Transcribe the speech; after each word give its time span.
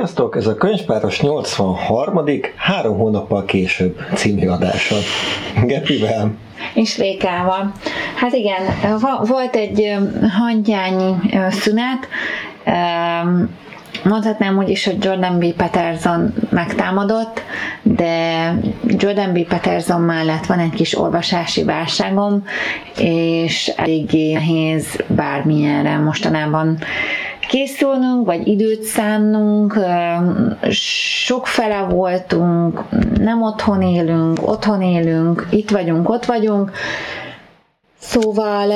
Sziasztok! 0.00 0.36
Ez 0.36 0.46
a 0.46 0.54
Könyvpáros 0.54 1.20
83. 1.20 2.24
három 2.56 2.96
hónappal 2.96 3.44
később 3.44 3.98
című 4.14 4.46
adása. 4.46 4.94
Gepivel. 5.64 6.32
És 6.74 6.98
Rékával. 6.98 7.72
Hát 8.16 8.32
igen, 8.32 8.62
volt 9.26 9.56
egy 9.56 9.96
hangyányi 10.38 11.14
szünet, 11.50 12.08
Mondhatnám 14.04 14.58
úgy 14.58 14.68
is, 14.68 14.84
hogy 14.84 15.04
Jordan 15.04 15.38
B. 15.38 15.52
Peterson 15.52 16.34
megtámadott, 16.50 17.42
de 17.82 18.54
Jordan 18.86 19.32
B. 19.32 19.46
Peterson 19.46 20.00
mellett 20.00 20.46
van 20.46 20.58
egy 20.58 20.74
kis 20.74 20.98
olvasási 20.98 21.64
válságom, 21.64 22.44
és 22.98 23.72
eléggé 23.76 24.32
nehéz 24.32 25.02
bármilyenre 25.06 25.98
mostanában 25.98 26.78
készülnünk, 27.50 28.26
vagy 28.26 28.48
időt 28.48 28.82
szánnunk, 28.82 29.78
sok 30.70 31.46
fele 31.46 31.80
voltunk, 31.82 32.82
nem 33.18 33.42
otthon 33.42 33.82
élünk, 33.82 34.38
otthon 34.42 34.82
élünk, 34.82 35.46
itt 35.50 35.70
vagyunk, 35.70 36.08
ott 36.08 36.24
vagyunk, 36.24 36.70
szóval 37.98 38.72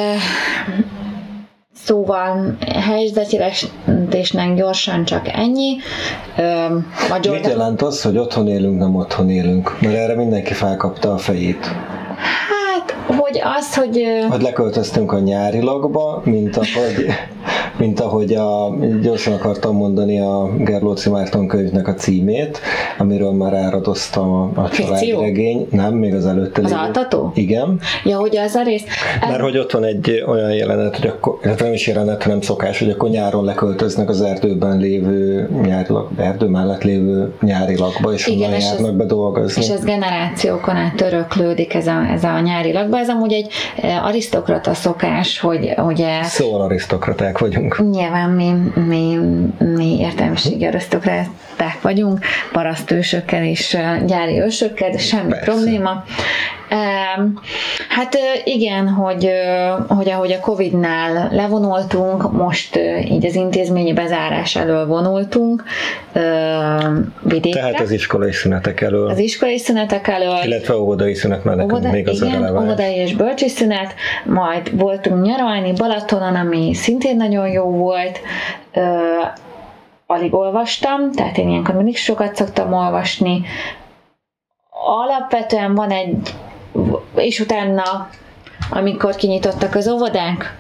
Szóval 1.85 2.57
helyzetjelentésnek 2.81 4.55
gyorsan 4.55 5.05
csak 5.05 5.29
ennyi. 5.29 5.77
Magyar... 7.09 7.35
Mit 7.35 7.47
jelent 7.47 7.83
az, 7.83 8.03
hogy 8.03 8.19
otthon 8.19 8.49
élünk, 8.49 8.79
nem 8.79 8.95
otthon 8.95 9.31
élünk? 9.31 9.77
Mert 9.81 9.95
erre 9.95 10.15
mindenki 10.15 10.53
felkapta 10.53 11.13
a 11.13 11.19
fejét. 11.19 11.67
Hát, 12.17 12.97
hogy 13.19 13.41
az, 13.59 13.75
hogy... 13.75 14.05
Hogy 14.31 14.43
leköltöztünk 14.43 15.13
a 15.13 15.19
nyári 15.19 15.61
lagba, 15.61 16.23
mint 16.25 16.57
ahogy 16.57 17.07
mint 17.77 18.01
ahogy 18.01 18.33
a, 18.33 18.77
gyorsan 19.03 19.33
akartam 19.33 19.77
mondani 19.77 20.21
a 20.21 20.51
Gerlóci 20.59 21.11
Márton 21.11 21.49
könyvnek 21.49 21.89
a 21.89 21.95
címét, 21.95 22.61
amiről 22.99 23.33
már 23.33 23.55
áradoztam 23.55 24.33
a, 24.33 24.61
a 24.61 24.69
családregény. 24.69 25.67
Nem, 25.71 25.95
még 25.95 26.15
az 26.15 26.27
előtte. 26.27 26.63
Az 26.65 26.73
altató? 26.73 27.33
Igen. 27.35 27.81
Ja, 28.05 28.19
hogy 28.19 28.37
az 28.37 28.55
a 28.55 28.63
rész. 28.63 28.85
Mert 29.29 29.41
hogy 29.41 29.59
ott 29.59 29.73
van 29.73 29.85
egy 29.85 30.25
olyan 30.27 30.53
jelenet, 30.53 30.97
hogy 30.97 31.09
akkor, 31.09 31.39
nem 31.59 31.73
is 31.73 31.87
jelenet, 31.87 32.23
hanem 32.23 32.41
szokás, 32.41 32.79
hogy 32.79 32.91
akkor 32.91 33.09
nyáron 33.09 33.45
leköltöznek 33.45 34.09
az 34.09 34.21
erdőben 34.21 34.79
lévő 34.79 35.49
nyári 35.63 35.95
erdő 36.17 36.47
mellett 36.47 36.83
lévő 36.83 37.33
nyári 37.41 37.79
lakba, 37.79 38.13
és 38.13 38.27
Igen, 38.27 38.41
onnan 38.41 38.59
és 38.59 38.65
járnak 38.65 38.91
ez, 38.91 38.97
be 38.97 39.05
dolgozni. 39.05 39.63
És 39.63 39.69
ez 39.69 39.85
generációkon 39.85 40.77
át 40.77 41.01
öröklődik 41.01 41.75
ez 41.75 41.87
a, 41.87 42.07
ez 42.13 42.25
a 42.25 42.41
nyári 42.41 42.73
lakba. 42.73 42.99
Ez 42.99 43.09
amúgy 43.09 43.33
egy 43.33 43.49
eh, 43.77 44.07
arisztokrata 44.07 44.75
szokás, 44.75 45.41
hogy 45.41 45.75
ugye... 45.87 46.23
Szóval 46.23 46.61
arisztokraták 46.61 47.39
vagyunk 47.39 47.64
vagyunk. 47.69 47.95
Nyilván 47.95 48.31
mi, 48.31 48.55
mi, 48.87 49.19
mi 49.59 49.99
értelmiségi 49.99 50.65
arisztokraták 51.65 51.83
vagyunk, 51.83 52.19
parasztősökkel 52.53 53.45
és 53.45 53.77
gyári 54.07 54.41
ősökkel, 54.41 54.91
de 54.91 54.99
semmi 54.99 55.29
Persze. 55.29 55.45
probléma. 55.45 56.05
Hát 57.89 58.17
igen, 58.45 58.89
hogy, 58.89 59.31
hogy 59.89 60.11
ahogy 60.11 60.33
a 60.33 60.41
Covid-nál 60.41 61.29
levonultunk, 61.33 62.33
most 62.33 62.79
így 63.09 63.27
az 63.27 63.35
intézményi 63.35 63.93
bezárás 63.93 64.57
elől 64.57 64.87
vonultunk 64.87 65.63
vidékre. 67.23 67.61
Tehát 67.61 67.81
az 67.81 67.91
iskolai 67.91 68.33
szünetek 68.33 68.81
elől. 68.81 69.09
Az 69.09 69.19
iskolai 69.19 69.59
szünetek 69.59 70.09
elől. 70.09 70.39
Illetve 70.45 70.77
óvodai 70.77 71.15
szünet 71.15 71.45
mellett 71.45 71.65
Óvoda, 71.65 71.91
még 71.91 72.09
az 72.09 72.23
igen, 72.23 72.57
óvodai 72.57 72.95
és 72.95 73.15
bölcsi 73.15 73.49
szünet, 73.49 73.95
majd 74.25 74.79
voltunk 74.79 75.25
nyaralni 75.25 75.73
Balatonon, 75.73 76.35
ami 76.35 76.75
szintén 76.75 77.17
nagyon 77.17 77.49
jó 77.49 77.65
volt, 77.65 78.21
alig 80.07 80.35
olvastam, 80.35 81.13
tehát 81.13 81.39
én 81.39 81.49
ilyenkor 81.49 81.75
mindig 81.75 81.97
sokat 81.97 82.37
szoktam 82.37 82.73
olvasni. 82.73 83.43
Alapvetően 84.71 85.75
van 85.75 85.91
egy 85.91 86.35
és 87.17 87.41
utána, 87.41 88.09
amikor 88.71 89.15
kinyitottak 89.15 89.75
az 89.75 89.89
óvodák, 89.89 90.59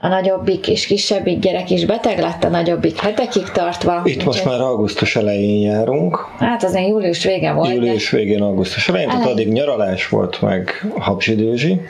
a 0.00 0.08
nagyobbik 0.08 0.68
és 0.68 0.86
kisebbik 0.86 1.38
gyerek 1.38 1.70
is 1.70 1.84
beteg 1.84 2.18
lett, 2.18 2.44
a 2.44 2.48
nagyobbik 2.48 3.00
hetekig 3.00 3.50
tartva. 3.50 4.00
Itt 4.04 4.24
most 4.24 4.44
már 4.44 4.60
augusztus 4.60 5.16
elején 5.16 5.70
járunk. 5.70 6.26
Hát 6.38 6.64
az 6.64 6.78
július 6.78 7.24
vége 7.24 7.52
volt. 7.52 7.74
Július 7.74 8.10
végén, 8.10 8.42
augusztus 8.42 8.88
elején, 8.88 9.08
tehát 9.08 9.26
addig 9.26 9.48
nyaralás 9.48 10.08
volt 10.08 10.40
meg 10.40 10.86
habzsidőzsi. 10.98 11.80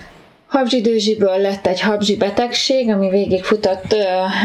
Habzsidőzsiből 0.52 1.38
lett 1.38 1.66
egy 1.66 1.80
habzsi 1.80 2.16
betegség, 2.16 2.90
ami 2.90 3.08
végigfutott 3.08 3.96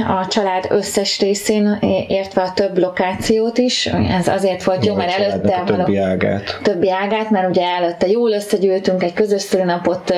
a 0.08 0.28
család 0.28 0.66
összes 0.70 1.20
részén, 1.20 1.78
értve 2.08 2.42
a 2.42 2.54
több 2.54 2.78
lokációt 2.78 3.58
is. 3.58 3.86
Ez 3.86 4.28
azért 4.28 4.64
volt 4.64 4.86
jó, 4.86 4.96
mert 4.96 5.20
előtte... 5.20 5.56
A 5.56 5.64
többi 5.64 5.98
ágát. 5.98 6.60
Többi 6.64 6.92
ágát, 6.92 7.30
mert 7.30 7.50
ugye 7.50 7.66
előtte 7.66 8.08
jól 8.08 8.32
összegyűltünk 8.32 9.04
egy 9.04 9.14
közös 9.14 9.42
szülinapot 9.42 10.14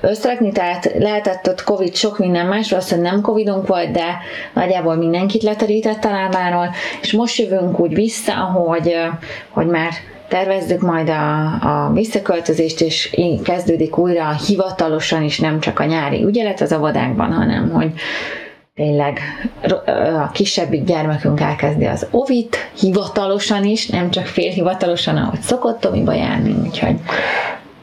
összerakni, 0.00 0.52
tehát 0.52 0.92
lehetett 0.98 1.48
ott 1.48 1.64
Covid 1.64 1.94
sok 1.94 2.18
minden 2.18 2.46
más, 2.46 2.70
valószínűleg 2.70 3.12
nem 3.12 3.20
Covidunk 3.20 3.66
volt, 3.66 3.90
de 3.90 4.18
nagyjából 4.54 4.94
mindenkit 4.94 5.42
leterített 5.42 6.04
a 6.04 6.10
lábáról, 6.10 6.74
és 7.02 7.12
most 7.12 7.38
jövünk 7.38 7.80
úgy 7.80 7.94
vissza, 7.94 8.32
hogy, 8.32 8.96
hogy 9.50 9.66
már 9.66 9.90
tervezzük 10.32 10.80
majd 10.80 11.08
a, 11.08 11.44
a 11.62 11.90
visszaköltözést, 11.92 12.80
és 12.80 13.16
kezdődik 13.44 13.98
újra 13.98 14.36
hivatalosan 14.46 15.22
is 15.22 15.40
nem 15.40 15.60
csak 15.60 15.78
a 15.78 15.84
nyári 15.84 16.24
ügyelet 16.24 16.60
az 16.60 16.72
avadákban, 16.72 17.32
hanem 17.32 17.70
hogy 17.70 17.92
tényleg 18.74 19.18
a 20.22 20.30
kisebbik 20.30 20.84
gyermekünk 20.84 21.40
elkezdi 21.40 21.84
az 21.84 22.06
ovit 22.10 22.56
hivatalosan 22.78 23.64
is, 23.64 23.86
nem 23.86 24.10
csak 24.10 24.26
félhivatalosan, 24.26 25.16
ahogy 25.16 25.40
szokott 25.40 25.80
Tomiba 25.80 26.12
járni, 26.12 26.54
úgyhogy 26.66 26.96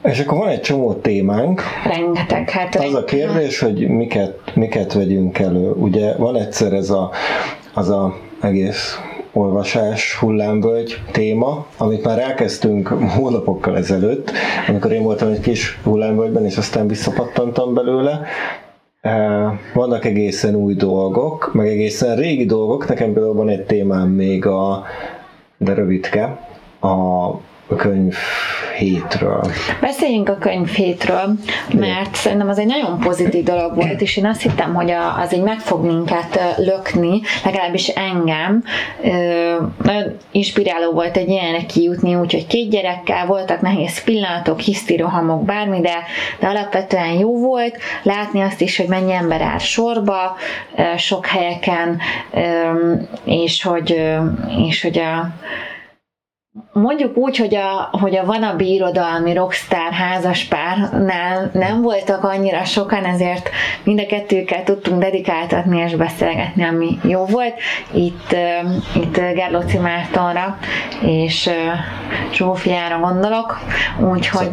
és 0.04 0.20
akkor 0.20 0.38
van 0.38 0.48
egy 0.48 0.62
csomó 0.62 0.94
témánk. 0.94 1.62
Rengeteg. 1.84 2.50
Hát 2.50 2.76
az 2.76 2.94
a 2.94 3.04
kérdés, 3.04 3.60
hogy 3.60 3.88
miket, 3.88 4.40
miket 4.54 4.94
vegyünk 4.94 5.40
elő. 5.40 5.72
Ugye 5.72 6.16
van 6.18 6.36
egyszer 6.36 6.74
ez 6.74 6.90
a, 6.90 7.12
az 7.74 7.90
a 7.90 8.16
egész 8.42 9.00
olvasás 9.34 10.16
hullámvölgy 10.16 11.02
téma, 11.12 11.66
amit 11.78 12.04
már 12.04 12.20
elkezdtünk 12.20 12.88
hónapokkal 12.88 13.78
ezelőtt, 13.78 14.32
amikor 14.68 14.92
én 14.92 15.04
voltam 15.04 15.30
egy 15.30 15.40
kis 15.40 15.80
hullámvölgyben, 15.84 16.46
és 16.46 16.58
aztán 16.58 16.88
visszapattantam 16.88 17.74
belőle. 17.74 18.22
Vannak 19.74 20.06
egészen 20.06 20.56
új 20.56 20.74
dolgok, 20.74 21.54
meg 21.54 21.68
egészen 21.68 22.16
régi 22.16 22.46
dolgok. 22.46 22.88
Nekem 22.88 23.14
például 23.14 23.34
van 23.34 23.50
egy 23.50 23.66
témám 23.66 24.10
még 24.10 24.46
a, 24.46 24.84
de 25.58 25.74
rövidke, 25.74 26.48
a 26.82 27.30
könyv 27.76 28.16
hétről. 28.78 29.44
Beszéljünk 29.82 30.30
a 30.30 30.38
könyv 30.38 30.70
hétről, 30.70 31.34
mert 31.74 32.16
szerintem 32.16 32.50
az 32.50 32.60
egy 32.60 32.66
nagyon 32.66 33.00
pozitív 33.00 33.44
dolog 33.44 33.76
volt, 33.76 34.02
és 34.02 34.18
én 34.18 34.26
azt 34.26 34.42
hittem, 34.42 34.74
hogy 34.74 34.92
az 35.24 35.34
így 35.34 35.42
meg 35.42 35.60
fog 35.60 35.86
minket 35.86 36.40
lökni, 36.58 37.22
legalábbis 37.44 37.88
engem. 37.88 38.64
Nagyon 39.84 40.18
inspiráló 40.32 40.92
volt 40.92 41.18
egy 41.18 41.30
ilyenre 41.30 41.66
kijutni, 41.66 42.16
úgyhogy 42.16 42.48
két 42.48 42.70
gyerekkel 42.70 43.26
voltak 43.26 43.62
nehéz 43.62 44.04
pillanatok, 44.04 44.60
hisztirohamok, 44.60 45.44
bármi, 45.46 45.82
de, 45.82 46.04
de 46.40 46.48
alapvetően 46.48 47.12
jó 47.12 47.40
volt. 47.40 47.78
Látni 48.04 48.42
azt 48.42 48.62
is, 48.62 48.78
hogy 48.78 48.88
mennyi 48.88 49.14
ember 49.14 49.42
áll 49.42 49.58
sorba, 49.58 50.36
sok 50.98 51.26
helyeken, 51.26 52.00
és 53.24 53.64
hogy, 53.64 54.02
és 54.68 54.82
hogy 54.82 55.00
a 55.00 55.34
mondjuk 56.82 57.18
úgy, 57.18 57.38
hogy 57.38 57.56
a, 57.56 57.90
hogy 57.92 58.16
a 58.18 58.26
vanabi 58.26 58.74
irodalmi 58.74 59.34
rockstar 59.34 59.92
házaspárnál 59.92 61.50
nem 61.54 61.82
voltak 61.82 62.24
annyira 62.24 62.64
sokan, 62.64 63.06
ezért 63.06 63.50
mind 63.84 64.00
a 64.00 64.06
kettőkkel 64.06 64.64
tudtunk 64.64 65.02
dedikáltatni 65.02 65.80
és 65.80 65.96
beszélgetni, 65.96 66.64
ami 66.64 67.00
jó 67.04 67.26
volt. 67.26 67.54
Itt, 67.92 68.36
itt 68.96 69.18
Gerlóci 69.18 69.78
Mártonra 69.78 70.58
és 71.02 71.50
Zsófiára 72.34 73.00
gondolok, 73.00 73.60
úgyhogy 74.12 74.50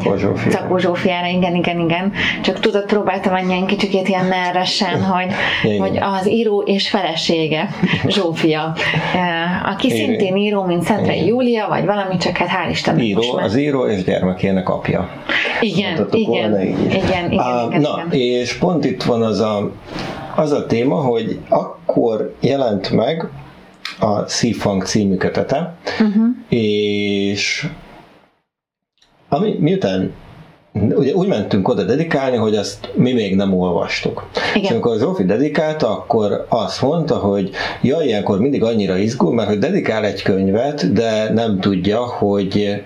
Szakó 0.48 0.78
Zsófiára, 0.78 1.26
igen, 1.26 1.54
igen, 1.54 1.78
igen. 1.78 2.12
Csak 2.42 2.60
tudod, 2.60 2.84
próbáltam 2.84 3.34
annyi 3.34 3.66
kicsit 3.66 4.08
ilyen 4.08 4.26
nervesen, 4.26 5.02
hogy, 5.12 5.32
hogy 5.78 5.98
az 6.00 6.28
író 6.28 6.62
és 6.62 6.88
felesége 6.88 7.68
Zsófia, 8.06 8.74
aki 9.72 9.90
szintén 9.90 10.36
író, 10.36 10.62
mint 10.62 10.82
Szentrei 10.82 11.26
Júlia, 11.26 11.68
vagy 11.68 11.84
valami, 11.84 12.15
csak 12.18 12.36
hát 12.36 12.48
hál' 12.48 12.70
Istennek 12.70 13.02
író, 13.02 13.16
most 13.16 13.34
már. 13.34 13.44
Az 13.44 13.56
író 13.56 13.86
és 13.86 14.04
gyermekének 14.04 14.68
apja. 14.68 15.08
Igen, 15.60 16.08
igen, 16.10 16.50
volna, 16.50 16.62
igen, 16.62 16.80
igen, 16.80 17.02
igen, 17.02 17.24
uh, 17.24 17.66
igen, 17.66 17.80
Na, 17.80 18.04
igen. 18.10 18.20
és 18.20 18.54
pont 18.54 18.84
itt 18.84 19.02
van 19.02 19.22
az 19.22 19.40
a, 19.40 19.70
az 20.36 20.52
a 20.52 20.66
téma, 20.66 20.96
hogy 20.96 21.38
akkor 21.48 22.34
jelent 22.40 22.90
meg 22.90 23.28
a 24.00 24.28
Szifang 24.28 24.84
című 24.84 25.16
kötete, 25.16 25.76
uh-huh. 26.00 26.24
és 26.48 27.66
ami, 29.28 29.56
miután 29.58 30.12
ugye 30.82 31.12
úgy 31.12 31.28
mentünk 31.28 31.68
oda 31.68 31.82
dedikálni, 31.82 32.36
hogy 32.36 32.56
azt 32.56 32.92
mi 32.94 33.12
még 33.12 33.36
nem 33.36 33.58
olvastuk. 33.58 34.26
Igen. 34.54 34.62
És 34.64 34.70
amikor 34.70 34.98
Zsófi 34.98 35.24
dedikálta, 35.24 35.90
akkor 35.90 36.46
azt 36.48 36.82
mondta, 36.82 37.14
hogy 37.14 37.50
ja, 37.82 38.00
ilyenkor 38.00 38.38
mindig 38.38 38.62
annyira 38.62 38.96
izgul, 38.96 39.34
mert 39.34 39.48
hogy 39.48 39.58
dedikál 39.58 40.04
egy 40.04 40.22
könyvet, 40.22 40.92
de 40.92 41.32
nem 41.32 41.60
tudja, 41.60 42.00
hogy 42.06 42.84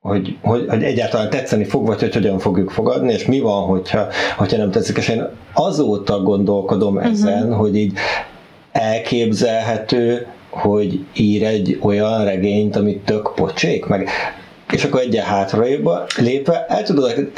hogy, 0.00 0.36
hogy, 0.42 0.66
hogy 0.68 0.82
egyáltalán 0.82 1.30
tetszeni 1.30 1.64
fog, 1.64 1.86
vagy 1.86 2.00
hogy 2.00 2.14
hogyan 2.14 2.38
fogjuk 2.38 2.70
fogadni, 2.70 3.12
és 3.12 3.26
mi 3.26 3.40
van, 3.40 3.66
hogyha, 3.66 4.06
hogyha 4.36 4.56
nem 4.56 4.70
tetszik. 4.70 4.96
És 4.96 5.08
én 5.08 5.28
azóta 5.52 6.22
gondolkodom 6.22 6.96
uh-huh. 6.96 7.12
ezen, 7.12 7.54
hogy 7.54 7.76
így 7.76 7.92
elképzelhető, 8.72 10.26
hogy 10.50 11.04
ír 11.16 11.44
egy 11.44 11.78
olyan 11.82 12.24
regényt, 12.24 12.76
amit 12.76 13.04
tök 13.04 13.32
pocsék, 13.34 13.86
meg 13.86 14.08
és 14.72 14.84
akkor 14.84 15.00
egyen 15.00 15.24
hátra 15.24 15.64
lépve 16.16 16.66
el 16.68 16.82
tudod 16.82 17.32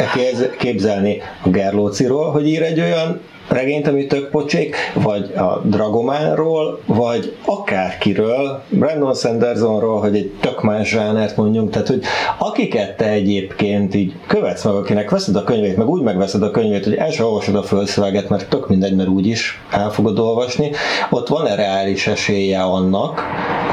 képzelni 0.58 1.22
a 1.42 1.48
Gerlóciról, 1.48 2.31
hogy 2.31 2.48
ír 2.48 2.62
egy 2.62 2.81
olyan 2.81 3.20
regényt, 3.48 3.86
ami 3.86 4.06
tök 4.06 4.31
pocsék, 4.31 4.76
vagy 4.94 5.32
a 5.36 5.60
Dragománról, 5.64 6.81
vagy 6.86 7.36
akárkiről, 7.44 8.62
Brandon 8.69 9.14
Sandersonról, 9.14 10.00
hogy 10.00 10.16
egy 10.16 10.32
tök 10.40 10.62
más 10.62 10.88
zsánert 10.88 11.36
mondjunk, 11.36 11.70
tehát 11.70 11.88
hogy 11.88 12.02
akiket 12.38 12.96
te 12.96 13.08
egyébként 13.08 13.94
így 13.94 14.14
követsz 14.26 14.64
meg, 14.64 14.75
akinek 14.75 15.10
veszed 15.10 15.36
a 15.36 15.44
könyvét, 15.44 15.76
meg 15.76 15.88
úgy 15.88 16.02
megveszed 16.02 16.42
a 16.42 16.50
könyvét, 16.50 16.84
hogy 16.84 16.94
el 16.94 17.10
sem 17.10 17.26
olvasod 17.26 17.54
a 17.54 17.62
fölszöveget, 17.62 18.28
mert 18.28 18.48
tök 18.48 18.69
mindegy, 18.69 18.94
mert 18.96 19.08
úgy 19.08 19.26
is 19.26 19.62
el 19.70 19.90
fogod 19.90 20.19
olvasni, 20.19 20.70
ott 21.10 21.28
van-e 21.28 21.54
reális 21.54 22.06
esélye 22.06 22.62
annak, 22.62 23.20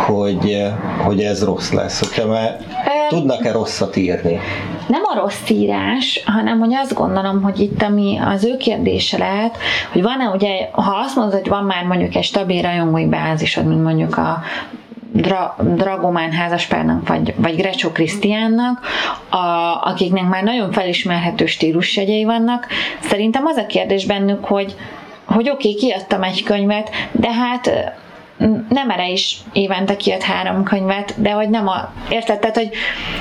hogy, 0.06 0.64
hogy 1.04 1.22
ez 1.22 1.44
rossz 1.44 1.72
lesz, 1.72 2.00
hogyha 2.00 2.28
már 2.28 2.60
tudnak-e 3.16 3.52
rosszat 3.52 3.96
írni? 3.96 4.40
Nem 4.88 5.02
a 5.04 5.20
rossz 5.20 5.50
írás, 5.50 6.24
hanem 6.26 6.60
hogy 6.60 6.74
azt 6.74 6.94
gondolom, 6.94 7.42
hogy 7.42 7.60
itt 7.60 7.82
ami 7.82 8.20
az 8.26 8.44
ő 8.44 8.58
kérdése 8.58 9.18
lehet, 9.18 9.58
hogy 9.92 10.02
van-e 10.02 10.30
ugye, 10.30 10.70
ha 10.72 10.96
azt 11.06 11.16
mondod, 11.16 11.40
hogy 11.40 11.50
van 11.50 11.64
már 11.64 11.84
mondjuk 11.84 12.16
egy 12.16 12.24
stabil 12.24 12.62
rajongói 12.62 13.06
bázisod, 13.06 13.68
mint 13.68 13.84
mondjuk 13.84 14.18
a 14.18 14.42
Dra- 15.14 15.76
Dragomán 15.76 16.32
házaspárnak, 16.32 17.08
vagy, 17.08 17.34
vagy 17.38 17.56
Grecsó 17.56 17.90
Krisztiánnak, 17.90 18.80
a, 19.30 19.38
akiknek 19.84 20.28
már 20.28 20.44
nagyon 20.44 20.72
felismerhető 20.72 21.46
stílusjegyei 21.46 22.24
vannak, 22.24 22.68
szerintem 23.00 23.46
az 23.46 23.58
a 23.58 23.66
kérdés 23.66 24.06
bennük, 24.06 24.46
hogy 24.46 24.76
hogy 25.26 25.50
oké, 25.50 25.70
okay, 25.70 25.82
kiadtam 25.82 26.24
egy 26.24 26.44
könyvet, 26.44 26.90
de 27.12 27.32
hát 27.34 27.72
nem 28.70 28.90
erre 28.90 29.10
is 29.10 29.38
évente 29.54 29.96
kijött 29.98 30.22
három 30.22 30.64
könyvet, 30.64 31.22
de 31.22 31.32
hogy 31.32 31.50
nem 31.50 31.68
a, 31.68 31.92
érted, 32.10 32.40
tehát, 32.40 32.56
hogy, 32.56 32.70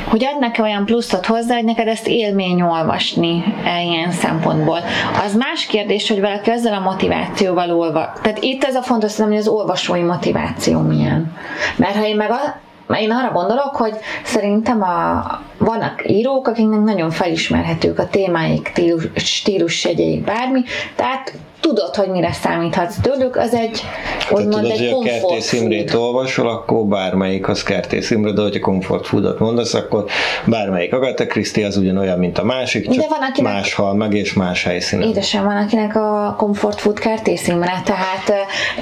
hogy 0.08 0.25
adnak 0.25 0.58
-e 0.58 0.62
olyan 0.62 0.84
pluszot 0.84 1.26
hozzá, 1.26 1.55
hogy 1.55 1.64
neked 1.64 1.87
ezt 1.87 2.08
élmény 2.08 2.62
olvasni 2.62 3.44
e, 3.64 3.82
ilyen 3.82 4.11
szempontból. 4.11 4.78
Az 5.25 5.34
más 5.34 5.67
kérdés, 5.67 6.08
hogy 6.08 6.20
valaki 6.20 6.50
ezzel 6.50 6.75
a 6.75 6.81
motivációval 6.81 7.70
olvas. 7.70 8.08
Tehát 8.22 8.43
itt 8.43 8.64
ez 8.64 8.75
a 8.75 8.82
fontos, 8.82 9.17
hogy 9.17 9.37
az 9.37 9.49
olvasói 9.49 10.02
motiváció 10.02 10.81
milyen. 10.81 11.37
Mert 11.76 11.96
ha 11.96 12.06
én 12.06 12.16
meg 12.16 12.31
a, 12.31 12.61
én 12.94 13.11
arra 13.11 13.32
gondolok, 13.32 13.76
hogy 13.76 13.94
szerintem 14.25 14.82
a, 14.82 15.23
vannak 15.58 16.02
írók, 16.06 16.49
akiknek 16.49 16.81
nagyon 16.81 17.11
felismerhetők 17.11 17.99
a 17.99 18.08
témáik, 18.08 18.69
stílus, 18.69 19.05
stílusjegyeik, 19.14 20.25
bármi, 20.25 20.62
tehát 20.94 21.32
tudod, 21.61 21.95
hogy 21.95 22.09
mire 22.09 22.33
számíthatsz 22.33 22.97
tőlük, 23.03 23.37
az 23.37 23.55
egy, 23.55 23.83
úgymond 24.31 24.55
tudod, 24.55 24.71
egy 24.71 24.93
hogy 24.93 25.09
a 25.09 25.11
Kertész 25.11 25.53
Imrét 25.53 25.95
olvasol, 25.95 26.49
akkor 26.49 26.85
bármelyik 26.87 27.49
az 27.49 27.62
Kertész 27.62 28.11
Imre, 28.11 28.33
de 28.33 28.43
hogyha 28.43 28.61
comfort 28.61 29.07
foodot 29.07 29.39
mondasz, 29.39 29.75
akkor 29.75 30.05
bármelyik 30.45 30.93
Agatha 30.93 31.27
Christie 31.27 31.67
az 31.67 31.77
ugyanolyan, 31.77 32.19
mint 32.19 32.39
a 32.39 32.45
másik, 32.45 32.85
csak 32.85 32.95
de 32.95 33.09
van, 33.09 33.23
akinek, 33.31 33.53
más 33.53 33.75
hal 33.75 33.95
meg, 33.95 34.15
és 34.15 34.33
más 34.33 34.65
helyszínen. 34.65 35.09
Édesem 35.09 35.45
van, 35.45 35.57
akinek 35.57 35.97
a 35.97 36.35
comfort 36.39 36.81
food 36.81 36.99
Kertész 36.99 37.49
Imre, 37.49 37.83
tehát 37.85 38.33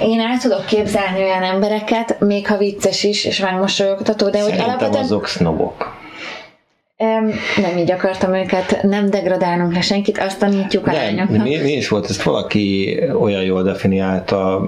én 0.02 0.20
el 0.20 0.38
tudok 0.38 0.66
képzelni 0.66 1.22
olyan 1.22 1.42
embereket, 1.42 2.20
még 2.20 2.46
ha 2.46 2.56
vicces 2.56 3.04
is, 3.04 3.24
és 3.24 3.40
megmosolyogtató, 3.40 4.28
de 4.28 4.38
Szerintem 4.38 4.60
hogy 4.60 4.68
alapvetően... 4.68 5.02
azok 5.02 5.26
sznobok. 5.26 5.97
Nem 7.56 7.76
így 7.78 7.90
akartam 7.90 8.34
őket, 8.34 8.82
nem 8.82 9.10
degradálnunk 9.10 9.74
le 9.74 9.80
senkit, 9.80 10.18
azt 10.18 10.38
tanítjuk 10.38 10.86
a 10.86 10.92
lányoknak. 10.92 11.42
Mi, 11.42 11.56
mi 11.56 11.72
is 11.72 11.88
volt, 11.88 12.10
ezt 12.10 12.22
valaki 12.22 12.98
olyan 13.20 13.42
jól 13.42 13.62
definiálta 13.62 14.66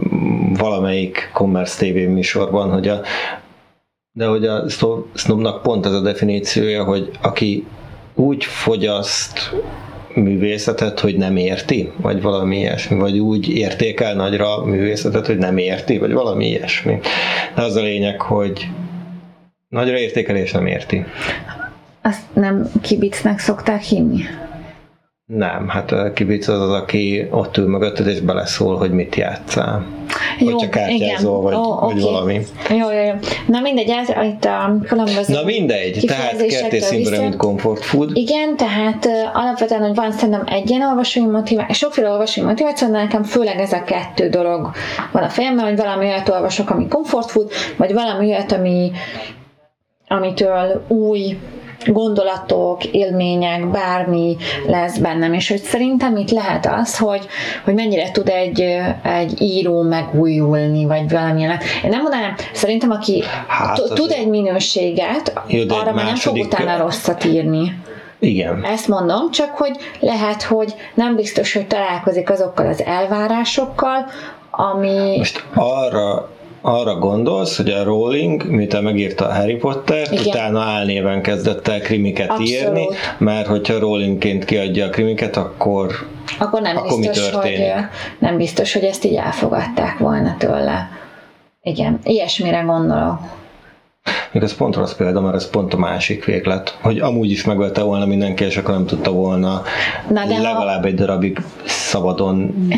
valamelyik 0.57 1.31
Commerce 1.33 1.87
TV 1.87 1.95
műsorban, 1.95 2.71
hogy 2.71 2.89
a, 2.89 3.01
de 4.13 4.27
hogy 4.27 4.47
a 4.47 4.65
snobnak 5.15 5.63
pont 5.63 5.87
ez 5.87 5.93
a 5.93 6.01
definíciója, 6.01 6.85
hogy 6.85 7.11
aki 7.21 7.67
úgy 8.15 8.45
fogyaszt 8.45 9.55
művészetet, 10.15 11.01
hogy 11.01 11.17
nem 11.17 11.37
érti, 11.37 11.93
vagy 11.97 12.23
valami 12.23 12.59
ilyesmi, 12.59 12.99
vagy 12.99 13.19
úgy 13.19 13.49
értékel 13.49 14.15
nagyra 14.15 14.65
művészetet, 14.65 15.27
hogy 15.27 15.39
nem 15.39 15.59
érti, 15.59 15.99
vagy 15.99 16.13
valami 16.13 16.47
ilyesmi. 16.47 16.99
De 17.55 17.63
az 17.63 17.77
a 17.77 17.83
lényeg, 17.83 18.21
hogy 18.21 18.69
nagyra 19.69 19.99
értékelés 19.99 20.53
nem 20.53 20.67
érti 20.67 21.05
azt 22.03 22.35
nem 22.35 22.71
kibicnek 22.83 23.39
szokták 23.39 23.83
hinni? 23.83 24.23
Nem, 25.37 25.69
hát 25.69 25.93
a 25.93 26.13
kibic 26.13 26.49
az 26.49 26.61
az, 26.61 26.71
aki 26.71 27.27
ott 27.31 27.57
ül 27.57 27.67
mögötted 27.67 28.07
és 28.07 28.21
beleszól, 28.21 28.77
hogy 28.77 28.91
mit 28.91 29.15
játszál. 29.15 29.87
Jó, 30.39 30.51
Hogyha 30.51 30.69
kártyázol, 30.69 31.41
vagy, 31.41 31.55
oh, 31.55 31.81
vagy 31.81 31.91
okay. 31.91 32.13
valami. 32.13 32.41
Jó, 32.71 32.91
jó, 32.91 33.03
jó. 33.03 33.13
Na 33.47 33.61
mindegy, 33.61 33.89
ez 33.89 34.09
itt 34.09 34.45
a 34.45 34.79
különböző 34.89 35.35
Na 35.35 35.45
mindegy, 35.45 36.05
tehát 36.07 36.47
kertész 36.47 36.91
imre, 36.91 37.21
mint 37.21 37.37
comfort 37.37 37.85
food. 37.85 38.17
Igen, 38.17 38.57
tehát 38.57 39.07
uh, 39.07 39.13
alapvetően, 39.37 39.81
hogy 39.81 39.95
van 39.95 40.13
szerintem 40.13 40.43
egy 40.47 40.71
ilyen 40.71 40.83
olvasói 40.83 41.27
motiváció, 41.27 41.75
sokféle 41.75 42.11
olvasói 42.11 42.45
motiváció, 42.45 42.89
de 42.91 42.97
nekem 42.97 43.23
főleg 43.23 43.59
ez 43.59 43.73
a 43.73 43.85
kettő 43.85 44.29
dolog 44.29 44.71
van 45.13 45.23
a 45.23 45.29
fejemben, 45.29 45.65
hogy 45.65 45.77
valami 45.77 46.05
olyat 46.05 46.29
olvasok, 46.29 46.71
ami 46.71 46.89
comfort 46.89 47.31
food, 47.31 47.51
vagy 47.77 47.93
valami 47.93 48.27
olyat, 48.27 48.53
ami, 48.53 48.91
amitől 50.09 50.85
új 50.89 51.37
gondolatok, 51.87 52.85
élmények, 52.85 53.71
bármi 53.71 54.37
lesz 54.67 54.99
bennem, 54.99 55.33
és 55.33 55.49
hogy 55.49 55.63
szerintem 55.63 56.17
itt 56.17 56.31
lehet 56.31 56.67
az, 56.67 56.99
hogy, 56.99 57.27
hogy 57.65 57.75
mennyire 57.75 58.11
tud 58.11 58.29
egy, 58.29 58.61
egy 59.03 59.43
író 59.43 59.83
megújulni, 59.83 60.85
vagy 60.85 61.11
valamilyen. 61.11 61.59
Én 61.85 61.91
nem 61.91 62.03
mondanám, 62.03 62.35
szerintem 62.53 62.91
aki 62.91 63.25
hát 63.47 63.83
tud 63.95 64.11
egy 64.11 64.29
minőséget, 64.29 65.33
jó, 65.47 65.63
arra 65.69 65.93
már 65.93 66.05
nem 66.05 66.17
fog 66.17 66.37
utána 66.37 66.77
rosszat 66.77 67.25
írni. 67.25 67.79
Igen. 68.19 68.65
Ezt 68.65 68.89
mondom, 68.89 69.31
csak 69.31 69.51
hogy 69.51 69.77
lehet, 70.01 70.43
hogy 70.43 70.75
nem 70.95 71.17
biztos, 71.17 71.53
hogy 71.53 71.67
találkozik 71.67 72.31
azokkal 72.31 72.67
az 72.67 72.83
elvárásokkal, 72.83 74.07
ami... 74.51 75.17
Most 75.17 75.45
arra 75.55 76.29
arra 76.61 76.95
gondolsz, 76.95 77.57
hogy 77.57 77.71
a 77.71 77.85
Rowling, 77.85 78.45
miután 78.45 78.83
megírta 78.83 79.27
a 79.27 79.35
Harry 79.35 79.55
Potter, 79.55 80.09
utána 80.27 80.61
álnéven 80.61 81.23
kezdett 81.23 81.69
el 81.69 81.81
krimiket 81.81 82.31
Abszolút. 82.31 82.51
írni, 82.51 82.87
mert 83.19 83.47
hogyha 83.47 83.79
Rowlingként 83.79 84.45
kiadja 84.45 84.87
a 84.87 84.89
krimiket, 84.89 85.37
akkor, 85.37 85.93
akkor, 86.39 86.61
nem, 86.61 86.77
akkor 86.77 86.99
biztos, 86.99 87.25
mi 87.25 87.31
történik? 87.31 87.73
Hogy, 87.73 87.85
nem 88.19 88.37
biztos, 88.37 88.73
hogy 88.73 88.85
ezt 88.85 89.05
így 89.05 89.15
elfogadták 89.15 89.99
volna 89.99 90.37
tőle. 90.39 90.89
Igen, 91.63 91.99
ilyesmire 92.05 92.61
gondolok. 92.61 93.19
Még 94.33 94.43
ez 94.43 94.57
pont 94.57 94.77
rossz 94.77 94.93
példa, 94.93 95.21
mert 95.21 95.35
ez 95.35 95.51
pont 95.51 95.75
a 95.75 95.77
másik 95.77 96.25
véglet, 96.25 96.79
hogy 96.81 96.99
amúgy 96.99 97.31
is 97.31 97.45
megölte 97.45 97.83
volna 97.83 98.07
mindenki, 98.07 98.45
és 98.45 98.57
akkor 98.57 98.75
nem 98.75 98.87
tudta 98.87 99.11
volna 99.11 99.63
Na, 100.09 100.27
de 100.27 100.39
legalább 100.39 100.83
ha... 100.83 100.89
egy 100.89 100.95
darabig 100.95 101.39
szabadon 101.65 102.69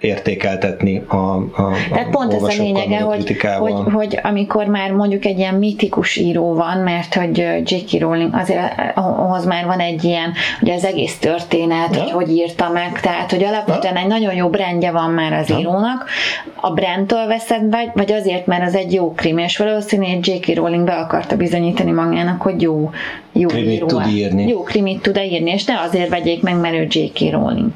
értékeltetni 0.00 1.04
a, 1.08 1.16
a 1.16 1.72
Tehát 1.92 2.10
pont 2.10 2.32
ez 2.32 2.42
a 2.42 2.46
lényege, 2.46 2.98
hogy, 2.98 3.36
hogy, 3.58 3.74
hogy 3.92 4.18
amikor 4.22 4.66
már 4.66 4.92
mondjuk 4.92 5.24
egy 5.24 5.38
ilyen 5.38 5.54
mitikus 5.54 6.16
író 6.16 6.54
van, 6.54 6.78
mert 6.78 7.14
hogy 7.14 7.38
J.K. 7.64 8.00
Rowling 8.00 8.34
azért 8.34 8.60
ahhoz 8.94 9.44
már 9.44 9.66
van 9.66 9.78
egy 9.78 10.04
ilyen, 10.04 10.32
hogy 10.60 10.70
az 10.70 10.84
egész 10.84 11.18
történet, 11.18 11.96
ja. 11.96 12.02
hogy 12.02 12.28
hogy 12.30 12.38
írta 12.38 12.70
meg, 12.72 13.00
tehát 13.00 13.30
hogy 13.30 13.44
alapvetően 13.44 13.94
ja. 13.94 14.00
egy 14.00 14.06
nagyon 14.06 14.34
jó 14.34 14.48
brandje 14.48 14.90
van 14.90 15.10
már 15.10 15.32
az 15.32 15.48
ja. 15.48 15.58
írónak, 15.58 16.06
a 16.54 16.70
brandtől 16.70 17.26
veszed 17.26 17.64
be, 17.64 17.92
vagy 17.94 18.12
azért, 18.12 18.46
mert 18.46 18.66
az 18.66 18.74
egy 18.74 18.92
jó 18.92 19.12
krim, 19.12 19.38
és 19.38 19.56
valószínűleg 19.56 20.26
J.K. 20.26 20.54
Rowling 20.54 20.84
be 20.84 20.92
akarta 20.92 21.36
bizonyítani 21.36 21.90
magának, 21.90 22.42
hogy 22.42 22.62
jó, 22.62 22.90
jó 23.32 23.48
krimit 23.48 23.72
író. 23.72 23.86
tud 23.86 24.06
írni. 24.06 24.46
Jó 24.46 24.62
krimit 24.62 25.02
tud 25.02 25.16
írni, 25.16 25.50
és 25.50 25.64
ne 25.64 25.80
azért 25.80 26.08
vegyék 26.08 26.42
meg, 26.42 26.60
mert 26.60 26.74
ő 26.74 26.86
J.K. 26.88 27.30
Rowling. 27.30 27.70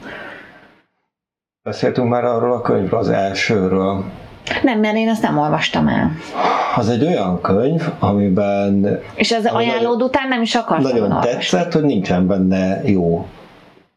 Beszéltünk 1.69 2.09
már 2.09 2.25
arról 2.25 2.53
a 2.53 2.61
könyvről, 2.61 3.01
az 3.01 3.09
elsőről. 3.09 4.05
Nem, 4.63 4.81
mert 4.81 4.97
én 4.97 5.09
azt 5.09 5.23
nem 5.23 5.39
olvastam 5.39 5.89
el. 5.89 6.11
Az 6.77 6.89
egy 6.89 7.05
olyan 7.05 7.41
könyv, 7.41 7.89
amiben... 7.99 8.99
És 9.15 9.33
az 9.33 9.47
ajánlód 9.47 10.03
után 10.03 10.29
nem 10.29 10.43
is 10.43 10.55
akartam 10.55 10.91
Nagyon 10.91 11.11
olvasni. 11.11 11.31
tetszett, 11.31 11.73
hogy 11.73 11.83
nincsen 11.83 12.27
benne 12.27 12.81
jó 12.85 13.27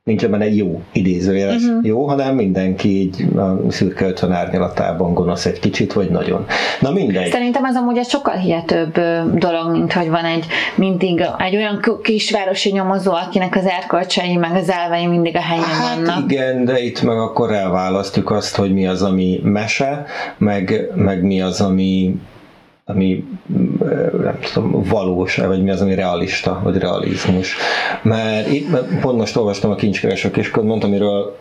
nincs 0.07 0.27
benne 0.27 0.53
jó 0.53 0.81
idézőjeles 0.91 1.63
uh-huh. 1.63 1.85
jó, 1.85 2.07
hanem 2.07 2.35
mindenki 2.35 2.89
így 2.99 3.25
a 3.35 3.71
szürke 3.71 4.07
ötven 4.07 4.31
árnyalatában 4.31 5.13
gonosz 5.13 5.45
egy 5.45 5.59
kicsit, 5.59 5.93
vagy 5.93 6.09
nagyon. 6.09 6.45
Na 6.79 6.91
mindegy. 6.91 7.31
Szerintem 7.31 7.63
az 7.63 7.75
amúgy 7.75 7.97
egy 7.97 8.07
sokkal 8.07 8.35
hihetőbb 8.35 8.99
dolog, 9.37 9.71
mint 9.71 9.93
hogy 9.93 10.09
van 10.09 10.25
egy 10.25 10.45
mindig 10.75 11.23
egy 11.37 11.55
olyan 11.55 11.81
kisvárosi 12.01 12.71
nyomozó, 12.71 13.11
akinek 13.11 13.55
az 13.55 13.65
erkölcsei 13.65 14.35
meg 14.35 14.55
az 14.55 14.69
elvei 14.69 15.05
mindig 15.05 15.35
a 15.35 15.41
helyén 15.41 15.63
hát 15.63 15.95
vannak. 15.95 16.31
igen, 16.31 16.65
de 16.65 16.79
itt 16.79 17.01
meg 17.01 17.17
akkor 17.17 17.51
elválasztjuk 17.51 18.31
azt, 18.31 18.55
hogy 18.55 18.73
mi 18.73 18.87
az, 18.87 19.01
ami 19.01 19.39
mese, 19.43 20.05
meg, 20.37 20.91
meg 20.95 21.23
mi 21.23 21.41
az, 21.41 21.61
ami 21.61 22.15
ami 22.89 23.23
nem 24.23 24.39
tudom, 24.53 24.83
valós, 24.83 25.35
vagy 25.35 25.63
mi 25.63 25.69
az, 25.69 25.81
ami 25.81 25.95
realista, 25.95 26.59
vagy 26.63 26.77
realizmus. 26.77 27.55
Mert 28.01 28.51
itt 28.51 28.69
mert 28.69 28.99
pont 28.99 29.17
most 29.17 29.35
olvastam 29.35 29.71
a 29.71 29.75
kincskereső 29.75 30.31
kiskodmont, 30.31 30.83
amiről 30.83 31.37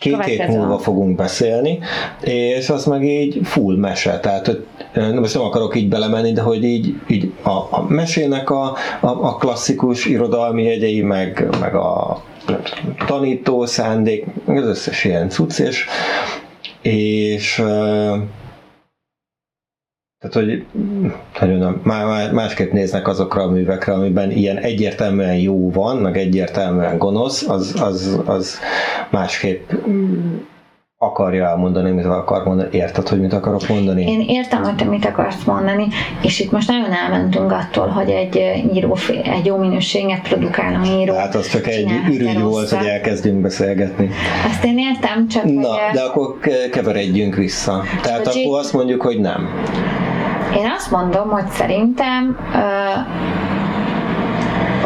két 0.00 0.24
hét 0.24 0.46
múlva 0.46 0.78
fogunk 0.78 1.16
beszélni, 1.16 1.78
és 2.20 2.70
az 2.70 2.84
meg 2.84 3.04
így 3.04 3.40
full 3.42 3.76
mese, 3.76 4.20
tehát 4.20 4.56
most 4.94 5.34
nem 5.34 5.44
akarok 5.44 5.76
így 5.76 5.88
belemenni, 5.88 6.32
de 6.32 6.40
hogy 6.40 6.64
így, 6.64 6.94
így 7.08 7.32
a, 7.42 7.50
a 7.50 7.86
mesének 7.88 8.50
a, 8.50 8.64
a, 9.00 9.06
a 9.06 9.36
klasszikus 9.36 10.04
irodalmi 10.04 10.62
jegyei, 10.62 11.02
meg, 11.02 11.48
meg 11.60 11.74
a 11.74 12.22
tanító 13.06 13.66
szándék, 13.66 14.26
az 14.46 14.64
összes 14.64 15.04
ilyen 15.04 15.28
cucc, 15.28 15.58
és, 15.58 15.86
és 16.82 17.62
tehát, 20.22 20.48
hogy 20.48 20.64
nagyon 21.40 21.80
másképp 22.32 22.72
néznek 22.72 23.08
azokra 23.08 23.42
a 23.42 23.50
művekre, 23.50 23.92
amiben 23.92 24.30
ilyen 24.30 24.56
egyértelműen 24.56 25.36
jó 25.36 25.70
van, 25.70 25.96
meg 25.96 26.16
egyértelműen 26.16 26.98
gonosz, 26.98 27.48
az, 27.48 27.80
az, 27.80 28.20
az 28.24 28.58
másképp 29.10 29.70
akarja 30.98 31.46
elmondani, 31.46 31.90
mit 31.90 32.04
akar 32.04 32.44
mondani. 32.44 32.68
Érted, 32.72 33.08
hogy 33.08 33.20
mit 33.20 33.32
akarok 33.32 33.68
mondani? 33.68 34.02
Én 34.06 34.20
értem, 34.28 34.62
hogy 34.62 34.74
te 34.74 34.84
mit 34.84 35.04
akarsz 35.04 35.44
mondani, 35.44 35.86
és 36.22 36.40
itt 36.40 36.50
most 36.50 36.68
nagyon 36.68 36.92
elmentünk 36.92 37.52
attól, 37.52 37.86
hogy 37.86 38.10
egy 38.10 38.36
író, 38.74 38.96
egy 39.24 39.46
jó 39.46 39.56
minőséget 39.56 40.28
produkáló 40.28 41.00
író. 41.00 41.14
Hát 41.14 41.34
az 41.34 41.48
csak 41.48 41.66
egy 41.66 41.90
ürügy 42.10 42.40
volt, 42.40 42.70
hogy 42.70 42.86
elkezdjünk 42.86 43.40
beszélgetni. 43.40 44.10
Azt 44.46 44.64
én 44.64 44.78
értem, 44.78 45.28
csak 45.28 45.44
Na, 45.44 45.68
hogy 45.68 45.92
de 45.92 46.00
akkor 46.00 46.38
keveredjünk 46.70 47.34
vissza. 47.34 47.82
Tehát 48.02 48.26
akkor 48.26 48.58
azt 48.58 48.72
mondjuk, 48.72 49.02
hogy 49.02 49.20
nem. 49.20 49.48
Én 50.56 50.70
azt 50.76 50.90
mondom, 50.90 51.28
hogy 51.28 51.46
szerintem 51.48 52.36
uh, 52.52 53.22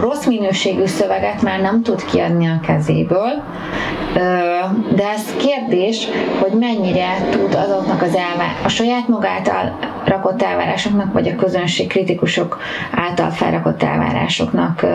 rossz 0.01 0.27
minőségű 0.27 0.85
szöveget 0.85 1.43
már 1.43 1.61
nem 1.61 1.83
tud 1.83 2.05
kiadni 2.05 2.47
a 2.47 2.61
kezéből, 2.67 3.43
de 4.95 5.09
ez 5.15 5.35
kérdés, 5.37 6.09
hogy 6.41 6.53
mennyire 6.59 7.07
tud 7.31 7.55
azoknak 7.55 8.03
az 8.03 8.15
elve, 8.15 8.55
a 8.65 8.69
saját 8.69 9.09
maga 9.09 9.29
által 9.29 9.79
rakott 10.05 10.43
elvárásoknak, 10.43 11.13
vagy 11.13 11.29
a 11.29 11.37
közönség 11.37 11.89
kritikusok 11.89 12.59
által 12.91 13.31
felrakott 13.31 13.83
elvárásoknak 13.83 14.87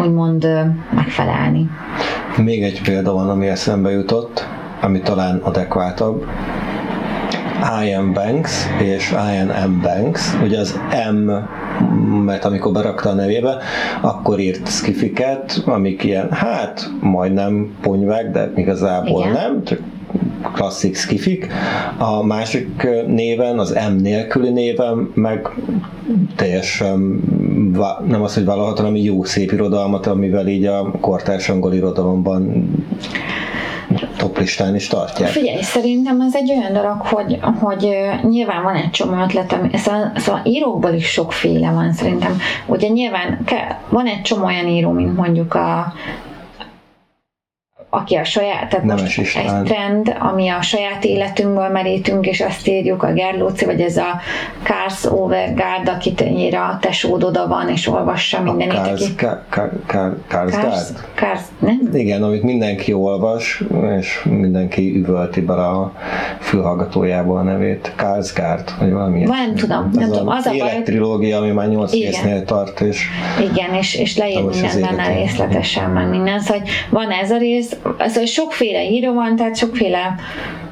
úgymond 0.00 0.48
megfelelni. 0.94 1.70
Még 2.36 2.62
egy 2.62 2.82
példa 2.82 3.12
van, 3.12 3.30
ami 3.30 3.46
eszembe 3.46 3.90
jutott, 3.90 4.46
ami 4.80 5.00
talán 5.00 5.40
adekvátabb. 5.42 6.24
Ian 7.84 8.12
Banks 8.12 8.66
és 8.82 9.10
Ian 9.10 9.68
M. 9.68 9.80
Banks, 9.82 10.34
ugye 10.42 10.58
az 10.58 10.78
M 11.12 11.30
mert 12.24 12.44
amikor 12.44 12.72
berakta 12.72 13.08
a 13.08 13.14
nevébe, 13.14 13.56
akkor 14.00 14.38
írt 14.38 14.68
skifiket, 14.68 15.62
amik 15.64 16.04
ilyen, 16.04 16.32
hát 16.32 16.90
majdnem 17.00 17.76
ponyvák, 17.82 18.30
de 18.30 18.52
igazából 18.56 19.20
Igen. 19.20 19.32
nem, 19.32 19.64
csak 19.64 19.80
klasszik 20.52 20.96
skifik. 20.96 21.46
A 21.98 22.24
másik 22.24 22.88
néven, 23.06 23.58
az 23.58 23.78
M 23.90 23.96
nélküli 24.00 24.50
néven 24.50 25.10
meg 25.14 25.48
teljesen 26.36 27.20
nem 28.06 28.22
az, 28.22 28.34
hogy 28.34 28.44
vállalható, 28.44 28.82
hanem 28.82 28.96
jó 28.96 29.24
szép 29.24 29.52
irodalmat, 29.52 30.06
amivel 30.06 30.48
így 30.48 30.64
a 30.64 30.90
kortárs 31.00 31.48
angol 31.48 31.74
irodalomban 31.74 32.70
toplistán 34.16 34.74
is 34.74 34.86
tartják. 34.86 35.30
Figyelj, 35.30 35.62
szerintem 35.62 36.20
ez 36.20 36.34
egy 36.34 36.50
olyan 36.50 36.72
dolog, 36.72 37.00
hogy, 37.00 37.38
hogy 37.60 37.88
nyilván 38.22 38.62
van 38.62 38.74
egy 38.74 38.90
csomó 38.90 39.22
ötletem, 39.22 39.70
szóval, 39.74 40.12
szóval 40.16 40.40
írókból 40.44 40.92
is 40.92 41.06
sokféle 41.06 41.70
van 41.70 41.92
szerintem. 41.92 42.40
Ugye 42.66 42.88
nyilván 42.88 43.46
van 43.88 44.06
egy 44.06 44.22
csomó 44.22 44.44
olyan 44.44 44.68
író, 44.68 44.90
mint 44.90 45.16
mondjuk 45.16 45.54
a 45.54 45.92
aki 47.96 48.14
a 48.14 48.24
saját, 48.24 48.68
tehát 48.68 48.84
Nemes 48.84 49.16
most 49.16 49.36
egy 49.36 49.62
trend, 49.62 50.16
ami 50.18 50.48
a 50.48 50.62
saját 50.62 51.04
életünkből 51.04 51.68
merítünk, 51.68 52.26
és 52.26 52.40
azt 52.40 52.68
írjuk 52.68 53.02
a 53.02 53.12
Gerlóci, 53.12 53.64
vagy 53.64 53.80
ez 53.80 53.96
a 53.96 54.20
Cars 54.62 55.04
Overgard, 55.04 55.88
akit 55.88 56.20
ennyire 56.20 56.78
tesód 56.80 57.48
van, 57.48 57.68
és 57.68 57.88
olvassa 57.88 58.42
mindenit. 58.42 58.74
A 58.74 58.82
Cars, 58.82 59.14
Cars, 60.26 60.54
Cars, 61.14 61.40
nem? 61.58 61.90
Igen, 61.92 62.22
amit 62.22 62.42
mindenki 62.42 62.92
olvas, 62.92 63.62
és 63.98 64.22
mindenki 64.24 64.96
üvölti 64.96 65.40
bele 65.40 65.66
a 65.66 65.92
fülhallgatójába 66.40 67.38
a 67.38 67.42
nevét. 67.42 67.92
Karsgard, 67.96 68.70
vagy 68.78 68.92
valami. 68.92 69.22
Nem 69.22 69.54
tudom, 69.54 69.90
nem 69.92 70.10
tudom. 70.10 70.28
Az 70.28 70.46
a 70.46 70.54
élettrilógia, 70.54 71.38
ami 71.38 71.50
már 71.50 71.68
8 71.68 71.92
résznél 71.92 72.44
tart, 72.44 72.80
és 72.80 73.06
igen, 73.52 73.74
és, 73.74 73.94
és 73.94 74.16
leír 74.16 74.42
minden 74.42 74.80
benne 74.80 75.08
részletesen, 75.14 75.90
meg 75.90 76.08
minden. 76.08 76.40
Szóval 76.40 76.62
van 76.90 77.10
ez 77.10 77.30
a 77.30 77.38
rész, 77.38 77.76
szóval 77.98 78.24
sokféle 78.24 78.84
író 78.90 79.12
van, 79.12 79.36
tehát 79.36 79.56
sokféle 79.56 80.14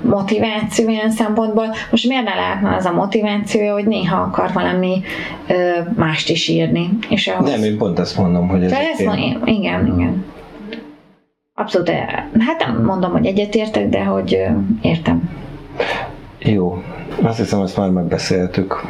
motiváció 0.03 0.89
ilyen 0.89 1.11
szempontból. 1.11 1.75
Most 1.91 2.09
miért 2.09 2.25
ne 2.25 2.35
lehetne 2.35 2.77
az 2.77 2.85
a 2.85 2.93
motivációja, 2.93 3.73
hogy 3.73 3.87
néha 3.87 4.17
akar 4.17 4.51
valami 4.53 5.03
ö, 5.49 5.55
mást 5.97 6.29
is 6.31 6.49
írni? 6.49 6.89
És 7.09 7.27
ahhoz... 7.27 7.51
Nem, 7.51 7.63
én 7.63 7.79
pont 7.79 7.99
ezt 7.99 8.17
mondom, 8.19 8.49
hogy 8.49 8.65
ez 8.65 8.73
ezt 8.73 9.05
mondom, 9.05 9.43
igen, 9.45 9.87
igen. 9.87 10.25
Abszolút, 11.55 11.89
hát 12.39 12.67
nem 12.67 12.85
mondom, 12.85 13.13
hogy 13.13 13.27
egyetértek, 13.27 13.89
de 13.89 14.05
hogy 14.05 14.35
ö, 14.35 14.51
értem. 14.89 15.31
Jó, 16.39 16.83
azt 17.23 17.39
hiszem, 17.39 17.61
ezt 17.61 17.77
már 17.77 17.91
megbeszéltük. 17.91 18.83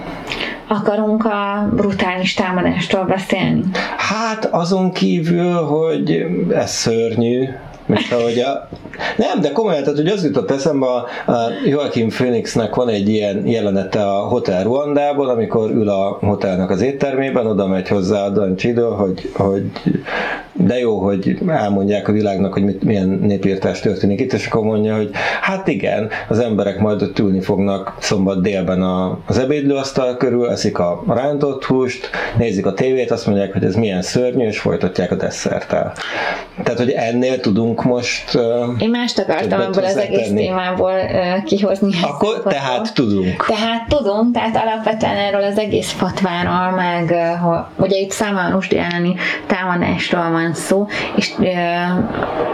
Akarunk 0.68 1.24
a 1.24 1.68
brutális 1.74 2.34
támadástól 2.34 3.04
beszélni? 3.04 3.62
Hát 3.96 4.44
azon 4.44 4.92
kívül, 4.92 5.52
hogy 5.52 6.26
ez 6.50 6.70
szörnyű, 6.70 7.48
mint 7.86 8.12
ahogy 8.12 8.38
a... 8.38 8.68
Nem, 9.16 9.40
de 9.40 9.52
komolyan, 9.52 9.82
tehát 9.82 9.98
hogy 9.98 10.08
az 10.08 10.24
jutott 10.24 10.50
eszembe, 10.50 10.86
a, 10.86 10.96
a 11.32 11.36
Joachim 11.64 12.08
Phoenixnek 12.08 12.74
van 12.74 12.88
egy 12.88 13.08
ilyen 13.08 13.46
jelenete 13.46 14.06
a 14.06 14.18
Hotel 14.18 14.62
Ruandából, 14.62 15.28
amikor 15.28 15.70
ül 15.70 15.88
a 15.88 16.18
hotelnek 16.20 16.70
az 16.70 16.80
éttermében, 16.80 17.46
oda 17.46 17.66
megy 17.66 17.88
hozzá 17.88 18.24
a 18.24 18.30
Don 18.30 18.56
Chido, 18.56 18.90
hogy, 18.90 19.32
hogy 19.34 19.70
de 20.56 20.78
jó, 20.78 20.98
hogy 20.98 21.38
elmondják 21.46 22.08
a 22.08 22.12
világnak, 22.12 22.52
hogy 22.52 22.64
mit, 22.64 22.84
milyen 22.84 23.08
népírtás 23.08 23.80
történik 23.80 24.20
itt, 24.20 24.32
és 24.32 24.46
akkor 24.46 24.62
mondja, 24.62 24.96
hogy 24.96 25.10
hát 25.40 25.68
igen, 25.68 26.10
az 26.28 26.38
emberek 26.38 26.78
majd 26.78 27.02
ott 27.02 27.18
ülni 27.18 27.40
fognak 27.40 27.96
szombat 27.98 28.42
délben 28.42 28.82
a, 28.82 29.18
az 29.26 29.38
ebédlőasztal 29.38 30.16
körül, 30.16 30.50
eszik 30.50 30.78
a 30.78 31.02
rántott 31.06 31.64
húst, 31.64 32.10
nézik 32.38 32.66
a 32.66 32.74
tévét, 32.74 33.10
azt 33.10 33.26
mondják, 33.26 33.52
hogy 33.52 33.64
ez 33.64 33.74
milyen 33.74 34.02
szörnyű, 34.02 34.46
és 34.46 34.58
folytatják 34.58 35.10
a 35.10 35.14
desszerttel. 35.14 35.92
Tehát, 36.62 36.78
hogy 36.78 36.90
ennél 36.90 37.40
tudunk 37.40 37.84
most... 37.84 38.34
Uh, 38.34 38.42
Én 38.78 38.90
mást 38.90 39.18
akartam 39.18 39.60
ebből 39.60 39.84
az 39.84 39.96
egész 39.96 40.26
tenni. 40.26 40.40
témából 40.46 40.92
uh, 40.92 41.44
kihozni. 41.44 41.92
Akkor 42.02 42.42
tehát 42.42 42.94
tudunk. 42.94 43.46
Tehát 43.46 43.88
tudunk, 43.88 44.32
tehát 44.32 44.56
alapvetően 44.56 45.16
erről 45.16 45.42
az 45.42 45.58
egész 45.58 45.90
fatváról, 45.90 46.76
meg 46.76 47.10
uh, 47.10 47.84
ugye 47.84 47.96
itt 47.96 48.10
számos 48.10 48.68
elleni 48.68 49.14
támadásról 49.46 50.30
van 50.30 50.43
van 50.44 50.54
szó, 50.54 50.86
és 51.16 51.34
ö, 51.38 51.52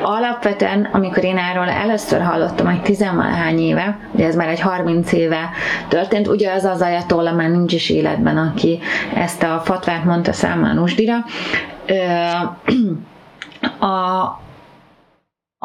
alapvetően, 0.02 0.88
amikor 0.92 1.24
én 1.24 1.38
erről 1.38 1.68
először 1.68 2.20
hallottam, 2.20 2.66
hogy 2.66 2.82
tizenvalahány 2.82 3.58
éve, 3.58 3.98
ugye 4.12 4.26
ez 4.26 4.36
már 4.36 4.48
egy 4.48 4.60
30 4.60 5.12
éve 5.12 5.50
történt, 5.88 6.28
ugye 6.28 6.52
az 6.52 6.64
az 6.64 6.82
ajatolla 6.82 7.32
már 7.32 7.50
nincs 7.50 7.72
is 7.72 7.90
életben, 7.90 8.36
aki 8.36 8.78
ezt 9.14 9.42
a 9.42 9.60
fatvát 9.64 10.04
mondta 10.04 10.32
Számán 10.32 10.78
Usdira, 10.78 11.16
ö, 11.86 11.94
a, 13.86 14.22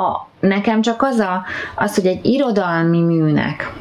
a, 0.02 0.28
nekem 0.40 0.82
csak 0.82 1.02
az, 1.02 1.20
a, 1.20 1.44
az, 1.76 1.96
hogy 1.96 2.06
egy 2.06 2.26
irodalmi 2.26 3.02
műnek 3.02 3.74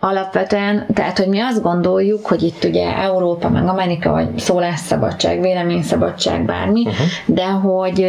alapvetően, 0.00 0.86
tehát, 0.94 1.18
hogy 1.18 1.28
mi 1.28 1.40
azt 1.40 1.62
gondoljuk, 1.62 2.26
hogy 2.26 2.42
itt 2.42 2.64
ugye 2.64 2.96
Európa, 2.96 3.48
meg 3.48 3.66
Amerika, 3.66 4.10
vagy 4.10 4.38
szólásszabadság, 4.38 5.40
véleményszabadság, 5.40 6.44
bármi, 6.44 6.80
uh-huh. 6.86 7.06
de 7.26 7.46
hogy, 7.46 8.06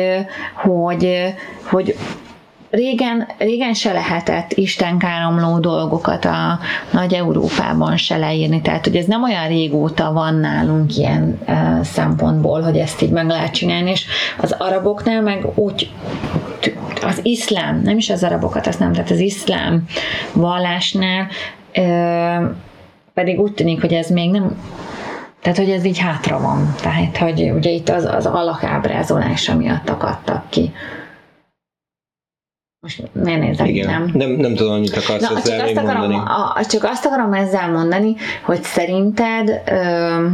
hogy, 0.56 1.34
hogy 1.64 1.96
régen, 2.74 3.28
régen 3.38 3.74
se 3.74 3.94
lehetett 3.94 4.54
istenkáromló 4.54 5.60
dolgokat 5.60 6.26
a 6.26 6.60
nagy 6.92 7.14
Európában 7.14 7.98
se 7.98 8.18
leírni, 8.18 8.62
tehát 8.62 8.84
hogy 8.84 8.96
ez 8.96 9.06
nem 9.06 9.24
olyan 9.24 9.48
régóta 9.48 10.14
van 10.14 10.36
nálunk 10.36 10.98
ilyen 10.98 11.40
uh, 11.48 11.82
szempontból, 11.82 12.62
hogy 12.62 12.78
ezt 12.78 13.02
így 13.02 13.12
meg 13.12 13.28
lehet 13.28 13.54
csinálni, 13.54 13.90
és 13.90 14.06
az 14.38 14.56
araboknál 14.58 15.22
meg 15.22 15.46
úgy 15.56 15.92
az 17.06 17.20
iszlám, 17.24 17.82
nem 17.82 17.98
is 17.98 18.10
az 18.10 18.24
arabokat, 18.24 18.68
azt 18.68 18.80
nem, 18.80 18.94
tehát 18.94 19.12
az 19.12 19.20
iszlám 19.20 19.86
vallásnál 20.34 21.28
ö, 21.74 22.46
pedig 23.14 23.40
úgy 23.40 23.54
tűnik, 23.54 23.82
hogy 23.82 23.94
ez 23.94 24.10
még 24.10 24.32
nem 24.32 24.56
tehát, 25.42 25.58
hogy 25.58 25.70
ez 25.70 25.86
így 25.86 26.00
hátra 26.00 26.40
van. 26.40 26.74
Tehát, 26.82 27.18
hogy 27.18 27.52
ugye 27.56 27.70
itt 27.70 27.90
az, 27.90 28.06
az 28.06 28.26
alakábrázolása 28.26 29.56
miatt 29.56 29.90
akadtak 29.90 30.50
ki. 30.50 30.72
Most 32.84 33.02
miért 33.14 33.40
nézek, 33.40 33.68
Igen. 33.68 33.86
nem? 33.90 34.12
nem? 34.14 34.30
Nem 34.30 34.54
tudom, 34.56 34.80
mit 34.80 34.96
akarsz 34.98 35.30
Na, 35.30 35.38
ezzel 35.38 35.58
csak, 35.58 35.66
még 35.68 35.78
azt 35.78 35.86
akarom, 35.86 36.10
mondani. 36.12 36.30
a, 36.56 36.66
csak 36.66 36.84
azt 36.84 37.06
akarom 37.06 37.34
ezzel 37.34 37.72
mondani, 37.72 38.16
hogy 38.42 38.64
szerinted 38.64 39.62
ö, 39.66 40.28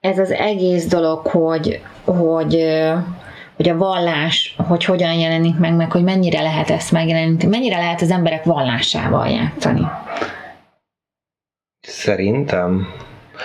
ez 0.00 0.18
az 0.18 0.30
egész 0.30 0.86
dolog, 0.86 1.26
hogy, 1.26 1.80
hogy 2.04 2.64
hogy 3.56 3.68
a 3.68 3.76
vallás, 3.76 4.54
hogy 4.68 4.84
hogyan 4.84 5.12
jelenik 5.12 5.58
meg, 5.58 5.74
meg 5.76 5.92
hogy 5.92 6.02
mennyire 6.02 6.42
lehet 6.42 6.70
ezt 6.70 6.92
megjeleníteni, 6.92 7.50
mennyire 7.50 7.76
lehet 7.76 8.00
az 8.00 8.10
emberek 8.10 8.44
vallásával 8.44 9.28
játszani. 9.28 9.86
Szerintem. 11.80 12.88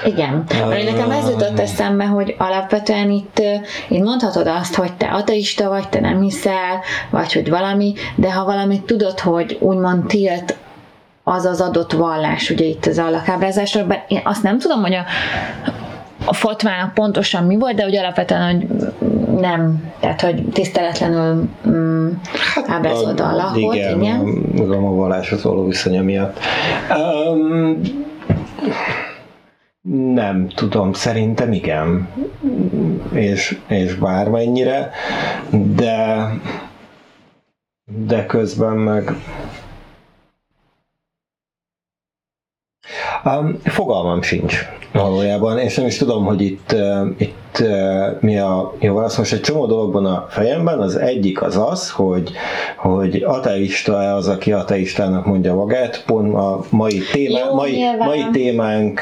Igen, 0.06 0.44
mert 0.70 0.92
nekem 0.92 1.12
ez 1.12 1.30
jutott 1.30 1.60
eszembe, 1.60 2.06
hogy 2.06 2.36
alapvetően 2.38 3.10
itt, 3.10 3.42
itt 3.90 4.04
mondhatod 4.04 4.48
azt, 4.48 4.76
hogy 4.76 4.94
te 4.94 5.06
ateista 5.06 5.70
vagy, 5.70 5.90
te 5.90 6.00
nem 6.00 6.22
hiszel, 6.22 6.82
vagy 7.10 7.34
hogy 7.34 7.50
valami, 7.50 7.94
de 8.16 8.34
ha 8.34 8.46
valamit 8.46 8.84
tudod, 8.84 9.20
hogy 9.20 9.58
úgymond 9.60 10.06
tilt 10.06 10.56
az 11.24 11.46
az 11.46 11.62
adott 11.62 11.92
vallás, 11.92 12.50
ugye 12.50 12.66
itt 12.66 12.86
az 12.86 13.00
alakábrázásra, 13.00 13.86
bár 13.86 14.06
én 14.08 14.22
azt 14.24 14.44
nem 14.44 14.60
tudom, 14.60 14.82
hogy 14.82 14.94
a, 14.94 15.04
a 16.26 16.34
fotvának 16.34 16.94
pontosan 16.94 17.44
mi 17.44 17.58
volt, 17.58 17.76
de 17.76 17.84
hogy 17.84 17.96
alapvetően, 17.98 18.56
hogy 18.56 18.68
nem, 19.40 19.84
tehát 20.00 20.22
hogy 20.22 20.44
tiszteletlenül 20.54 21.50
mm, 21.68 22.10
ábrázolta 22.68 23.24
a 23.24 23.30
Allahot, 23.30 23.76
igen. 23.76 24.02
igen. 24.02 24.20
A, 24.58 24.74
a 24.74 24.96
valláshoz 24.96 25.44
való 25.44 25.66
viszonya 25.66 26.02
miatt. 26.02 26.40
Um, 26.90 27.82
nem 29.92 30.48
tudom, 30.48 30.94
szerintem 30.94 31.52
igen. 31.52 32.10
És, 33.14 33.60
és 33.68 33.96
bármennyire, 33.96 34.92
de 35.76 36.30
de 37.86 38.26
közben 38.26 38.78
meg 38.78 39.12
Um, 43.26 43.60
fogalmam 43.64 44.22
sincs 44.22 44.66
valójában, 44.92 45.58
és 45.60 45.76
nem 45.76 45.86
is 45.86 45.98
tudom, 45.98 46.26
hogy 46.26 46.42
itt, 46.42 46.72
uh, 46.72 47.08
itt 47.18 47.45
uh, 47.60 48.22
mi 48.22 48.38
a 48.38 48.74
jó 48.80 48.96
válasz. 48.96 49.18
Most 49.18 49.34
egy 49.34 49.42
csomó 49.42 49.66
dologban 49.66 50.06
a 50.06 50.26
fejemben, 50.30 50.80
az 50.80 50.96
egyik 50.96 51.42
az 51.42 51.58
az, 51.58 51.90
hogy, 51.90 52.32
hogy 52.78 53.24
ateista-e 53.26 54.16
az, 54.16 54.28
aki 54.28 54.52
ateistának 54.52 55.26
mondja 55.26 55.56
magát, 55.56 56.04
pont 56.06 56.34
a 56.34 56.64
mai, 56.70 57.02
témá, 57.12 57.40
Jó, 57.40 57.56
mai, 57.56 57.72
nyilván. 57.72 58.08
mai 58.08 58.26
témánk 58.32 59.02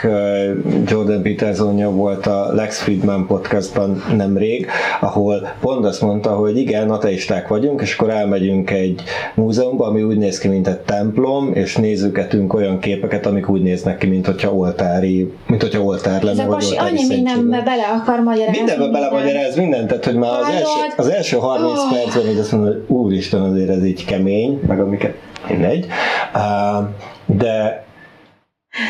Jordan 0.86 1.22
Petersonja 1.22 1.90
volt 1.92 2.26
a 2.26 2.54
Lex 2.54 2.82
Friedman 2.82 3.28
podcastban 3.28 4.04
nemrég, 4.16 4.68
ahol 5.02 5.48
pont 5.62 5.86
azt 5.86 6.02
mondta, 6.02 6.30
hogy 6.30 6.58
igen, 6.58 6.90
ateisták 6.90 7.48
vagyunk, 7.48 7.82
és 7.82 7.98
akkor 7.98 8.10
elmegyünk 8.10 8.72
egy 8.72 9.02
múzeumba, 9.36 9.86
ami 9.86 10.04
úgy 10.04 10.18
néz 10.18 10.38
ki, 10.40 10.48
mint 10.48 10.68
egy 10.68 10.80
templom, 10.80 11.52
és 11.54 11.76
nézőgetünk 11.76 12.54
olyan 12.54 12.80
képeket, 12.80 13.26
amik 13.26 13.50
úgy 13.50 13.62
néznek 13.62 13.98
ki, 13.98 14.08
mint 14.08 14.26
hogyha 14.26 14.54
oltári, 14.54 15.34
mint 15.48 15.62
hogyha 15.62 15.82
oltár 15.82 16.16
Ez 16.16 16.24
lenne, 16.24 16.44
a 16.44 16.48
vagy 16.48 16.56
pasi 16.56 16.76
annyi 16.76 17.08
mindenbe 17.08 17.62
bele 17.62 17.84
akar 18.02 18.20
magyarázni. 18.20 18.43
Mindenbe 18.52 18.84
mindent. 18.84 18.92
belemagyaráz 18.92 19.56
mindent, 19.56 19.88
tehát 19.88 20.06
hogy 20.06 20.16
már 20.16 20.40
az 20.40 20.48
első, 20.48 20.94
az 20.98 21.10
első 21.10 21.38
30 21.38 21.80
Oh. 21.80 21.92
percben 21.92 22.28
így 22.28 22.40
azt 22.40 22.52
mondom, 22.52 22.74
hogy 22.74 22.84
úristen, 22.88 23.42
azért 23.42 23.70
ez 23.70 23.86
így 23.86 24.06
kemény, 24.06 24.60
meg 24.68 24.80
amiket 24.80 25.16
mindegy. 25.48 25.88
Uh, 26.34 26.86
de 27.26 27.86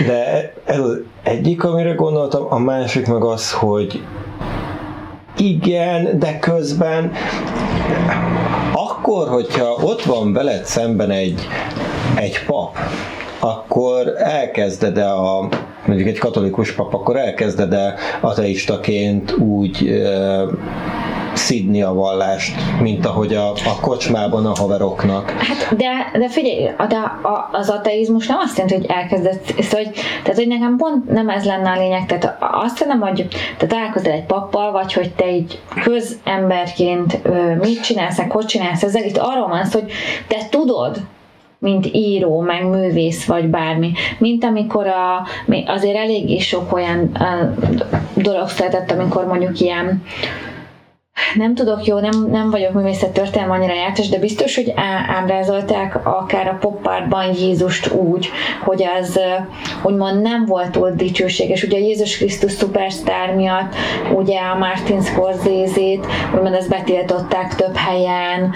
de 0.08 0.54
ez 0.66 0.80
az 0.80 1.00
egyik, 1.24 1.64
amire 1.64 1.92
gondoltam, 1.92 2.46
a 2.50 2.58
másik 2.60 3.08
meg 3.08 3.24
az, 3.24 3.52
hogy 3.52 4.02
igen, 5.38 6.20
de 6.20 6.40
közben 6.40 7.12
akkor, 8.74 9.28
hogyha 9.28 9.78
ott 9.84 10.02
van 10.04 10.34
veled 10.34 10.66
szemben 10.66 11.12
egy, 11.12 11.48
egy 12.16 12.46
pap, 12.46 12.78
akkor 13.40 14.14
elkezded 14.18 14.98
a 14.98 15.48
mondjuk 15.94 16.16
egy 16.16 16.20
katolikus 16.22 16.72
pap, 16.72 16.94
akkor 16.94 17.18
elkezded 17.18 17.74
-e 17.74 17.94
ateistaként 18.22 19.32
úgy 19.32 20.02
szidni 21.34 21.82
a 21.82 21.94
vallást, 21.94 22.56
mint 22.82 23.06
ahogy 23.06 23.34
a, 23.34 23.52
a 23.52 23.80
kocsmában 23.82 24.46
a 24.46 24.56
haveroknak. 24.56 25.30
Hát, 25.30 25.76
de, 25.78 26.20
de 26.20 26.30
figyelj, 26.30 26.70
de 26.88 26.96
a, 27.22 27.50
az 27.52 27.70
ateizmus 27.70 28.28
nem 28.28 28.38
azt 28.38 28.58
jelenti, 28.58 28.78
hogy 28.78 28.96
elkezdett, 28.96 29.46
szóval, 29.46 29.86
hogy, 29.86 29.94
tehát, 30.24 30.38
hogy 30.38 30.48
nekem 30.48 30.78
pont 30.78 31.10
nem 31.10 31.30
ez 31.30 31.46
lenne 31.46 31.70
a 31.70 31.78
lényeg, 31.78 32.06
tehát 32.06 32.38
azt 32.40 32.86
nem, 32.86 33.00
hogy 33.00 33.28
te 33.58 33.66
találkozol 33.66 34.12
egy 34.12 34.26
pappal, 34.26 34.72
vagy 34.72 34.94
hogy 34.94 35.12
te 35.12 35.32
így 35.32 35.62
közemberként 35.84 37.20
mit 37.60 37.84
csinálsz, 37.84 38.22
hogy 38.30 38.46
csinálsz 38.46 38.84
ezzel, 38.84 39.04
itt 39.04 39.18
arról 39.18 39.48
van 39.48 39.66
szó, 39.66 39.80
hogy 39.80 39.92
te 40.28 40.38
tudod, 40.50 40.98
mint 41.64 41.88
író, 41.92 42.40
meg 42.40 42.66
művész, 42.66 43.26
vagy 43.26 43.46
bármi. 43.46 43.92
Mint 44.18 44.44
amikor 44.44 44.88
a, 44.88 45.28
azért 45.66 45.96
eléggé 45.96 46.38
sok 46.38 46.74
olyan 46.74 47.12
a, 47.14 47.54
dolog 48.14 48.48
született, 48.48 48.92
amikor 48.92 49.26
mondjuk 49.26 49.60
ilyen 49.60 50.04
nem 51.36 51.56
tudok 51.56 51.86
jó, 51.86 52.00
nem, 52.00 52.28
nem 52.32 52.50
vagyok 52.50 52.74
művészettörténelem 52.74 53.52
annyira 53.52 53.74
jártas, 53.74 54.10
de 54.10 54.20
biztos, 54.20 54.56
hogy 54.56 54.74
á, 54.76 55.06
ábrázolták 55.08 56.08
akár 56.08 56.48
a 56.48 56.58
popártban 56.60 57.34
Jézust 57.34 57.92
úgy, 57.92 58.30
hogy 58.64 58.84
az 59.00 59.20
úgymond 59.84 60.22
nem 60.22 60.46
volt 60.46 60.72
túl 60.72 60.92
dicsőséges. 60.92 61.64
Ugye 61.64 61.78
Jézus 61.78 62.18
Krisztus 62.18 62.52
szupersztár 62.52 63.36
miatt, 63.36 63.76
ugye 64.14 64.40
a 64.40 64.58
Martin 64.58 65.02
Scorsese-t, 65.02 66.06
úgymond 66.36 66.54
ezt 66.54 66.70
betiltották 66.70 67.56
több 67.56 67.76
helyen, 67.76 68.54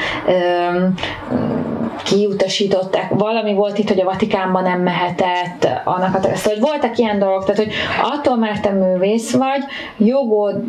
kiutasították. 2.04 3.10
Valami 3.10 3.54
volt 3.54 3.78
itt, 3.78 3.88
hogy 3.88 4.00
a 4.00 4.06
Vatikánban 4.06 4.64
nem 4.64 4.82
mehetett, 4.82 5.68
annak 5.84 6.16
a 6.16 6.20
szóval, 6.22 6.40
hogy 6.44 6.60
voltak 6.60 6.98
ilyen 6.98 7.20
dolgok, 7.20 7.46
tehát 7.46 7.64
hogy 7.64 7.74
attól, 8.02 8.36
mert 8.36 8.62
te 8.62 8.70
művész 8.70 9.32
vagy, 9.32 9.64
jogod 9.98 10.62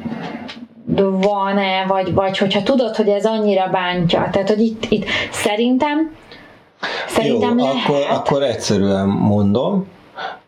van-e, 1.20 1.84
vagy, 1.86 2.14
vagy 2.14 2.38
hogyha 2.38 2.62
tudod, 2.62 2.96
hogy 2.96 3.08
ez 3.08 3.24
annyira 3.24 3.68
bántja. 3.72 4.28
Tehát, 4.32 4.48
hogy 4.48 4.60
itt, 4.60 4.84
itt 4.88 5.04
szerintem 5.30 6.16
szerintem 7.06 7.58
Jó, 7.58 7.64
lehet. 7.64 7.84
akkor, 7.84 8.06
akkor 8.10 8.42
egyszerűen 8.42 9.06
mondom, 9.06 9.86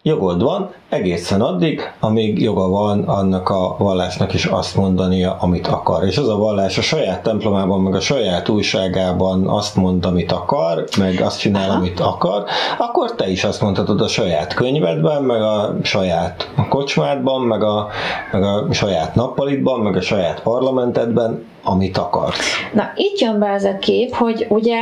jogod 0.02 0.42
van 0.42 0.70
egészen 0.88 1.40
addig, 1.40 1.92
amíg 2.00 2.42
joga 2.42 2.68
van 2.68 3.02
annak 3.02 3.48
a 3.48 3.76
vallásnak 3.78 4.34
is 4.34 4.44
azt 4.44 4.76
mondania, 4.76 5.36
amit 5.40 5.66
akar. 5.66 6.04
És 6.04 6.18
az 6.18 6.28
a 6.28 6.36
vallás 6.36 6.78
a 6.78 6.82
saját 6.82 7.22
templomában, 7.22 7.80
meg 7.80 7.94
a 7.94 8.00
saját 8.00 8.48
újságában 8.48 9.46
azt 9.46 9.76
mond, 9.76 10.04
amit 10.04 10.32
akar, 10.32 10.84
meg 10.98 11.20
azt 11.20 11.38
csinál, 11.38 11.70
amit 11.70 12.00
akar, 12.00 12.44
akkor 12.78 13.14
te 13.14 13.28
is 13.30 13.44
azt 13.44 13.60
mondhatod 13.60 14.00
a 14.00 14.08
saját 14.08 14.54
könyvedben, 14.54 15.22
meg 15.22 15.42
a 15.42 15.76
saját 15.82 16.50
kocsmádban, 16.68 17.42
meg 17.42 17.62
a, 17.62 17.88
meg 18.32 18.42
a 18.42 18.66
saját 18.70 19.14
nappalitban, 19.14 19.80
meg 19.80 19.96
a 19.96 20.00
saját 20.00 20.42
parlamentedben, 20.42 21.44
amit 21.62 21.98
akarsz. 21.98 22.56
Na, 22.72 22.92
itt 22.94 23.18
jön 23.18 23.38
be 23.38 23.46
ez 23.46 23.64
a 23.64 23.78
kép, 23.78 24.14
hogy 24.14 24.46
ugye 24.48 24.78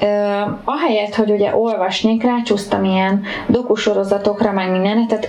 ö, 0.00 0.06
ahelyett, 0.64 1.14
hogy 1.14 1.30
ugye 1.30 1.56
olvasnék, 1.56 2.22
rácsúsztam 2.22 2.84
ilyen 2.84 3.22
dokusorozatokra, 3.48 4.52
meg 4.54 4.70
mindenre, 4.70 5.06
tehát 5.06 5.28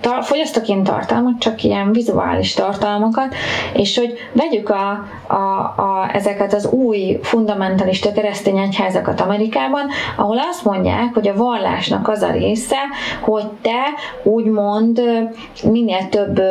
tar, 0.00 0.24
fogyasztok 0.24 0.82
tartalmat, 0.82 1.38
csak 1.38 1.64
ilyen 1.64 1.92
vizuális 1.92 2.54
tartalmakat, 2.54 3.34
és 3.72 3.98
hogy 3.98 4.18
vegyük 4.32 4.68
a, 4.68 5.04
a, 5.26 5.34
a, 5.76 6.10
ezeket 6.12 6.54
az 6.54 6.66
új 6.66 7.18
fundamentalista 7.22 8.12
keresztény 8.12 8.58
egyházakat 8.58 9.20
Amerikában, 9.20 9.88
ahol 10.16 10.38
azt 10.50 10.64
mondják, 10.64 11.14
hogy 11.14 11.28
a 11.28 11.36
vallásnak 11.36 12.08
az 12.08 12.22
a 12.22 12.30
része, 12.30 12.78
hogy 13.20 13.44
te 13.62 13.82
úgymond 14.22 15.02
minél 15.64 16.08
több 16.08 16.42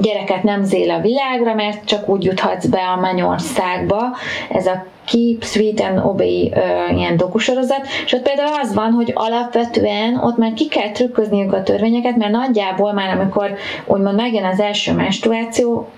gyereket 0.00 0.42
nem 0.42 0.62
zél 0.62 0.90
a 0.90 1.00
világra, 1.00 1.54
mert 1.54 1.84
csak 1.84 2.08
úgy 2.08 2.24
juthatsz 2.24 2.66
be 2.66 2.80
a 2.96 3.00
mennyországba. 3.00 4.16
Ez 4.50 4.66
a 4.66 4.84
Keep, 5.06 5.44
Sweet 5.44 5.80
and 5.80 5.98
Obey 6.04 6.52
uh, 6.54 6.98
ilyen 6.98 7.16
dokusorozat, 7.16 7.86
és 8.04 8.12
ott 8.12 8.22
például 8.22 8.60
az 8.62 8.74
van, 8.74 8.92
hogy 8.92 9.12
alapvetően 9.14 10.16
ott 10.16 10.36
már 10.36 10.52
ki 10.52 10.68
kell 10.68 10.90
trükközniük 10.90 11.52
a 11.52 11.62
törvényeket, 11.62 12.16
mert 12.16 12.32
nagyjából 12.32 12.92
már 12.92 13.16
amikor 13.16 13.54
úgymond 13.86 14.16
megjön 14.16 14.44
az 14.44 14.60
első 14.60 14.92
menstruáció, 14.92 15.88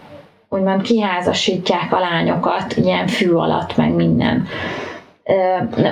úgymond 0.49 0.83
kiházasítják 0.83 1.93
a 1.93 2.01
lányokat 2.01 2.77
ilyen 2.77 3.07
fű 3.07 3.31
alatt, 3.31 3.77
meg 3.77 3.95
minden. 3.95 4.47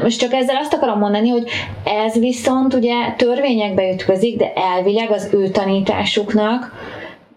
Most 0.03 0.21
csak 0.21 0.33
ezzel 0.33 0.57
azt 0.57 0.75
akarom 0.75 0.99
mondani, 0.99 1.29
hogy 1.29 1.51
ez 1.85 2.19
viszont 2.19 2.75
ugye 2.75 2.95
törvényekbe 3.17 3.93
ütközik, 3.93 4.37
de 4.37 4.53
elvileg 4.53 5.11
az 5.11 5.29
ő 5.33 5.49
tanításuknak 5.49 6.73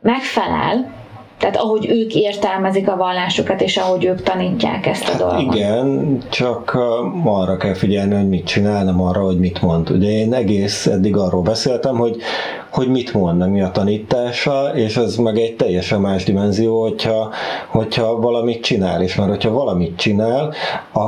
megfelel, 0.04 1.02
Tehát 1.40 1.58
ahogy 1.58 1.90
ők 1.90 2.16
értelmezik 2.16 2.90
a 2.90 2.96
vallásukat, 2.96 3.62
és 3.62 3.78
ahogy 3.78 4.06
ők 4.06 4.24
tanítják 4.24 4.86
ezt 4.86 5.08
a 5.08 5.12
hát 5.12 5.18
dolgot. 5.18 5.56
Igen, 5.56 6.18
csak 6.30 6.78
arra 7.24 7.58
kell 7.58 7.74
figyelni, 7.74 8.16
hogy 8.16 8.30
mit 8.30 8.46
csinál, 8.46 8.84
nem 8.84 9.02
arra, 9.02 9.24
hogy 9.24 9.40
mit 9.40 9.62
mond. 9.62 9.90
Ugye 9.90 10.10
én 10.10 10.34
egész 10.34 10.86
eddig 10.86 11.18
arról 11.18 11.42
beszéltem, 11.42 11.96
hogy, 11.96 12.18
hogy 12.72 12.88
mit 12.88 13.14
mond, 13.14 13.50
mi 13.50 13.62
a 13.62 13.72
tanítása, 13.72 14.72
és 14.76 14.98
ez 14.98 15.16
meg 15.16 15.38
egy 15.38 15.56
teljesen 15.56 16.02
más 16.02 16.24
dimenzió, 16.24 16.82
hogyha, 16.82 17.30
hogyha 17.68 18.20
valamit 18.20 18.64
csinál, 18.64 19.02
és 19.02 19.16
már 19.16 19.30
hogyha 19.30 19.52
valamit 19.52 19.98
csinál, 19.98 20.54
a, 20.94 21.02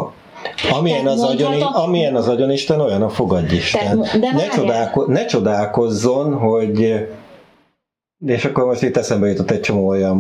Amilyen 0.78 1.08
az, 1.08 1.24
agyon, 1.24 1.62
amilyen 1.62 2.16
az 2.16 2.32
Isten, 2.48 2.80
olyan 2.80 3.02
a 3.02 3.10
fogadjisten. 3.10 4.00
De 4.20 4.32
ne, 4.32 4.48
csodálko, 4.48 5.06
ne 5.08 5.26
csodálkozzon, 5.26 6.34
hogy 6.34 7.08
és 8.26 8.46
akkor 8.46 8.66
most 8.66 8.82
itt 8.82 8.98
eszembe 8.98 9.28
jutott 9.28 9.52
egy 9.52 9.60
csomó 9.60 9.88
olyan 9.88 10.18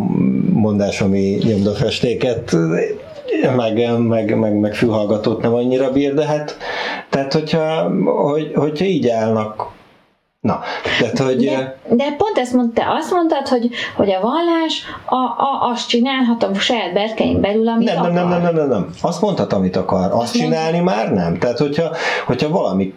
mondás, 0.53 1.01
ami 1.01 1.37
nyomdafestéket 1.43 2.55
meg, 3.55 3.99
meg, 3.99 4.37
meg, 4.37 4.59
meg 4.59 4.75
fülhallgatót 4.75 5.41
nem 5.41 5.53
annyira 5.53 5.91
bír, 5.91 6.13
de 6.13 6.25
hát 6.25 6.57
tehát 7.09 7.33
hogyha, 7.33 7.91
hogy, 8.05 8.51
hogyha 8.55 8.85
így 8.85 9.07
állnak 9.09 9.73
Na, 10.45 10.59
tehát, 10.99 11.19
hogy... 11.19 11.45
De, 11.45 11.77
de 11.89 12.15
pont 12.17 12.37
ezt 12.37 12.53
mondta, 12.53 12.93
azt 12.93 13.11
mondtad, 13.11 13.47
hogy, 13.47 13.69
hogy 13.95 14.11
a 14.11 14.21
vallás 14.21 14.83
a, 15.05 15.15
a, 15.15 15.71
azt 15.71 15.87
csinálhatom 15.87 16.53
saját 16.53 16.93
berkeim 16.93 17.41
belül, 17.41 17.67
amit 17.67 17.87
nem, 17.87 17.97
akar. 17.97 18.11
Nem, 18.11 18.27
nem, 18.27 18.41
nem, 18.41 18.55
nem, 18.55 18.67
nem, 18.67 18.89
Azt 19.01 19.21
mondhat, 19.21 19.53
amit 19.53 19.75
akar. 19.75 20.11
Azt, 20.11 20.21
azt 20.21 20.33
csinálni 20.33 20.79
mondta. 20.79 20.95
már 20.95 21.13
nem. 21.13 21.37
Tehát, 21.37 21.57
hogyha, 21.57 21.91
hogyha 22.25 22.49
valamit 22.49 22.95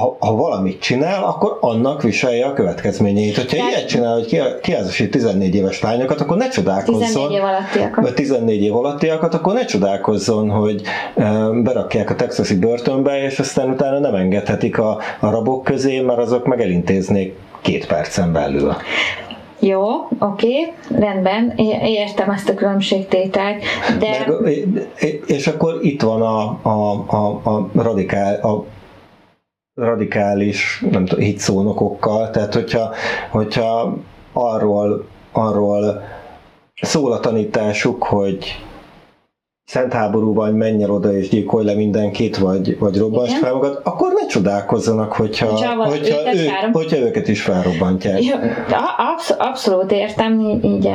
ha, 0.00 0.16
ha 0.18 0.34
valamit 0.34 0.80
csinál, 0.80 1.24
akkor 1.24 1.58
annak 1.60 2.02
viselje 2.02 2.46
a 2.46 2.52
következményeit. 2.52 3.36
Hogyha 3.36 3.56
Tehát, 3.56 3.70
ilyet 3.70 3.88
csinál, 3.88 4.14
hogy 4.14 4.38
kiázasít 4.62 5.10
14 5.10 5.54
éves 5.54 5.80
lányokat, 5.80 6.20
akkor 6.20 6.36
ne 6.36 6.48
csodálkozzon. 6.48 7.00
14 7.00 7.36
év 7.36 7.42
alattiakat. 7.42 8.04
Vagy 8.04 8.14
14 8.14 8.62
év 8.62 8.76
alattiakat, 8.76 9.34
akkor 9.34 9.54
ne 9.54 9.64
csodálkozzon, 9.64 10.50
hogy 10.50 10.82
berakják 11.62 12.10
a 12.10 12.14
texasi 12.14 12.58
börtönbe, 12.58 13.22
és 13.22 13.38
aztán 13.38 13.70
utána 13.70 13.98
nem 13.98 14.14
engedhetik 14.14 14.78
a, 14.78 14.98
a 15.20 15.30
rabok 15.30 15.64
közé, 15.64 16.00
mert 16.00 16.18
azok 16.18 16.46
meg 16.46 16.60
elintéznék 16.60 17.36
két 17.60 17.86
percen 17.86 18.32
belül. 18.32 18.74
Jó, 19.62 19.86
oké, 20.18 20.72
rendben, 20.98 21.52
értem 21.84 22.30
ezt 22.30 22.48
a 22.48 22.54
különbségtételt, 22.54 23.62
de... 23.98 24.26
Meg, 24.40 24.68
és 25.26 25.46
akkor 25.46 25.78
itt 25.82 26.02
van 26.02 26.22
a, 26.22 26.58
a, 26.62 27.04
a, 27.06 27.40
a 27.44 27.68
radikál, 27.74 28.34
a 28.34 28.64
radikális 29.84 30.84
nem 30.90 31.04
tudom, 31.04 31.24
hitszónokokkal, 31.24 32.30
tehát 32.30 32.54
hogyha, 32.54 32.94
hogyha 33.30 33.96
arról, 34.32 35.04
arról 35.32 36.02
szól 36.82 37.12
a 37.12 37.20
tanításuk, 37.20 38.02
hogy 38.02 38.58
szent 39.64 39.92
háborúban 39.92 40.54
menj 40.54 40.82
el 40.82 40.90
oda 40.90 41.12
és 41.12 41.28
gyilkolj 41.28 41.64
le 41.64 41.74
mindenkit, 41.74 42.36
vagy, 42.36 42.78
vagy 42.78 42.98
robbansd 42.98 43.36
fel 43.36 43.52
magad, 43.52 43.80
akkor 43.84 44.12
ne 44.20 44.26
csodálkozzanak, 44.26 45.12
hogyha, 45.12 45.46
hogyha, 45.46 45.84
hogyha, 45.84 46.20
őket, 46.20 46.34
ő, 46.34 46.70
hogyha 46.72 46.96
őket 46.96 47.28
is 47.28 47.42
felrobbantják. 47.42 48.24
Jó, 48.24 48.34
absz- 49.14 49.36
abszolút 49.38 49.92
értem, 49.92 50.40
így... 50.62 50.90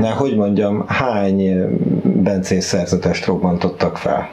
Ne, 0.00 0.10
hogy 0.10 0.36
mondjam, 0.36 0.84
hány 0.86 1.68
bencés 2.02 2.64
szerzetest 2.64 3.26
robbantottak 3.26 3.96
fel? 3.96 4.28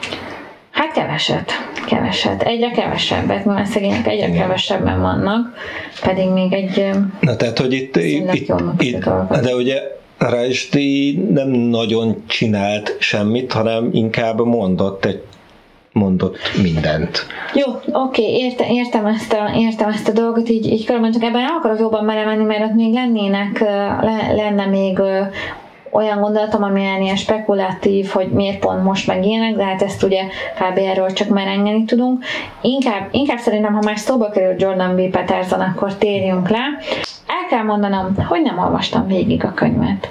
Hát 0.86 0.94
keveset, 0.94 1.52
keveset. 1.88 2.42
Egyre 2.42 2.72
kevesebbet, 2.72 3.46
mert 3.46 3.66
szegények 3.66 4.08
egyre 4.08 4.28
Igen. 4.28 4.38
kevesebben 4.38 5.02
vannak, 5.02 5.54
pedig 6.02 6.30
még 6.30 6.54
egy 6.54 6.90
Na 7.20 7.36
tehát, 7.36 7.60
hogy 7.60 7.74
itt, 7.74 7.96
itt, 7.96 8.34
itt, 8.80 9.10
de 9.42 9.56
ugye 9.56 9.82
Rajsti 10.18 11.20
nem 11.32 11.50
nagyon 11.50 12.24
csinált 12.28 12.96
semmit, 13.00 13.52
hanem 13.52 13.90
inkább 13.92 14.46
mondott 14.46 15.06
egy 15.06 15.22
mondott 15.92 16.38
mindent. 16.62 17.26
Jó, 17.54 17.66
oké, 17.92 18.38
érte, 18.38 18.66
értem, 18.70 19.06
ezt 19.06 19.34
a, 19.34 19.52
értem 19.58 19.90
ezt 19.90 20.08
a 20.08 20.12
dolgot, 20.12 20.50
így, 20.50 20.66
így 20.66 20.86
körülbelül 20.86 21.16
csak 21.16 21.30
ebben 21.30 21.42
el 21.42 21.56
akarok 21.60 21.80
jobban 21.80 22.06
belemenni, 22.06 22.44
mert 22.44 22.64
ott 22.64 22.76
még 22.76 22.94
lennének, 22.94 23.60
le, 24.02 24.34
lenne 24.36 24.66
még 24.66 25.00
olyan 25.96 26.22
gondolatom, 26.22 26.64
ami 26.64 26.82
ilyen 26.82 27.16
spekulatív, 27.16 28.08
hogy 28.10 28.28
miért 28.28 28.60
pont 28.60 28.84
most 28.84 29.08
meg 29.08 29.26
ilyenek, 29.26 29.56
de 29.56 29.64
hát 29.64 29.82
ezt 29.82 30.04
ugye 30.04 30.24
kb. 30.60 30.78
erről 30.78 31.14
csak 31.14 31.28
merengeni 31.28 31.84
tudunk. 31.86 32.24
Inkább, 32.62 33.08
inkább 33.12 33.38
szerintem, 33.38 33.74
ha 33.74 33.82
már 33.84 33.98
szóba 33.98 34.30
kerül 34.30 34.56
Jordan 34.58 34.96
B. 34.96 35.10
Peterson, 35.10 35.60
akkor 35.60 35.96
térjünk 35.96 36.50
le. 36.50 36.64
El 37.28 37.48
kell 37.50 37.64
mondanom, 37.64 38.16
hogy 38.28 38.42
nem 38.42 38.60
olvastam 38.60 39.08
végig 39.08 39.44
a 39.44 39.54
könyvet. 39.54 40.10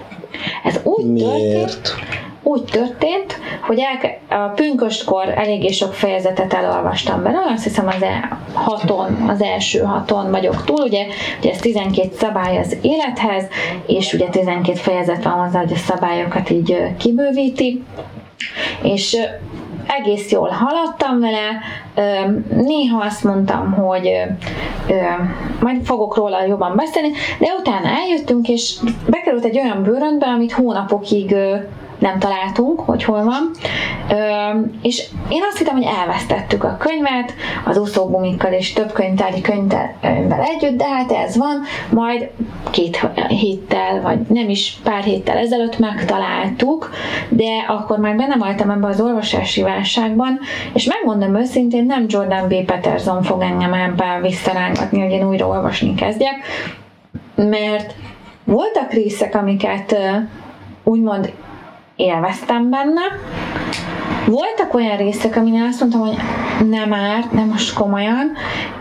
Ez 0.64 0.80
úgy 0.82 1.04
Miért? 1.04 1.30
történt, 1.30 1.94
úgy 2.44 2.64
történt, 2.64 3.38
hogy 3.66 3.78
el, 3.78 4.38
a 4.38 4.48
pünköstkor 4.48 5.28
eléggé 5.28 5.68
sok 5.68 5.94
fejezetet 5.94 6.52
elolvastam 6.52 7.22
bele, 7.22 7.38
azt 7.54 7.64
hiszem 7.64 7.86
az 7.86 8.02
e 8.02 8.38
haton, 8.52 9.24
az 9.28 9.42
első 9.42 9.80
haton 9.80 10.30
vagyok 10.30 10.64
túl, 10.64 10.82
ugye, 10.82 11.06
ugye 11.38 11.50
ez 11.50 11.58
12 11.58 12.08
szabály 12.16 12.58
az 12.58 12.76
élethez, 12.82 13.44
és 13.86 14.12
ugye 14.12 14.26
12 14.26 14.78
fejezet 14.78 15.24
van 15.24 15.32
hozzá, 15.32 15.58
hogy 15.58 15.72
a 15.72 15.76
szabályokat 15.76 16.50
így 16.50 16.96
kibővíti, 16.98 17.84
és 18.82 19.16
egész 19.86 20.30
jól 20.30 20.48
haladtam 20.48 21.20
vele, 21.20 21.60
néha 22.56 23.04
azt 23.04 23.24
mondtam, 23.24 23.72
hogy 23.72 24.10
majd 25.60 25.84
fogok 25.84 26.16
róla 26.16 26.44
jobban 26.44 26.76
beszélni, 26.76 27.10
de 27.38 27.46
utána 27.58 27.88
eljöttünk, 27.88 28.48
és 28.48 28.74
bekerült 29.06 29.44
egy 29.44 29.58
olyan 29.58 29.82
bőröntbe, 29.82 30.26
amit 30.26 30.52
hónapokig 30.52 31.34
nem 32.04 32.18
találtunk, 32.18 32.80
hogy 32.80 33.04
hol 33.04 33.24
van. 33.24 33.50
Ö, 34.10 34.58
és 34.82 35.08
én 35.28 35.42
azt 35.48 35.58
hittem, 35.58 35.74
hogy 35.74 35.88
elvesztettük 36.00 36.64
a 36.64 36.76
könyvet, 36.78 37.34
az 37.64 37.78
úszógumikkal 37.78 38.52
és 38.52 38.72
több 38.72 38.92
könyvtári 38.92 39.40
könyvvel 39.40 40.46
együtt, 40.54 40.76
de 40.76 40.88
hát 40.88 41.12
ez 41.12 41.36
van, 41.36 41.62
majd 41.90 42.30
két 42.70 43.08
héttel, 43.28 44.00
vagy 44.00 44.18
nem 44.28 44.48
is 44.48 44.76
pár 44.82 45.02
héttel 45.02 45.36
ezelőtt 45.36 45.78
megtaláltuk, 45.78 46.90
de 47.28 47.64
akkor 47.68 47.98
már 47.98 48.16
benne 48.16 48.36
voltam 48.36 48.70
ebbe 48.70 48.86
az 48.86 49.00
olvasási 49.00 49.62
válságban, 49.62 50.38
és 50.72 50.84
megmondom 50.84 51.40
őszintén, 51.40 51.84
nem 51.84 52.04
Jordan 52.08 52.48
B. 52.48 52.54
Peterson 52.64 53.22
fog 53.22 53.42
engem 53.42 53.72
ebben 53.72 54.22
visszarángatni, 54.22 55.00
hogy 55.00 55.12
én 55.12 55.28
újra 55.28 55.46
olvasni 55.46 55.94
kezdjek, 55.94 56.34
mert 57.34 57.94
voltak 58.44 58.92
részek, 58.92 59.34
amiket 59.34 59.96
úgymond 60.82 61.32
élveztem 61.96 62.70
benne. 62.70 63.02
Voltak 64.26 64.74
olyan 64.74 64.96
részek, 64.96 65.36
aminél 65.36 65.64
azt 65.64 65.80
mondtam, 65.80 66.00
hogy 66.00 66.16
nem 66.68 66.92
árt, 66.92 67.32
nem 67.32 67.48
most 67.48 67.74
komolyan, 67.74 68.32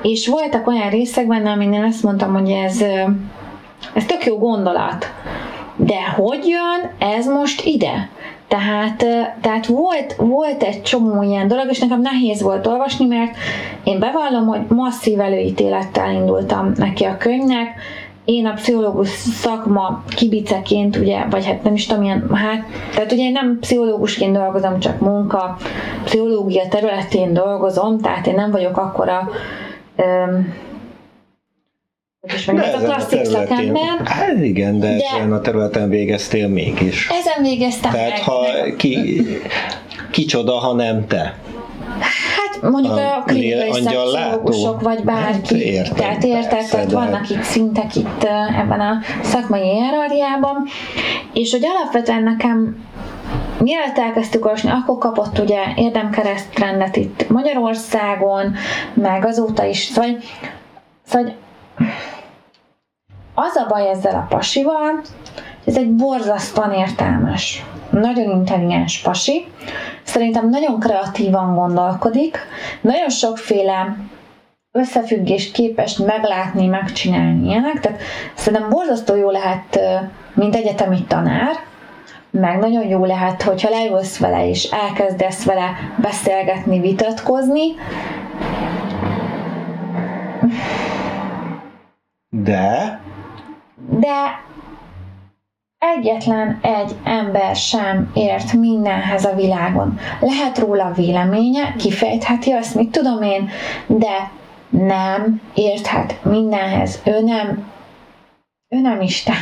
és 0.02 0.28
voltak 0.28 0.67
olyan 0.67 0.89
részek 0.89 1.28
benne, 1.28 1.52
aminél 1.52 1.84
azt 1.84 2.04
mondtam, 2.04 2.34
hogy 2.34 2.49
ez, 2.49 2.82
ez 3.93 4.06
tök 4.06 4.26
jó 4.26 4.38
gondolat. 4.38 5.12
De 5.76 6.02
hogy 6.15 6.47
jön 6.47 6.91
ez 6.97 7.28
most 7.28 7.65
ide? 7.65 8.10
Tehát, 8.47 9.06
tehát 9.41 9.65
volt, 9.65 10.15
volt 10.17 10.63
egy 10.63 10.82
csomó 10.82 11.21
ilyen 11.21 11.47
dolog, 11.47 11.65
és 11.69 11.80
nekem 11.80 12.02
nehéz 12.02 12.41
volt 12.41 12.67
olvasni, 12.67 13.06
mert 13.06 13.36
én 13.84 13.99
bevallom, 13.99 14.47
hogy 14.47 14.62
masszív 14.67 15.19
előítélettel 15.19 16.12
indultam 16.12 16.71
neki 16.76 17.04
a 17.04 17.17
könyvnek, 17.17 17.67
én 18.25 18.45
a 18.45 18.53
pszichológus 18.53 19.09
szakma 19.09 20.03
kibiceként, 20.15 20.95
ugye, 20.95 21.25
vagy 21.29 21.45
hát 21.45 21.63
nem 21.63 21.73
is 21.73 21.86
tudom, 21.86 22.03
ilyen, 22.03 22.29
hát, 22.33 22.65
tehát 22.93 23.12
ugye 23.12 23.23
én 23.23 23.31
nem 23.31 23.57
pszichológusként 23.59 24.33
dolgozom, 24.33 24.79
csak 24.79 24.99
munka, 24.99 25.57
pszichológia 26.03 26.67
területén 26.67 27.33
dolgozom, 27.33 27.99
tehát 27.99 28.27
én 28.27 28.33
nem 28.36 28.51
vagyok 28.51 28.77
akkora 28.77 29.29
öm, 29.95 30.53
és 32.21 32.45
meg 32.45 32.57
ez 32.57 32.73
a 32.73 32.77
klasszik 32.77 33.25
szakember. 33.25 34.01
Hát 34.03 34.38
igen, 34.43 34.79
de, 34.79 34.88
de 34.88 35.03
ezen 35.15 35.33
a 35.33 35.41
területen 35.41 35.89
végeztél 35.89 36.47
mégis. 36.47 37.07
Ezen 37.09 37.43
végeztem 37.43 37.91
Tehát 37.91 38.09
meg, 38.09 38.23
ha 38.23 38.45
ki, 38.77 39.23
kicsoda, 40.12 40.53
ha 40.53 40.73
nem 40.73 41.07
te 41.07 41.38
mondjuk 42.71 42.97
a, 42.97 43.17
a 43.17 43.23
klinikai 43.26 43.71
szexológusok, 43.71 44.82
vagy 44.82 45.04
bárki. 45.04 45.54
Hát 45.54 45.63
értem, 45.63 45.95
tehát 45.95 46.23
érted, 46.23 46.69
tehát 46.69 46.91
vannak 46.91 47.30
itt 47.30 47.41
szintek 47.41 47.95
itt 47.95 48.23
ebben 48.62 48.80
a 48.80 48.99
szakmai 49.21 49.62
hierarchiában, 49.62 50.63
és 51.34 51.52
hogy 51.52 51.65
alapvetően 51.65 52.23
nekem 52.23 52.91
Mielőtt 53.60 53.97
elkezdtük 53.97 54.45
olvasni, 54.45 54.69
akkor 54.69 54.97
kapott 54.97 55.39
ugye 55.39 55.60
érdemkeresztrendet 55.76 56.95
itt 56.95 57.30
Magyarországon, 57.30 58.56
meg 58.93 59.26
azóta 59.26 59.65
is, 59.65 59.78
szóval, 59.78 60.17
szóval 61.06 61.34
az 63.34 63.56
a 63.56 63.65
baj 63.67 63.89
ezzel 63.89 64.15
a 64.15 64.36
pasival, 64.36 65.02
ez 65.65 65.78
egy 65.78 65.91
borzasztóan 65.91 66.73
értelmes, 66.73 67.65
nagyon 67.89 68.30
intelligens 68.30 68.99
pasi, 68.99 69.47
szerintem 70.13 70.49
nagyon 70.49 70.80
kreatívan 70.80 71.56
gondolkodik, 71.56 72.38
nagyon 72.82 73.10
sokféle 73.10 73.97
összefüggést 74.71 75.54
képes 75.54 75.97
meglátni, 75.97 76.67
megcsinálni 76.67 77.47
ilyenek. 77.47 77.80
Tehát 77.80 78.02
szerintem 78.36 78.69
borzasztó 78.69 79.15
jó 79.15 79.30
lehet, 79.30 79.80
mint 80.34 80.56
egyetemi 80.56 81.04
tanár, 81.08 81.56
meg 82.32 82.60
nagyon 82.60 82.88
jó 82.88 83.06
lehet, 83.06 83.41
hogyha 83.41 83.69
leülsz 83.69 84.17
vele 84.17 84.47
és 84.47 84.63
elkezdesz 84.63 85.43
vele 85.43 85.71
beszélgetni, 86.02 86.80
vitatkozni. 86.80 87.76
De? 92.30 92.99
De 93.99 94.41
egyetlen 95.97 96.59
egy 96.61 96.95
ember 97.03 97.55
sem 97.55 98.11
ért 98.13 98.53
mindenhez 98.53 99.25
a 99.25 99.35
világon. 99.35 99.99
Lehet 100.19 100.57
róla 100.57 100.91
véleménye, 100.95 101.75
kifejtheti 101.77 102.51
azt, 102.51 102.75
mit 102.75 102.89
tudom 102.89 103.21
én, 103.21 103.49
de 103.87 104.31
nem 104.69 105.41
érthet 105.53 106.23
mindenhez. 106.23 107.01
Ő 107.05 107.21
nem, 107.21 107.71
ő 108.69 108.79
nem 108.79 109.01
Isten. 109.01 109.35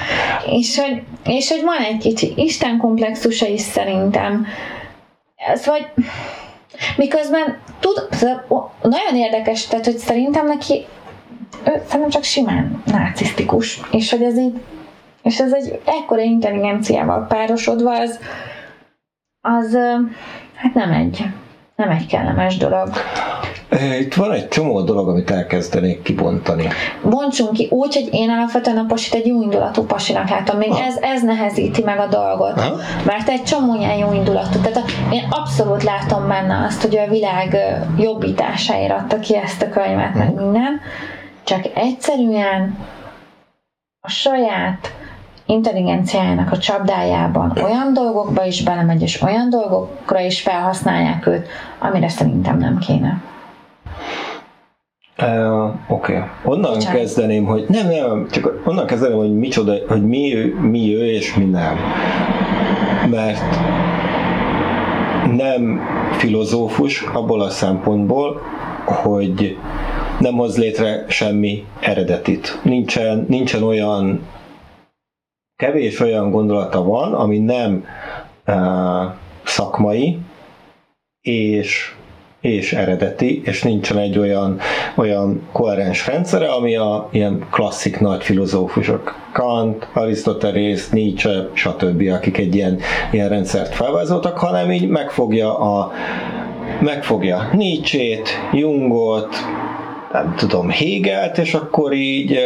és, 0.58 0.80
hogy, 0.80 1.02
és 1.24 1.50
hogy 1.50 1.62
van 1.62 1.78
egy 1.78 1.98
kicsi 1.98 2.32
Isten 2.36 2.78
komplexusa 2.78 3.46
is 3.46 3.60
szerintem. 3.60 4.46
Ez 5.36 5.66
vagy 5.66 5.86
miközben 6.96 7.58
tud, 7.80 8.08
nagyon 8.82 9.16
érdekes, 9.16 9.66
tehát 9.66 9.84
hogy 9.84 9.98
szerintem 9.98 10.46
neki 10.46 10.86
ő 11.66 11.82
szerintem 11.84 12.10
csak 12.10 12.22
simán 12.24 12.82
narcisztikus, 12.84 13.80
és 13.90 14.10
hogy 14.10 14.22
ez 14.22 14.38
így 14.38 14.60
és 15.26 15.40
ez 15.40 15.52
egy 15.52 15.80
ekkora 15.84 16.20
intelligenciával 16.20 17.26
párosodva, 17.28 18.00
az, 18.00 18.18
az 19.40 19.78
hát 20.54 20.74
nem 20.74 20.92
egy, 20.92 21.24
nem 21.76 21.90
egy 21.90 22.06
kellemes 22.06 22.56
dolog. 22.56 22.88
Itt 24.00 24.14
van 24.14 24.32
egy 24.32 24.48
csomó 24.48 24.80
dolog, 24.80 25.08
amit 25.08 25.30
elkezdenék 25.30 26.02
kibontani. 26.02 26.68
Bontsunk 27.02 27.52
ki 27.52 27.68
úgy, 27.70 27.94
hogy 27.94 28.08
én 28.10 28.30
alapvetően 28.30 28.78
a 28.78 28.84
pasit 28.84 29.14
egy 29.14 29.26
jó 29.26 29.42
indulatú 29.42 29.82
pasinak 29.82 30.28
látom. 30.28 30.58
Még 30.58 30.70
ez, 30.70 30.96
ez 31.00 31.22
nehezíti 31.22 31.82
meg 31.82 31.98
a 31.98 32.06
dolgot. 32.06 32.60
Ha? 32.60 32.76
Mert 33.04 33.28
egy 33.28 33.42
csomó 33.42 33.74
ilyen 33.74 33.96
jó 33.96 34.12
indulatú. 34.12 34.58
Tehát 34.60 34.76
a, 34.76 35.12
én 35.12 35.26
abszolút 35.30 35.82
látom 35.82 36.28
benne 36.28 36.64
azt, 36.66 36.82
hogy 36.82 36.96
a 36.96 37.08
világ 37.08 37.56
jobbításáért 37.98 38.92
adta 38.92 39.18
ki 39.18 39.36
ezt 39.36 39.62
a 39.62 39.68
könyvet, 39.68 40.14
meg 40.14 40.34
minden. 40.34 40.80
Csak 41.44 41.64
egyszerűen 41.74 42.78
a 44.00 44.08
saját 44.08 44.92
intelligenciájának 45.46 46.52
a 46.52 46.58
csapdájában 46.58 47.52
olyan 47.64 47.92
dolgokba 47.92 48.44
is 48.44 48.62
belemegy, 48.62 49.02
és 49.02 49.22
olyan 49.22 49.50
dolgokra 49.50 50.20
is 50.20 50.40
felhasználják 50.40 51.26
őt, 51.26 51.48
amire 51.78 52.08
szerintem 52.08 52.58
nem 52.58 52.78
kéne. 52.78 53.22
Uh, 55.22 55.64
Oké. 55.64 56.12
Okay. 56.12 56.28
Onnan 56.44 56.72
Bocsánat. 56.72 56.98
kezdeném, 56.98 57.44
hogy 57.44 57.64
nem, 57.68 57.86
nem, 57.86 58.26
csak 58.30 58.62
onnan 58.64 58.86
kezdeném, 58.86 59.16
hogy 59.16 59.38
micsoda, 59.38 59.72
hogy 59.88 60.06
mi, 60.06 60.34
mi 60.60 60.94
ő 60.96 61.06
és 61.06 61.34
mi 61.34 61.44
nem. 61.44 61.76
Mert 63.10 63.40
nem 65.36 65.80
filozófus 66.12 67.02
abból 67.02 67.40
a 67.40 67.50
szempontból, 67.50 68.40
hogy 68.84 69.56
nem 70.18 70.34
hoz 70.34 70.58
létre 70.58 71.04
semmi 71.08 71.64
eredetit. 71.80 72.60
Nincsen, 72.62 73.24
nincsen 73.28 73.62
olyan 73.62 74.20
kevés 75.56 76.00
olyan 76.00 76.30
gondolata 76.30 76.82
van, 76.82 77.14
ami 77.14 77.38
nem 77.38 77.84
uh, 78.46 78.56
szakmai, 79.44 80.18
és 81.20 81.94
és 82.40 82.72
eredeti, 82.72 83.42
és 83.44 83.62
nincsen 83.62 83.98
egy 83.98 84.18
olyan, 84.18 84.58
olyan 84.96 85.48
koherens 85.52 86.06
rendszere, 86.06 86.48
ami 86.48 86.76
a 86.76 87.08
ilyen 87.12 87.46
klasszik 87.50 88.00
nagy 88.00 88.22
filozófusok, 88.24 89.14
Kant, 89.32 89.88
Arisztotelész, 89.92 90.90
Nietzsche, 90.90 91.48
stb., 91.52 92.08
akik 92.12 92.38
egy 92.38 92.54
ilyen, 92.54 92.78
ilyen 93.12 93.28
rendszert 93.28 93.74
felvázoltak, 93.74 94.38
hanem 94.38 94.70
így 94.70 94.88
megfogja 94.88 95.58
a 95.58 95.90
megfogja 96.80 97.48
Nietzsét, 97.52 98.28
Jungot, 98.52 99.34
nem 100.12 100.34
tudom, 100.36 100.70
Hegelt, 100.70 101.38
és 101.38 101.54
akkor 101.54 101.92
így 101.92 102.40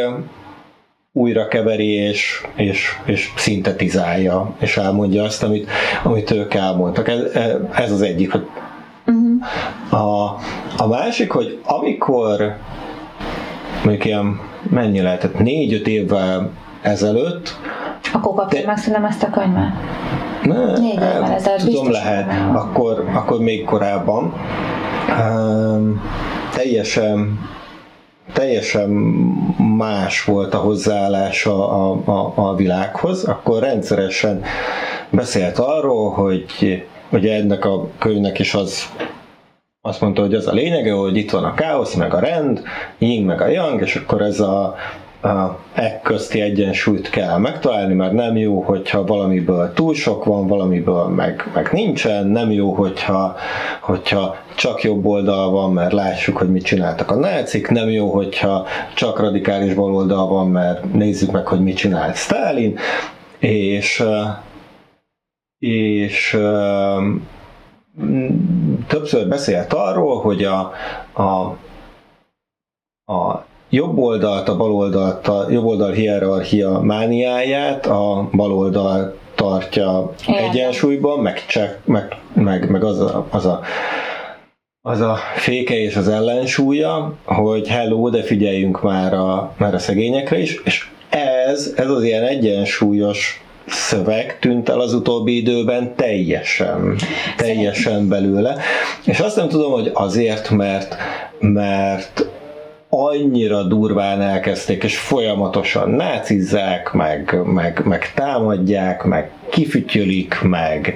újra 1.12 1.48
keveri 1.48 1.92
és, 1.94 2.46
és, 2.56 2.98
és 3.04 3.32
szintetizálja, 3.36 4.54
és 4.58 4.76
elmondja 4.76 5.22
azt, 5.22 5.42
amit, 5.42 5.70
amit 6.04 6.30
ők 6.30 6.54
elmondtak. 6.54 7.08
Ez, 7.08 7.20
ez 7.72 7.92
az 7.92 8.02
egyik. 8.02 8.32
Hogy 8.32 8.46
uh-huh. 9.06 10.02
a, 10.02 10.38
a 10.76 10.86
másik, 10.86 11.30
hogy 11.30 11.60
amikor 11.64 12.56
mondjuk 13.82 14.04
ilyen 14.04 14.40
mennyi 14.70 15.00
lehetett, 15.00 15.38
négy-öt 15.38 15.86
évvel 15.86 16.50
ezelőtt 16.82 17.58
akkor 18.12 18.34
kaptad 18.34 18.66
meg 18.66 18.76
szerintem 18.76 19.04
ezt 19.04 19.22
a 19.22 19.30
könyvet? 19.30 19.72
Ne, 20.42 20.78
Négy 20.78 20.92
évvel 20.92 21.32
ezelőtt 21.32 21.64
Tudom, 21.64 21.90
lehet. 21.90 22.32
Akkor, 22.52 23.04
akkor 23.14 23.40
még 23.40 23.64
korábban. 23.64 24.34
Um, 25.08 26.02
teljesen 26.54 27.38
teljesen 28.32 28.90
más 29.76 30.24
volt 30.24 30.54
a 30.54 30.58
hozzáállása 30.58 31.68
a, 31.70 32.00
a, 32.04 32.32
a 32.34 32.54
világhoz, 32.54 33.24
akkor 33.24 33.62
rendszeresen 33.62 34.42
beszélt 35.10 35.58
arról, 35.58 36.10
hogy 36.10 36.44
ugye 37.12 37.34
ennek 37.34 37.64
a 37.64 37.88
könyvnek 37.98 38.38
is 38.38 38.54
az 38.54 38.92
azt 39.82 40.00
mondta, 40.00 40.20
hogy 40.20 40.34
az 40.34 40.46
a 40.46 40.52
lényege, 40.52 40.92
hogy 40.92 41.16
itt 41.16 41.30
van 41.30 41.44
a 41.44 41.54
káosz, 41.54 41.94
meg 41.94 42.14
a 42.14 42.18
rend, 42.18 42.62
ying 42.98 43.26
meg 43.26 43.40
a 43.40 43.46
yang, 43.48 43.80
és 43.80 43.96
akkor 43.96 44.22
ez 44.22 44.40
a 44.40 44.74
e 45.74 46.00
közti 46.02 46.40
egyensúlyt 46.40 47.10
kell 47.10 47.38
megtalálni, 47.38 47.94
mert 47.94 48.12
nem 48.12 48.36
jó, 48.36 48.60
hogyha 48.60 49.04
valamiből 49.04 49.72
túl 49.72 49.94
sok 49.94 50.24
van, 50.24 50.46
valamiből 50.46 51.08
meg, 51.08 51.50
meg 51.54 51.68
nincsen, 51.72 52.26
nem 52.26 52.50
jó, 52.50 52.72
hogyha, 52.72 53.36
hogyha 53.80 54.36
csak 54.54 54.82
jobb 54.82 55.06
oldal 55.06 55.50
van, 55.50 55.72
mert 55.72 55.92
lássuk, 55.92 56.36
hogy 56.36 56.50
mit 56.50 56.64
csináltak 56.64 57.10
a 57.10 57.14
nácik, 57.14 57.68
nem 57.68 57.88
jó, 57.88 58.10
hogyha 58.10 58.66
csak 58.94 59.20
radikális 59.20 59.74
baloldal 59.74 60.28
van, 60.28 60.48
mert 60.48 60.92
nézzük 60.92 61.30
meg, 61.30 61.46
hogy 61.46 61.60
mit 61.60 61.76
csinált 61.76 62.16
Stalin, 62.16 62.78
és 63.38 64.04
és 65.58 66.38
többször 68.86 69.28
beszélt 69.28 69.72
arról, 69.72 70.20
hogy 70.20 70.44
a, 70.44 70.72
a, 71.12 71.56
a 73.12 73.44
jobb 73.70 73.98
oldalt, 73.98 74.48
a 74.48 74.56
bal 74.56 74.72
oldalt, 74.72 75.28
a 75.28 75.46
jobb 75.50 75.64
oldal 75.64 75.90
hierarchia 75.90 76.80
mániáját 76.80 77.86
a 77.86 78.28
bal 78.32 78.52
oldal 78.52 79.14
tartja 79.34 80.12
Igen. 80.28 80.50
egyensúlyban, 80.50 81.18
meg, 81.18 81.46
csak, 81.46 81.78
meg, 81.84 82.16
meg, 82.34 82.70
meg 82.70 82.84
az 82.84 83.00
a, 83.00 83.26
az 83.30 83.46
a 83.46 83.60
az 84.82 85.00
a 85.00 85.16
féke 85.36 85.78
és 85.78 85.96
az 85.96 86.08
ellensúlya, 86.08 87.14
hogy 87.24 87.68
hello, 87.68 88.08
de 88.08 88.22
figyeljünk 88.22 88.82
már 88.82 89.14
a, 89.14 89.52
már 89.56 89.74
a 89.74 89.78
szegényekre 89.78 90.38
is, 90.38 90.60
és 90.64 90.88
ez, 91.08 91.72
ez 91.76 91.90
az 91.90 92.02
ilyen 92.02 92.22
egyensúlyos 92.22 93.44
szöveg 93.66 94.38
tűnt 94.38 94.68
el 94.68 94.80
az 94.80 94.94
utóbbi 94.94 95.36
időben 95.36 95.94
teljesen, 95.96 96.96
teljesen 97.36 98.08
belőle. 98.08 98.56
És 99.04 99.20
azt 99.20 99.36
nem 99.36 99.48
tudom, 99.48 99.72
hogy 99.72 99.90
azért, 99.94 100.50
mert, 100.50 100.96
mert 101.38 102.28
annyira 102.90 103.62
durván 103.62 104.22
elkezdték, 104.22 104.84
és 104.84 104.98
folyamatosan 104.98 105.90
nácizzák, 105.90 106.92
meg, 106.92 107.40
meg, 107.44 107.82
meg 107.84 108.12
támadják, 108.14 109.04
meg 109.04 109.30
kifütyölik 109.50 110.40
meg. 110.42 110.94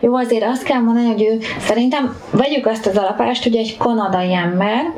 Jó, 0.00 0.14
azért 0.14 0.44
azt 0.44 0.62
kell 0.62 0.80
mondani, 0.80 1.06
hogy 1.06 1.22
ő 1.22 1.38
szerintem 1.58 2.16
vegyük 2.30 2.66
azt 2.66 2.86
az 2.86 2.96
alapást, 2.96 3.42
hogy 3.42 3.56
egy 3.56 3.76
kanadai 3.76 4.34
ember, 4.34 4.92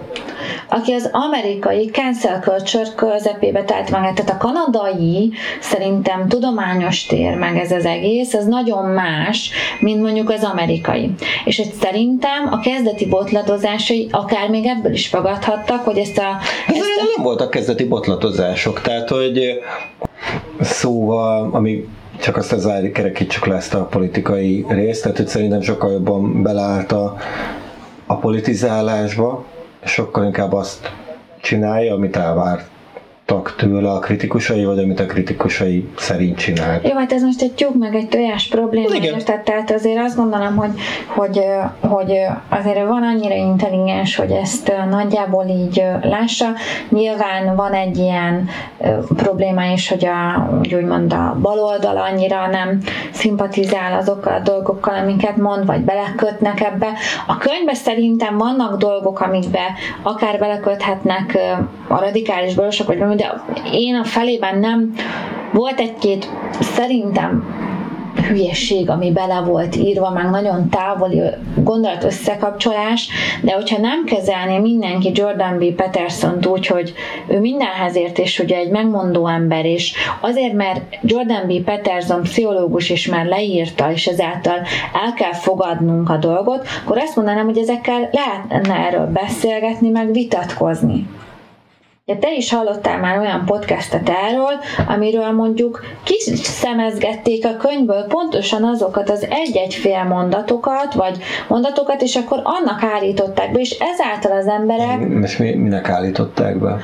aki 0.69 0.93
az 0.93 1.09
amerikai 1.13 1.91
cancel 1.91 2.41
culture 2.41 2.89
közepébe 2.97 3.65
telt 3.65 3.91
meg. 3.91 4.15
Tehát 4.15 4.31
a 4.31 4.37
kanadai 4.37 5.33
szerintem 5.61 6.29
tudományos 6.29 7.07
tér 7.07 7.35
meg 7.35 7.57
ez 7.57 7.71
az 7.71 7.85
egész, 7.85 8.35
az 8.35 8.47
nagyon 8.47 8.85
más, 8.85 9.51
mint 9.81 10.03
mondjuk 10.03 10.31
az 10.31 10.45
amerikai. 10.45 11.11
És 11.45 11.57
hogy 11.57 11.73
szerintem 11.81 12.49
a 12.51 12.59
kezdeti 12.59 13.07
botladozásai 13.07 14.09
akár 14.11 14.49
még 14.49 14.67
ebből 14.67 14.93
is 14.93 15.09
fogadhattak, 15.09 15.85
hogy 15.85 15.99
ezt 15.99 16.19
a... 16.19 16.23
Hát 16.23 16.77
ezt 16.77 16.81
a... 16.81 17.05
Nem 17.17 17.25
voltak 17.25 17.51
kezdeti 17.51 17.85
botlatozások, 17.85 18.81
tehát 18.81 19.09
hogy 19.09 19.61
szóval, 20.61 21.49
ami 21.53 21.85
csak 22.21 22.37
azt 22.37 22.53
az 22.53 22.69
kerekítsük 22.93 23.47
le 23.47 23.55
ezt 23.55 23.75
a 23.75 23.85
politikai 23.85 24.65
részt, 24.69 25.03
tehát 25.03 25.17
hogy 25.17 25.27
szerintem 25.29 25.61
sokkal 25.61 25.93
jobban 25.93 26.43
beleállt 26.43 26.93
a, 26.93 27.17
a 28.07 28.17
politizálásba, 28.17 29.45
sokkal 29.85 30.25
inkább 30.25 30.53
azt 30.53 30.93
csinálja, 31.41 31.95
amit 31.95 32.17
elvárt 32.17 32.70
hallottak 33.31 33.55
tőle 33.57 33.91
a 33.91 33.99
kritikusai, 33.99 34.65
vagy 34.65 34.79
amit 34.79 35.01
a 35.01 35.07
kritikusai 35.07 35.89
szerint 35.97 36.39
csinált. 36.39 36.89
Jó, 36.89 36.97
hát 36.97 37.13
ez 37.13 37.23
most 37.23 37.43
egy 37.43 37.53
tyúk 37.53 37.79
meg 37.79 37.95
egy 37.95 38.09
tojás 38.09 38.49
probléma, 38.49 38.95
Igen. 38.95 39.19
tehát, 39.25 39.45
tehát 39.45 39.71
azért 39.71 39.99
azt 39.99 40.17
gondolom, 40.17 40.57
hogy, 40.57 40.71
hogy, 41.07 41.41
hogy 41.81 42.13
azért 42.49 42.87
van 42.87 43.03
annyira 43.03 43.35
intelligens, 43.35 44.17
hogy 44.17 44.31
ezt 44.31 44.73
nagyjából 44.91 45.45
így 45.47 45.83
lássa. 46.03 46.47
Nyilván 46.89 47.57
van 47.57 47.73
egy 47.73 47.97
ilyen 47.97 48.49
probléma 49.17 49.65
is, 49.65 49.89
hogy 49.89 50.07
a, 50.07 50.51
úgy 50.59 50.75
úgymond 50.75 51.13
a 51.13 51.37
baloldal 51.41 51.97
annyira 51.97 52.47
nem 52.47 52.79
szimpatizál 53.11 53.99
azokkal 53.99 54.33
a 54.33 54.41
dolgokkal, 54.41 54.95
amiket 54.95 55.37
mond, 55.37 55.67
vagy 55.67 55.81
belekötnek 55.81 56.61
ebbe. 56.61 56.89
A 57.27 57.37
könyvben 57.37 57.75
szerintem 57.75 58.39
vannak 58.39 58.79
dolgok, 58.79 59.21
amikbe 59.21 59.61
akár 60.03 60.39
beleköthetnek 60.39 61.39
a 61.89 62.01
radikális 62.01 62.55
balosok, 62.55 62.87
vagy 62.87 62.99
valami, 62.99 63.17
de 63.21 63.43
én 63.73 63.95
a 63.95 64.05
felében 64.05 64.59
nem 64.59 64.95
volt 65.53 65.81
egy-két 65.81 66.31
szerintem 66.61 67.45
hülyeség, 68.29 68.91
ami 68.91 69.13
bele 69.13 69.41
volt 69.41 69.77
írva, 69.77 70.11
meg 70.11 70.31
nagyon 70.31 70.69
távoli 70.69 71.23
gondolat 71.57 72.05
összekapcsolás, 72.05 73.09
de 73.43 73.53
hogyha 73.53 73.81
nem 73.81 74.05
kezelné 74.05 74.59
mindenki 74.59 75.11
Jordan 75.15 75.59
B. 75.59 75.65
peterson 75.65 76.39
úgy, 76.47 76.67
hogy 76.67 76.93
ő 77.29 77.41
mindenhez 77.41 77.97
ért, 77.97 78.19
és 78.19 78.39
ugye 78.39 78.57
egy 78.57 78.71
megmondó 78.71 79.27
ember, 79.27 79.65
és 79.65 79.95
azért, 80.21 80.53
mert 80.53 80.81
Jordan 81.03 81.47
B. 81.47 81.65
Peterson 81.65 82.23
pszichológus 82.23 82.91
is 82.91 83.07
már 83.07 83.27
leírta, 83.27 83.93
és 83.93 84.07
ezáltal 84.07 84.59
el 85.05 85.13
kell 85.15 85.35
fogadnunk 85.35 86.11
a 86.11 86.17
dolgot, 86.17 86.67
akkor 86.85 86.99
azt 86.99 87.17
mondanám, 87.17 87.45
hogy 87.45 87.59
ezekkel 87.59 88.11
lehetne 88.13 88.75
erről 88.75 89.07
beszélgetni, 89.07 89.89
meg 89.89 90.13
vitatkozni. 90.13 91.07
Ja, 92.11 92.19
te 92.19 92.35
is 92.35 92.53
hallottál 92.53 92.99
már 92.99 93.19
olyan 93.19 93.45
podcastet 93.47 94.09
erről, 94.09 94.59
amiről 94.89 95.31
mondjuk 95.31 95.85
kiszemezgették 96.03 97.47
a 97.47 97.57
könyvből 97.57 98.05
pontosan 98.09 98.65
azokat 98.65 99.11
az 99.11 99.27
egy-egy 99.31 99.75
fél 99.75 100.05
mondatokat, 100.05 100.95
vagy 100.95 101.19
mondatokat, 101.49 102.03
és 102.03 102.17
akkor 102.17 102.41
annak 102.45 102.83
állították 102.83 103.53
be, 103.53 103.59
és 103.59 103.77
ezáltal 103.79 104.39
az 104.39 104.47
emberek... 104.47 104.99
És 105.23 105.37
mi, 105.37 105.55
minek 105.55 105.89
állították 105.89 106.59
be? 106.59 106.79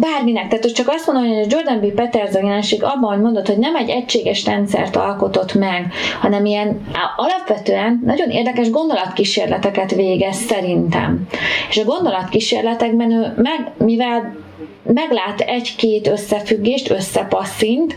Bárminek. 0.00 0.48
Tehát 0.48 0.64
hogy 0.64 0.72
csak 0.72 0.88
azt 0.88 1.06
mondom, 1.06 1.26
hogy 1.26 1.44
a 1.44 1.46
Jordan 1.48 1.80
B. 1.80 1.94
Peterson 1.94 2.44
jelenség 2.44 2.82
abban, 2.82 3.12
hogy 3.12 3.22
mondod, 3.22 3.46
hogy 3.46 3.58
nem 3.58 3.76
egy 3.76 3.88
egységes 3.88 4.44
rendszert 4.44 4.96
alkotott 4.96 5.54
meg, 5.54 5.92
hanem 6.20 6.44
ilyen 6.44 6.80
alapvetően 7.16 8.02
nagyon 8.04 8.30
érdekes 8.30 8.70
gondolatkísérleteket 8.70 9.94
végez 9.94 10.36
szerintem. 10.36 11.26
És 11.68 11.78
a 11.78 11.84
gondolatkísérletekben 11.84 13.10
ő 13.10 13.32
meg, 13.36 13.72
mivel 13.76 14.34
meglát 14.82 15.40
egy-két 15.40 16.08
összefüggést, 16.08 16.90
összepasszint, 16.90 17.96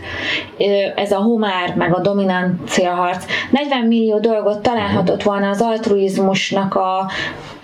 ez 0.96 1.12
a 1.12 1.18
homár, 1.18 1.74
meg 1.74 1.94
a 1.94 2.00
dominancia 2.00 2.90
harc. 2.90 3.24
40 3.50 3.86
millió 3.86 4.18
dolgot 4.18 4.62
találhatott 4.62 5.22
volna 5.22 5.48
az 5.48 5.60
altruizmusnak 5.60 6.74
a 6.74 7.10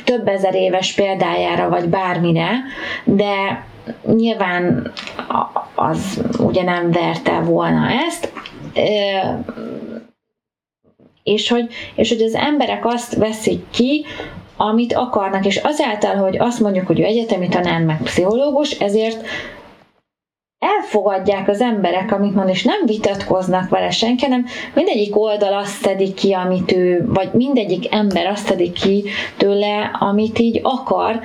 több 0.04 0.28
ezer 0.28 0.54
éves 0.54 0.92
példájára, 0.92 1.68
vagy 1.68 1.88
bármire, 1.88 2.50
de 3.04 3.64
nyilván 4.14 4.92
az 5.74 6.20
ugye 6.38 6.62
nem 6.62 6.90
verte 6.90 7.40
volna 7.40 7.88
ezt, 8.06 8.33
és 11.22 11.48
hogy, 11.48 11.72
és 11.94 12.09
hogy 12.09 12.22
az 12.22 12.35
emberek 12.35 12.87
azt 12.87 13.14
veszik 13.14 13.64
ki, 13.70 14.04
amit 14.60 14.92
akarnak, 14.92 15.46
és 15.46 15.56
azáltal, 15.56 16.14
hogy 16.14 16.38
azt 16.38 16.60
mondjuk, 16.60 16.86
hogy 16.86 17.00
ő 17.00 17.04
egyetemi 17.04 17.48
tanár, 17.48 17.80
meg 17.80 18.00
pszichológus, 18.02 18.70
ezért 18.70 19.26
elfogadják 20.58 21.48
az 21.48 21.60
emberek, 21.60 22.12
amit 22.12 22.34
mond, 22.34 22.48
és 22.48 22.62
nem 22.62 22.86
vitatkoznak 22.86 23.68
vele 23.68 23.90
senki, 23.90 24.24
hanem 24.24 24.46
mindegyik 24.74 25.18
oldal 25.18 25.52
azt 25.52 25.82
szedik 25.82 26.14
ki, 26.14 26.32
amit 26.32 26.72
ő, 26.72 27.04
vagy 27.06 27.32
mindegyik 27.32 27.94
ember 27.94 28.26
azt 28.26 28.46
szedik 28.46 28.72
ki 28.72 29.04
tőle, 29.36 29.96
amit 29.98 30.38
így 30.38 30.60
akar, 30.62 31.20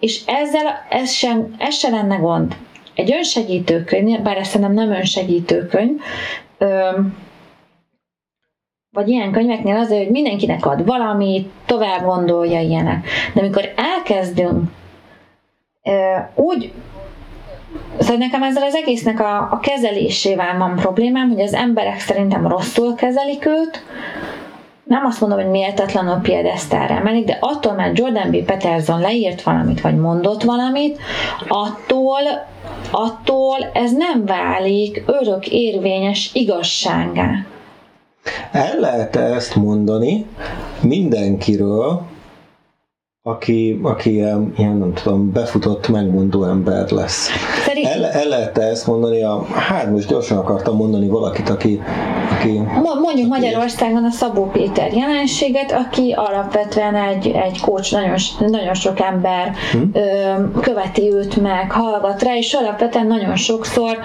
és 0.00 0.20
ezzel 0.26 0.86
ez 0.90 1.12
sem, 1.12 1.54
ez 1.58 1.74
sem 1.74 1.92
lenne 1.92 2.16
gond. 2.16 2.56
Egy 2.94 3.12
önsegítőkönyv, 3.12 4.20
bár 4.20 4.36
ezt 4.36 4.58
nem 4.58 4.72
nem 4.72 4.90
önsegítőkönyv, 4.90 6.00
vagy 8.90 9.08
ilyen 9.08 9.32
könyveknél 9.32 9.76
az, 9.76 9.88
hogy 9.88 10.10
mindenkinek 10.10 10.66
ad 10.66 10.86
valamit, 10.86 11.50
tovább 11.66 12.04
gondolja 12.04 12.60
ilyenek. 12.60 13.06
De 13.34 13.40
amikor 13.40 13.72
elkezdünk 13.76 14.70
úgy 16.34 16.72
Szóval 17.98 18.16
nekem 18.16 18.42
ezzel 18.42 18.62
az 18.62 18.74
egésznek 18.74 19.20
a, 19.20 19.36
a 19.36 19.60
kezelésével 19.62 20.58
van 20.58 20.76
problémám, 20.76 21.28
hogy 21.28 21.40
az 21.40 21.54
emberek 21.54 22.00
szerintem 22.00 22.46
rosszul 22.46 22.94
kezelik 22.94 23.46
őt, 23.46 23.84
nem 24.84 25.04
azt 25.04 25.20
mondom, 25.20 25.38
hogy 25.38 25.50
méltatlanul 25.50 26.20
piedesztára 26.20 26.94
emelik, 26.94 27.24
de 27.24 27.38
attól, 27.40 27.72
mert 27.72 27.98
Jordan 27.98 28.30
B. 28.30 28.36
Peterson 28.36 29.00
leírt 29.00 29.42
valamit, 29.42 29.80
vagy 29.80 29.96
mondott 29.96 30.42
valamit, 30.42 30.98
attól, 31.48 32.20
attól 32.90 33.70
ez 33.72 33.92
nem 33.92 34.24
válik 34.26 35.02
örök 35.06 35.48
érvényes 35.48 36.30
igazságá. 36.32 37.30
El 38.52 38.78
lehet 38.80 39.16
-e 39.16 39.34
ezt 39.34 39.54
mondani 39.54 40.26
mindenkiről, 40.80 42.02
aki, 43.28 43.80
aki 43.82 44.12
ilyen, 44.12 44.52
ilyen, 44.56 44.76
nem 44.76 44.92
tudom, 44.92 45.32
befutott, 45.32 45.88
megmondó 45.88 46.44
ember 46.44 46.90
lesz. 46.90 47.28
El, 47.82 48.04
el 48.04 48.28
lehet 48.28 48.58
-e 48.58 48.62
ezt 48.62 48.86
mondani, 48.86 49.22
a, 49.22 49.44
hát 49.44 49.90
most 49.90 50.08
gyorsan 50.08 50.38
akartam 50.38 50.76
mondani 50.76 51.08
valakit, 51.08 51.48
aki... 51.48 51.80
aki 52.38 52.58
Mondjuk 52.82 53.02
aki 53.02 53.26
Magyarországon 53.26 54.04
a 54.04 54.10
Szabó 54.10 54.44
Péter 54.44 54.92
jelenséget, 54.92 55.72
aki 55.72 56.14
alapvetően 56.16 56.94
egy, 56.94 57.26
egy 57.26 57.60
coach, 57.60 57.92
nagyon, 57.92 58.16
nagyon 58.38 58.74
sok 58.74 59.00
ember 59.00 59.52
hm? 59.72 59.78
ö, 59.92 60.60
követi 60.60 61.12
őt 61.12 61.36
meg, 61.36 61.70
hallgat 61.70 62.22
rá, 62.22 62.36
és 62.36 62.52
alapvetően 62.52 63.06
nagyon 63.06 63.36
sokszor 63.36 63.98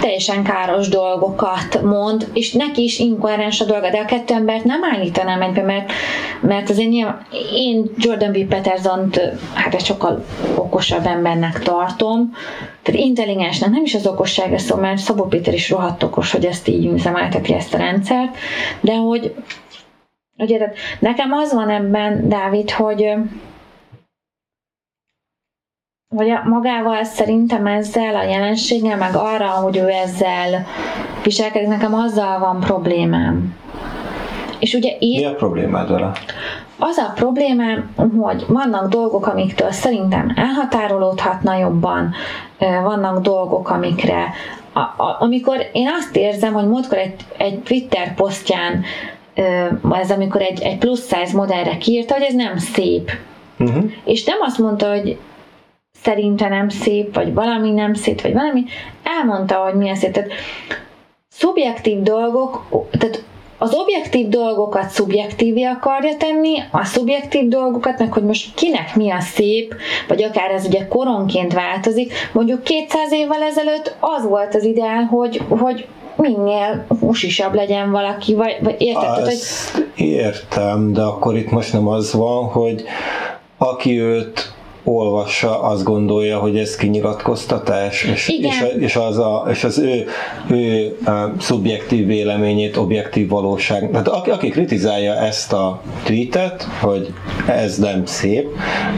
teljesen 0.00 0.42
káros 0.44 0.88
dolgokat 0.88 1.82
mond, 1.82 2.28
és 2.32 2.52
neki 2.52 2.82
is 2.82 2.98
inkoherens 2.98 3.60
a 3.60 3.64
dolga, 3.64 3.90
de 3.90 3.98
a 3.98 4.04
kettő 4.04 4.34
embert 4.34 4.64
nem 4.64 4.84
állítanám 4.84 5.42
egybe, 5.42 5.62
mert, 5.62 5.92
mert 6.40 6.70
azért 6.70 6.88
nyilván, 6.88 7.26
én 7.54 7.90
Jordan 7.96 8.32
B. 8.32 8.44
peterson 8.44 9.10
hát 9.54 9.74
egy 9.74 9.84
sokkal 9.84 10.24
okosabb 10.54 11.06
embernek 11.06 11.58
tartom, 11.58 12.32
tehát 12.82 13.00
intelligensnek, 13.00 13.70
nem 13.70 13.84
is 13.84 13.94
az 13.94 14.06
okossága 14.06 14.58
szó, 14.58 14.76
mert 14.76 14.98
Szabó 14.98 15.24
Péter 15.24 15.54
is 15.54 15.70
rohadt 15.70 16.02
okos, 16.02 16.32
hogy 16.32 16.44
ezt 16.44 16.68
így 16.68 16.86
üzemelteti 16.86 17.54
ezt 17.54 17.74
a 17.74 17.78
rendszert, 17.78 18.36
de 18.80 18.94
hogy 18.94 19.34
ugye, 20.38 20.58
tehát 20.58 20.76
nekem 20.98 21.32
az 21.32 21.52
van 21.52 21.70
ebben, 21.70 22.28
Dávid, 22.28 22.70
hogy 22.70 23.14
hogy 26.16 26.32
magával 26.44 27.04
szerintem 27.04 27.66
ezzel 27.66 28.14
a 28.14 28.22
jelenséggel, 28.22 28.96
meg 28.96 29.14
arra, 29.14 29.46
hogy 29.46 29.76
ő 29.76 29.88
ezzel 29.88 30.66
viselkedik, 31.24 31.68
nekem 31.68 31.94
azzal 31.94 32.38
van 32.38 32.60
problémám. 32.60 33.56
És 34.58 34.74
ugye 34.74 34.96
így... 34.98 35.20
Mi 35.20 35.24
a 35.24 35.34
problémád 35.34 35.90
vele? 35.90 36.12
Az 36.78 36.96
a 36.96 37.12
problémám, 37.14 37.94
hogy 38.20 38.44
vannak 38.48 38.88
dolgok, 38.88 39.26
amiktől 39.26 39.70
szerintem 39.70 40.32
elhatárolódhatna 40.36 41.58
jobban, 41.58 42.14
vannak 42.58 43.22
dolgok, 43.22 43.70
amikre 43.70 44.32
a, 44.72 44.78
a, 44.78 45.16
amikor 45.18 45.56
én 45.72 45.88
azt 45.98 46.16
érzem, 46.16 46.52
hogy 46.52 46.68
múltkor 46.68 46.98
egy, 46.98 47.14
egy 47.36 47.58
Twitter 47.58 48.14
posztján 48.14 48.82
ez 49.92 50.10
amikor 50.10 50.40
egy, 50.40 50.62
egy 50.62 50.78
plusz 50.78 51.02
size 51.02 51.36
modellre 51.36 51.76
kiírta, 51.76 52.14
hogy 52.14 52.22
ez 52.22 52.34
nem 52.34 52.58
szép. 52.58 53.10
Uh-huh. 53.58 53.84
És 54.04 54.24
nem 54.24 54.38
azt 54.40 54.58
mondta, 54.58 54.90
hogy 54.90 55.18
szerinte 56.02 56.48
nem 56.48 56.68
szép, 56.68 57.14
vagy 57.14 57.34
valami 57.34 57.70
nem 57.70 57.94
szép, 57.94 58.20
vagy 58.20 58.32
valami, 58.32 58.64
elmondta, 59.02 59.54
hogy 59.54 59.74
milyen 59.74 59.96
szép. 59.96 60.12
Tehát 60.12 60.30
szubjektív 61.28 62.02
dolgok, 62.02 62.66
tehát 62.90 63.24
az 63.62 63.74
objektív 63.74 64.28
dolgokat 64.28 64.88
szubjektívé 64.88 65.62
akarja 65.62 66.16
tenni, 66.16 66.58
a 66.70 66.84
szubjektív 66.84 67.48
dolgokat, 67.48 67.98
meg 67.98 68.12
hogy 68.12 68.24
most 68.24 68.54
kinek 68.54 68.96
mi 68.96 69.10
a 69.10 69.20
szép, 69.20 69.74
vagy 70.08 70.22
akár 70.22 70.50
ez 70.50 70.66
ugye 70.66 70.86
koronként 70.88 71.52
változik. 71.52 72.12
Mondjuk 72.32 72.62
200 72.62 73.12
évvel 73.12 73.42
ezelőtt 73.42 73.96
az 74.00 74.24
volt 74.28 74.54
az 74.54 74.64
ideál, 74.64 75.04
hogy, 75.04 75.42
hogy 75.48 75.86
minél 76.16 76.86
húsisabb 77.00 77.54
legyen 77.54 77.90
valaki, 77.90 78.34
vagy, 78.34 78.56
vagy 78.62 78.76
érted? 78.78 79.24
Hogy... 79.24 79.38
értem, 79.96 80.92
de 80.92 81.02
akkor 81.02 81.36
itt 81.36 81.50
most 81.50 81.72
nem 81.72 81.88
az 81.88 82.12
van, 82.12 82.44
hogy 82.44 82.84
aki 83.58 84.00
őt 84.00 84.52
olvassa, 84.84 85.62
azt 85.62 85.84
gondolja, 85.84 86.38
hogy 86.38 86.58
ez 86.58 86.76
kinyilatkoztatás, 86.76 88.04
és, 88.04 88.28
és, 88.28 88.64
és, 88.78 88.96
az, 88.96 89.18
a, 89.18 89.46
és 89.50 89.64
az 89.64 89.78
ő, 89.78 90.06
ő 90.50 90.96
a 91.04 91.32
szubjektív 91.38 92.06
véleményét, 92.06 92.76
objektív 92.76 93.28
valóság. 93.28 93.90
Tehát 93.90 94.08
aki, 94.08 94.30
aki 94.30 94.48
kritizálja 94.48 95.14
ezt 95.14 95.52
a 95.52 95.80
tweetet, 96.04 96.66
hogy 96.80 97.12
ez 97.48 97.78
nem 97.78 98.04
szép, 98.04 98.48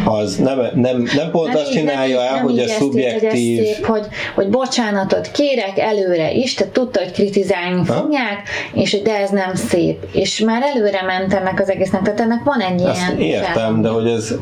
az 0.05 0.37
nem, 0.37 0.59
nem, 0.75 1.03
nem 1.17 1.31
pont 1.31 1.53
nem 1.53 1.57
azt 1.57 1.73
csinálja 1.73 2.17
nem, 2.17 2.27
el, 2.27 2.35
nem 2.35 2.43
hogy 2.43 2.59
a 2.59 2.69
szubjektív... 2.69 3.59
Hogy, 3.59 3.67
szép, 3.67 3.87
hogy, 3.87 4.07
hogy 4.35 4.49
bocsánatot 4.49 5.31
kérek 5.31 5.79
előre 5.79 6.33
is, 6.33 6.55
tehát 6.55 6.73
tudta, 6.73 7.01
hogy 7.01 7.13
kritizálni 7.13 7.87
ha? 7.87 7.95
fogják, 7.95 8.49
és 8.73 8.91
hogy 8.91 9.03
de 9.03 9.19
ez 9.19 9.31
nem 9.31 9.55
szép. 9.55 10.05
És 10.13 10.41
már 10.41 10.63
előre 10.75 11.03
ment 11.03 11.35
ennek 11.35 11.61
az 11.61 11.71
egésznek, 11.71 12.03
tehát 12.03 12.21
ennek 12.21 12.45
van 12.45 12.61
egy 12.61 12.83
Ezt 12.83 13.15
ilyen... 13.17 13.21
értem, 13.21 13.53
fel. 13.53 13.79
de 13.81 13.89
hogy 13.89 14.07
ez, 14.07 14.35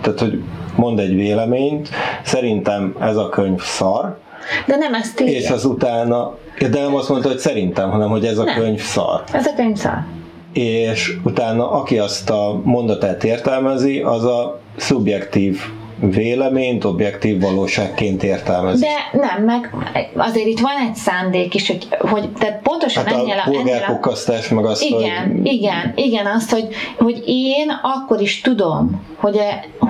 tehát 0.00 0.20
hogy 0.20 0.42
mond 0.80 0.98
egy 0.98 1.14
véleményt, 1.14 1.88
szerintem 2.22 2.96
ez 3.00 3.16
a 3.16 3.28
könyv 3.28 3.62
szar, 3.62 4.18
de 4.66 4.76
nem 4.76 4.94
ezt 4.94 5.20
írja. 5.20 5.38
És 5.38 5.50
az 5.50 5.64
utána, 5.64 6.36
de 6.58 6.80
nem 6.80 6.94
azt 6.94 7.08
mondta, 7.08 7.28
hogy 7.28 7.38
szerintem, 7.38 7.90
hanem 7.90 8.08
hogy 8.08 8.24
ez 8.24 8.38
a 8.38 8.44
nem. 8.44 8.54
könyv 8.54 8.80
szar. 8.80 9.22
Ez 9.32 9.46
a 9.46 9.54
könyv 9.56 9.76
szar. 9.76 10.04
És 10.52 11.16
utána, 11.24 11.70
aki 11.70 11.98
azt 11.98 12.30
a 12.30 12.60
mondatát 12.64 13.24
értelmezi, 13.24 14.00
az 14.00 14.24
a 14.24 14.60
szubjektív 14.76 15.60
véleményt 16.00 16.84
objektív 16.84 17.40
valóságként 17.40 18.22
értelmezik. 18.22 18.88
De 18.88 19.18
nem, 19.18 19.44
meg 19.44 19.74
azért 20.16 20.46
itt 20.46 20.60
van 20.60 20.72
egy 20.88 20.94
szándék 20.94 21.54
is, 21.54 21.66
hogy, 21.66 21.88
hogy 21.98 22.28
tehát 22.32 22.60
pontosan 22.62 23.04
hát 23.04 23.14
ennél 23.14 23.42
a... 23.46 23.50
polgárpukkasztás 23.50 24.48
meg 24.48 24.64
azt, 24.64 24.82
Igen, 24.82 25.32
hogy... 25.36 25.46
igen, 25.46 25.92
igen, 25.94 26.26
azt, 26.26 26.50
hogy, 26.50 26.68
hogy 26.98 27.22
én 27.26 27.72
akkor 27.82 28.20
is 28.20 28.40
tudom, 28.40 29.06
hogy, 29.16 29.40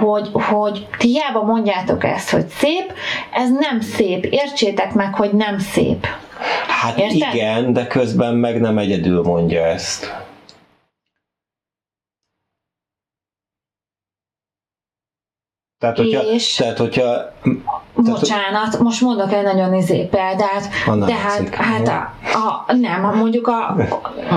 hogy, 0.01 0.28
hogy 0.32 0.86
ti 0.98 1.09
hiába 1.09 1.42
mondjátok 1.42 2.05
ezt, 2.05 2.30
hogy 2.30 2.46
szép, 2.46 2.92
ez 3.32 3.51
nem 3.59 3.80
szép, 3.80 4.24
értsétek 4.24 4.94
meg, 4.94 5.14
hogy 5.14 5.32
nem 5.32 5.59
szép. 5.59 6.07
Hát 6.82 6.98
Érted? 6.98 7.34
igen, 7.34 7.72
de 7.72 7.86
közben 7.86 8.34
meg 8.34 8.61
nem 8.61 8.78
egyedül 8.78 9.22
mondja 9.22 9.64
ezt. 9.64 10.14
Tehát, 15.80 15.96
hogyha, 15.96 16.22
és... 16.22 16.54
tehát, 16.54 16.78
hogyha 16.78 17.32
Bocsánat, 17.94 18.78
most 18.78 19.00
mondok 19.00 19.32
egy 19.32 19.42
nagyon 19.42 19.74
izé 19.74 20.02
példát, 20.02 20.68
de 21.06 21.14
hát, 21.14 21.54
hát 21.54 21.88
a, 21.88 22.68
a, 22.68 22.72
nem, 22.72 23.16
mondjuk 23.16 23.46
a, 23.46 23.76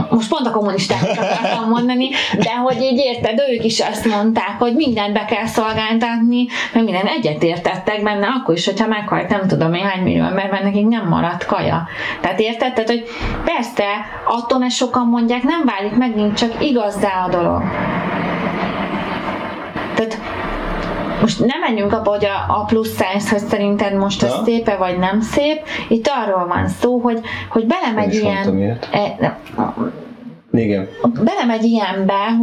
most 0.10 0.30
pont 0.30 0.48
a 0.48 0.52
kommunisták 0.52 1.02
akartam 1.02 1.70
mondani, 1.70 2.10
de 2.38 2.56
hogy 2.56 2.82
így 2.82 2.98
érted, 2.98 3.42
ők 3.50 3.64
is 3.64 3.80
azt 3.80 4.06
mondták, 4.06 4.56
hogy 4.60 4.76
mindent 4.76 5.14
be 5.14 5.26
kell 5.26 5.46
szolgáltatni, 5.46 6.46
mert 6.74 6.86
minden 6.86 7.06
egyetértettek 7.06 8.04
benne, 8.04 8.28
akkor 8.28 8.56
is, 8.56 8.66
hogyha 8.66 8.88
meghalt 8.88 9.30
nem 9.30 9.48
tudom 9.48 9.74
én 9.74 9.86
hány 9.86 10.04
millió 10.04 10.24
ember, 10.24 10.50
mert 10.52 10.64
nekik 10.64 10.88
nem 10.88 11.08
maradt 11.08 11.46
kaja. 11.46 11.88
Tehát 12.22 12.40
érted? 12.40 12.74
Tehát, 12.74 12.90
hogy 12.90 13.04
persze, 13.46 13.86
attól, 14.26 14.60
mert 14.60 14.74
sokan 14.74 15.08
mondják, 15.08 15.44
nem 15.44 15.62
válik 15.66 15.98
megint 15.98 16.38
csak 16.38 16.64
igazzá 16.64 17.26
a 17.26 17.30
dolog. 17.30 17.62
Tehát 19.96 20.18
most 21.24 21.40
nem 21.40 21.60
menjünk 21.60 21.94
abba, 21.94 22.10
hogy 22.10 22.26
a, 22.26 22.60
a 22.60 22.64
plusz 22.64 22.90
size, 22.90 23.30
hogy 23.30 23.48
szerinted 23.48 23.94
most 23.94 24.24
ez 24.24 24.30
ja. 24.30 24.42
szépe 24.44 24.76
vagy 24.76 24.98
nem 24.98 25.22
szép. 25.22 25.62
Itt 25.90 26.08
arról 26.08 26.48
van 26.48 26.68
szó, 26.68 26.98
hogy, 27.00 27.20
hogy 27.50 27.66
belemegy 27.66 28.14
ilyen... 28.14 28.80
E, 28.92 29.40
igen. 30.60 30.88
Belemegy 31.24 31.64
ilyenbe, 31.64 32.38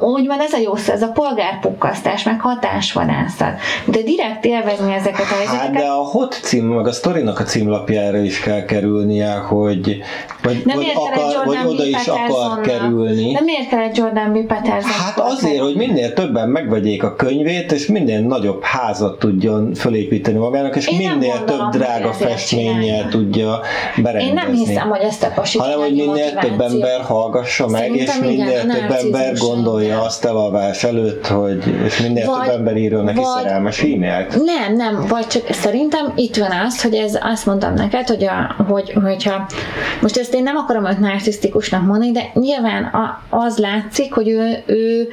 hogy 0.00 0.26
van 0.26 0.40
ez 0.40 0.52
a 0.52 0.58
jó 0.58 0.74
ez 0.74 1.02
a 1.02 1.08
polgárpukkasztás, 1.08 2.22
meg 2.22 2.40
hatásvadászat. 2.40 3.58
De 3.84 4.02
direkt 4.02 4.44
élvezni 4.44 4.94
ezeket 4.94 5.26
a 5.30 5.34
helyzeteket. 5.34 5.60
Hát 5.60 5.72
de 5.72 5.86
a 5.86 6.04
hot 6.04 6.38
cím, 6.42 6.64
meg 6.64 6.86
a 6.86 6.92
sztorinak 6.92 7.38
a 7.38 7.42
címlapjára 7.42 8.18
is 8.18 8.40
kell 8.40 8.64
kerülnie, 8.64 9.32
hogy 9.32 10.02
vagy, 10.42 10.62
nem 10.64 10.76
vagy, 10.76 10.92
akar, 10.94 11.44
vagy 11.44 11.66
oda 11.66 11.84
is 11.84 12.06
akar 12.06 12.60
kerülni. 12.60 13.32
De 13.32 13.40
miért 13.40 13.68
kell 13.68 13.80
egy 13.80 13.96
Jordan 13.96 14.32
B. 14.32 14.46
Peterson? 14.46 14.90
Hát 14.90 15.20
azért, 15.20 15.60
hogy 15.60 15.76
minél 15.76 16.12
többen 16.12 16.48
megvegyék 16.48 17.02
a 17.02 17.14
könyvét, 17.14 17.72
és 17.72 17.86
minél 17.86 18.20
nagyobb 18.20 18.62
házat 18.62 19.18
tudjon 19.18 19.74
fölépíteni 19.74 20.38
magának, 20.38 20.76
és 20.76 20.88
Én 20.88 20.96
minél 20.96 21.44
több 21.44 21.68
drága 21.70 22.12
festménnyel 22.12 23.08
tudja 23.08 23.60
berendezni. 23.96 24.28
Én 24.28 24.34
nem 24.34 24.52
hiszem, 24.52 24.88
hogy 24.88 25.00
ezt 25.00 25.22
a 25.22 25.28
pasit 25.34 25.60
Hanem, 25.60 25.78
hogy 25.78 25.94
minél 25.94 26.34
több 26.34 26.60
ember 26.60 27.00
hallgassa 27.04 27.68
meg, 27.68 27.80
Szerintem 27.80 28.22
és 28.22 28.28
minél 28.28 28.48
igen, 28.48 28.68
több 28.68 28.90
ember 28.90 29.36
gondolja 29.36 30.02
azt 30.02 30.24
elalvás 30.24 30.84
előtt, 30.84 31.26
hogy 31.26 31.64
és 31.84 32.00
minél 32.00 32.26
vagy, 32.26 32.46
több 32.46 32.56
ember 32.56 32.76
írjon 32.76 33.04
neki 33.04 33.18
vagy, 33.18 33.42
szerelmes 33.42 33.82
e-mailt. 33.82 34.44
Nem, 34.44 34.74
nem, 34.76 35.06
vagy 35.08 35.26
csak 35.26 35.52
szerintem 35.52 36.12
itt 36.14 36.36
van 36.36 36.50
az, 36.50 36.82
hogy 36.82 36.94
ez 36.94 37.18
azt 37.22 37.46
mondtam 37.46 37.74
neked, 37.74 38.08
hogy 38.08 38.24
a, 38.24 38.62
hogy, 38.68 38.92
hogyha 39.02 39.46
most 40.00 40.16
ezt 40.16 40.34
én 40.34 40.42
nem 40.42 40.56
akarom 40.56 40.86
őt 40.86 40.98
narcisztikusnak 40.98 41.86
mondani, 41.86 42.10
de 42.10 42.30
nyilván 42.34 42.92
az 43.30 43.58
látszik, 43.58 44.14
hogy 44.14 44.28
ő, 44.28 44.62
ő 44.66 45.08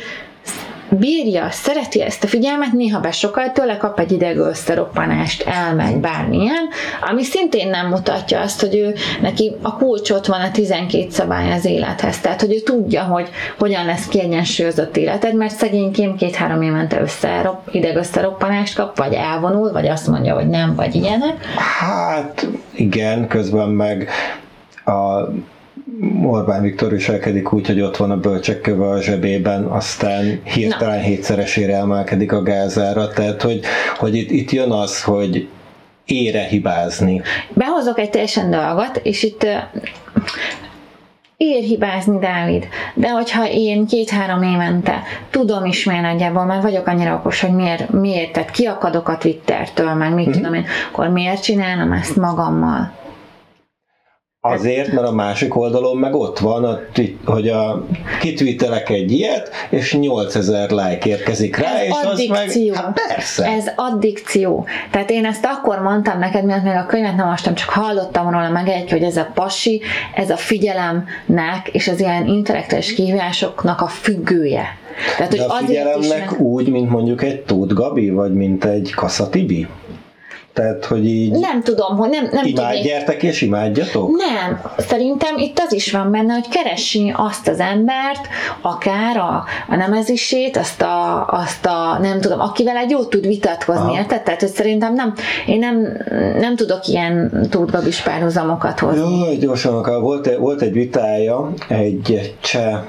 bírja, 0.99 1.47
szereti 1.49 2.01
ezt 2.01 2.23
a 2.23 2.27
figyelmet, 2.27 2.71
néha 2.71 2.99
besokal 2.99 3.51
tőle, 3.51 3.77
kap 3.77 3.99
egy 3.99 4.11
ideg 4.11 4.37
összeroppanást, 4.37 5.47
elmegy 5.47 5.95
bármilyen, 5.95 6.69
ami 7.09 7.23
szintén 7.23 7.69
nem 7.69 7.87
mutatja 7.87 8.39
azt, 8.39 8.59
hogy 8.59 8.75
ő 8.75 8.95
neki 9.21 9.55
a 9.61 9.77
kulcs 9.77 10.09
ott 10.09 10.25
van 10.25 10.41
a 10.41 10.51
12 10.51 11.09
szabály 11.09 11.51
az 11.51 11.65
élethez. 11.65 12.19
Tehát, 12.19 12.41
hogy 12.41 12.53
ő 12.53 12.59
tudja, 12.59 13.03
hogy 13.03 13.29
hogyan 13.59 13.85
lesz 13.85 14.07
kiegyensúlyozott 14.07 14.97
életed, 14.97 15.35
mert 15.35 15.55
szegényként 15.55 16.17
két-három 16.17 16.61
évente 16.61 17.01
össze, 17.01 17.59
ideg 17.71 17.95
összeroppanást 17.95 18.75
kap, 18.75 18.97
vagy 18.97 19.13
elvonul, 19.13 19.71
vagy 19.71 19.87
azt 19.87 20.07
mondja, 20.07 20.33
hogy 20.33 20.47
nem, 20.47 20.75
vagy 20.75 20.95
ilyenek. 20.95 21.45
Hát 21.79 22.47
igen, 22.75 23.27
közben 23.27 23.69
meg 23.69 24.09
a 24.85 25.27
Orbán 26.23 26.61
Viktor 26.61 26.89
viselkedik 26.89 27.53
úgy, 27.53 27.67
hogy 27.67 27.81
ott 27.81 27.97
van 27.97 28.11
a 28.11 28.17
bölcsekköve 28.17 28.89
a 28.89 29.01
zsebében, 29.01 29.63
aztán 29.63 30.41
hirtelen 30.43 30.97
Na. 30.97 31.03
hétszeresére 31.03 31.75
emelkedik 31.75 32.31
a 32.31 32.43
gázára, 32.43 33.07
tehát 33.07 33.41
hogy, 33.41 33.59
hogy 33.97 34.15
itt, 34.15 34.31
itt 34.31 34.51
jön 34.51 34.71
az, 34.71 35.03
hogy 35.03 35.47
ére 36.05 36.43
hibázni. 36.43 37.21
Behozok 37.53 37.99
egy 37.99 38.09
teljesen 38.09 38.49
dolgot, 38.49 38.99
és 39.03 39.23
itt 39.23 39.45
ér 41.37 41.63
hibázni, 41.63 42.19
Dávid, 42.19 42.67
de 42.93 43.09
hogyha 43.09 43.47
én 43.49 43.85
két-három 43.85 44.43
évente 44.43 45.01
tudom 45.29 45.65
is 45.65 45.83
miért 45.83 46.01
nagyjából, 46.01 46.45
mert 46.45 46.61
vagyok 46.61 46.87
annyira 46.87 47.15
okos, 47.15 47.41
hogy 47.41 47.51
miért, 47.51 47.89
miért 47.89 48.31
tehát 48.31 48.51
kiakadok 48.51 49.07
a 49.07 49.17
Twittertől, 49.17 49.93
meg 49.93 50.13
mit 50.13 50.27
mm-hmm. 50.27 50.37
tudom 50.37 50.53
én, 50.53 50.65
akkor 50.91 51.07
miért 51.07 51.43
csinálom 51.43 51.91
ezt 51.91 52.15
magammal? 52.15 52.91
Azért, 54.43 54.91
mert 54.91 55.07
a 55.07 55.11
másik 55.11 55.55
oldalon 55.55 55.97
meg 55.97 56.15
ott 56.15 56.39
van, 56.39 56.63
a, 56.63 56.79
hogy 57.25 57.47
a, 57.47 57.85
kitvítelek 58.19 58.89
egy 58.89 59.11
ilyet, 59.11 59.49
és 59.69 59.93
8000 59.93 60.69
like 60.69 61.09
érkezik 61.09 61.55
rá, 61.55 61.77
ez 61.77 61.85
és 61.85 61.93
addikció. 62.03 62.35
az 62.35 62.55
meg, 62.55 62.83
hát 62.83 63.01
persze. 63.07 63.45
Ez 63.45 63.71
addikció. 63.75 64.65
Tehát 64.91 65.09
én 65.09 65.25
ezt 65.25 65.45
akkor 65.45 65.79
mondtam 65.79 66.19
neked, 66.19 66.45
mert 66.45 66.63
még 66.63 66.73
a 66.73 66.85
könyvet 66.85 67.15
nem 67.15 67.25
olvastam, 67.25 67.55
csak 67.55 67.69
hallottam 67.69 68.29
róla 68.29 68.49
meg 68.49 68.67
egy, 68.67 68.91
hogy 68.91 69.03
ez 69.03 69.17
a 69.17 69.31
pasi, 69.33 69.81
ez 70.15 70.29
a 70.29 70.37
figyelemnek 70.37 71.69
és 71.71 71.87
az 71.87 71.99
ilyen 71.99 72.27
intellektuális 72.27 72.93
kihívásoknak 72.93 73.81
a 73.81 73.87
függője. 73.87 74.63
Tehát, 75.17 75.31
De 75.31 75.41
hogy 75.41 75.51
a 75.51 75.65
figyelemnek 75.65 76.31
is, 76.31 76.37
úgy, 76.37 76.69
mint 76.71 76.89
mondjuk 76.89 77.23
egy 77.23 77.41
Tóth 77.41 77.73
Gabi, 77.73 78.09
vagy 78.09 78.33
mint 78.33 78.65
egy 78.65 78.93
Kassa 78.95 79.29
Tibi? 79.29 79.67
Tehát, 80.53 80.85
hogy 80.85 81.05
így... 81.05 81.31
Nem 81.31 81.63
tudom, 81.63 81.97
hogy 81.97 82.09
nem, 82.09 82.29
nem 82.31 82.45
Imádjátok 82.45 83.23
és 83.23 83.41
imádjatok? 83.41 84.09
Nem. 84.09 84.61
Szerintem 84.77 85.37
itt 85.37 85.59
az 85.59 85.73
is 85.73 85.91
van 85.91 86.11
benne, 86.11 86.33
hogy 86.33 86.47
keresni 86.47 87.13
azt 87.15 87.47
az 87.47 87.59
embert, 87.59 88.27
akár 88.61 89.17
a, 89.17 89.43
a 89.67 89.75
nemezisét, 89.75 90.57
azt 90.57 90.81
a, 90.81 91.25
azt 91.27 91.65
a, 91.65 91.97
nem 92.01 92.21
tudom, 92.21 92.39
akivel 92.39 92.77
egy 92.77 92.89
jót 92.89 93.09
tud 93.09 93.27
vitatkozni, 93.27 93.93
érted? 93.93 94.21
Tehát, 94.21 94.39
hogy 94.39 94.49
szerintem 94.49 94.93
nem, 94.93 95.13
én 95.45 95.59
nem, 95.59 95.97
nem 96.39 96.55
tudok 96.55 96.87
ilyen 96.87 97.47
túlgabis 97.49 98.01
párhuzamokat 98.01 98.79
hozni. 98.79 99.17
Jó, 99.17 99.33
gyorsan, 99.39 100.01
volt, 100.01 100.35
volt 100.35 100.61
egy 100.61 100.73
vitája 100.73 101.53
egy 101.67 102.35
cseh 102.41 102.79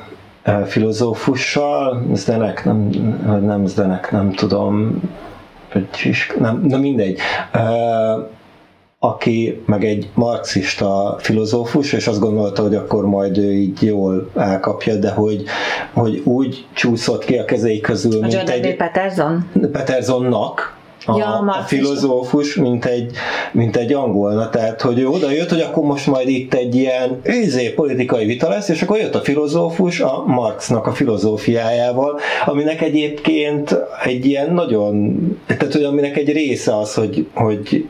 eh, 0.42 0.64
filozófussal, 0.66 2.06
Zdenek, 2.14 2.64
nem, 2.64 2.88
nem 3.44 3.66
Zdenek, 3.66 4.10
nem 4.10 4.32
tudom, 4.32 5.00
nem, 6.38 6.64
nem 6.68 6.80
mindegy, 6.80 7.18
aki 8.98 9.62
meg 9.66 9.84
egy 9.84 10.10
marxista 10.14 11.16
filozófus, 11.18 11.92
és 11.92 12.06
azt 12.06 12.20
gondolta, 12.20 12.62
hogy 12.62 12.74
akkor 12.74 13.06
majd 13.06 13.38
ő 13.38 13.52
így 13.52 13.82
jól 13.82 14.30
elkapja, 14.36 14.96
de 14.96 15.10
hogy, 15.10 15.44
hogy 15.92 16.22
úgy 16.24 16.66
csúszott 16.72 17.24
ki 17.24 17.38
a 17.38 17.44
kezei 17.44 17.80
közül, 17.80 18.16
a 18.16 18.20
mint 18.20 18.32
Jordan 18.32 18.62
egy... 18.62 18.76
Peterson? 18.76 19.50
Petersonnak, 19.72 20.71
a, 21.06 21.18
ja, 21.18 21.26
a 21.26 21.62
filozófus, 21.66 22.54
mint 22.54 22.84
egy, 22.84 23.10
mint 23.52 23.76
egy 23.76 23.92
angol. 23.92 24.32
Na, 24.32 24.50
tehát, 24.50 24.80
hogy 24.80 24.98
ő 24.98 25.08
oda 25.08 25.30
jött, 25.30 25.50
hogy 25.50 25.60
akkor 25.60 25.84
most 25.84 26.06
majd 26.06 26.28
itt 26.28 26.54
egy 26.54 26.74
ilyen 26.74 27.20
őzé 27.22 27.68
politikai 27.70 28.24
vita 28.24 28.48
lesz, 28.48 28.68
és 28.68 28.82
akkor 28.82 28.98
jött 28.98 29.14
a 29.14 29.20
filozófus 29.20 30.00
a 30.00 30.24
Marxnak 30.26 30.86
a 30.86 30.92
filozófiájával, 30.92 32.20
aminek 32.46 32.80
egyébként 32.80 33.76
egy 34.04 34.26
ilyen 34.26 34.54
nagyon, 34.54 35.16
tehát 35.46 35.72
hogy 35.72 35.84
aminek 35.84 36.16
egy 36.16 36.32
része 36.32 36.76
az, 36.76 36.94
hogy, 36.94 37.26
hogy 37.34 37.86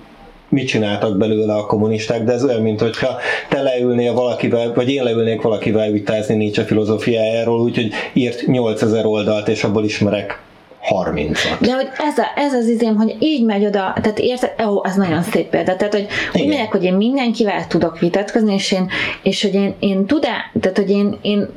mit 0.49 0.67
csináltak 0.67 1.19
belőle 1.19 1.55
a 1.55 1.67
kommunisták, 1.67 2.25
de 2.25 2.33
ez 2.33 2.45
olyan, 2.45 2.63
mint 2.63 2.81
hogyha 2.81 3.17
te 3.49 3.63
leülnél 3.63 4.13
valakivel, 4.13 4.73
vagy 4.75 4.91
én 4.91 5.03
leülnék 5.03 5.43
valakivel 5.43 5.91
vitázni 5.91 6.35
nincs 6.35 6.59
a 6.59 6.63
filozófiájáról, 6.63 7.61
úgyhogy 7.61 7.91
írt 8.13 8.47
8000 8.47 9.07
oldalt, 9.07 9.49
és 9.49 9.65
abból 9.65 9.85
ismerek 9.85 10.41
30 10.83 11.59
De 11.61 11.73
hogy 11.73 11.89
ez, 11.99 12.19
a, 12.19 12.25
ez 12.37 12.53
az 12.53 12.69
izém, 12.69 12.97
hogy 12.97 13.17
így 13.19 13.45
megy 13.45 13.65
oda, 13.65 13.95
tehát 14.03 14.19
érted, 14.19 14.67
ó, 14.67 14.85
ez 14.85 14.95
nagyon 14.95 15.23
szép 15.23 15.49
példa, 15.49 15.77
tehát 15.77 15.95
hogy 15.95 16.07
Igen. 16.33 16.47
úgy 16.47 16.49
megyek, 16.49 16.71
hogy 16.71 16.85
én 16.85 16.95
mindenkivel 16.95 17.67
tudok 17.67 17.99
vitatkozni, 17.99 18.55
és 18.55 18.73
én, 18.73 18.91
és 19.23 19.43
hogy 19.43 19.55
én, 19.55 19.75
én 19.79 20.07
tudá, 20.07 20.51
tehát 20.61 20.77
hogy 20.77 20.91
én, 20.91 21.19
én 21.21 21.49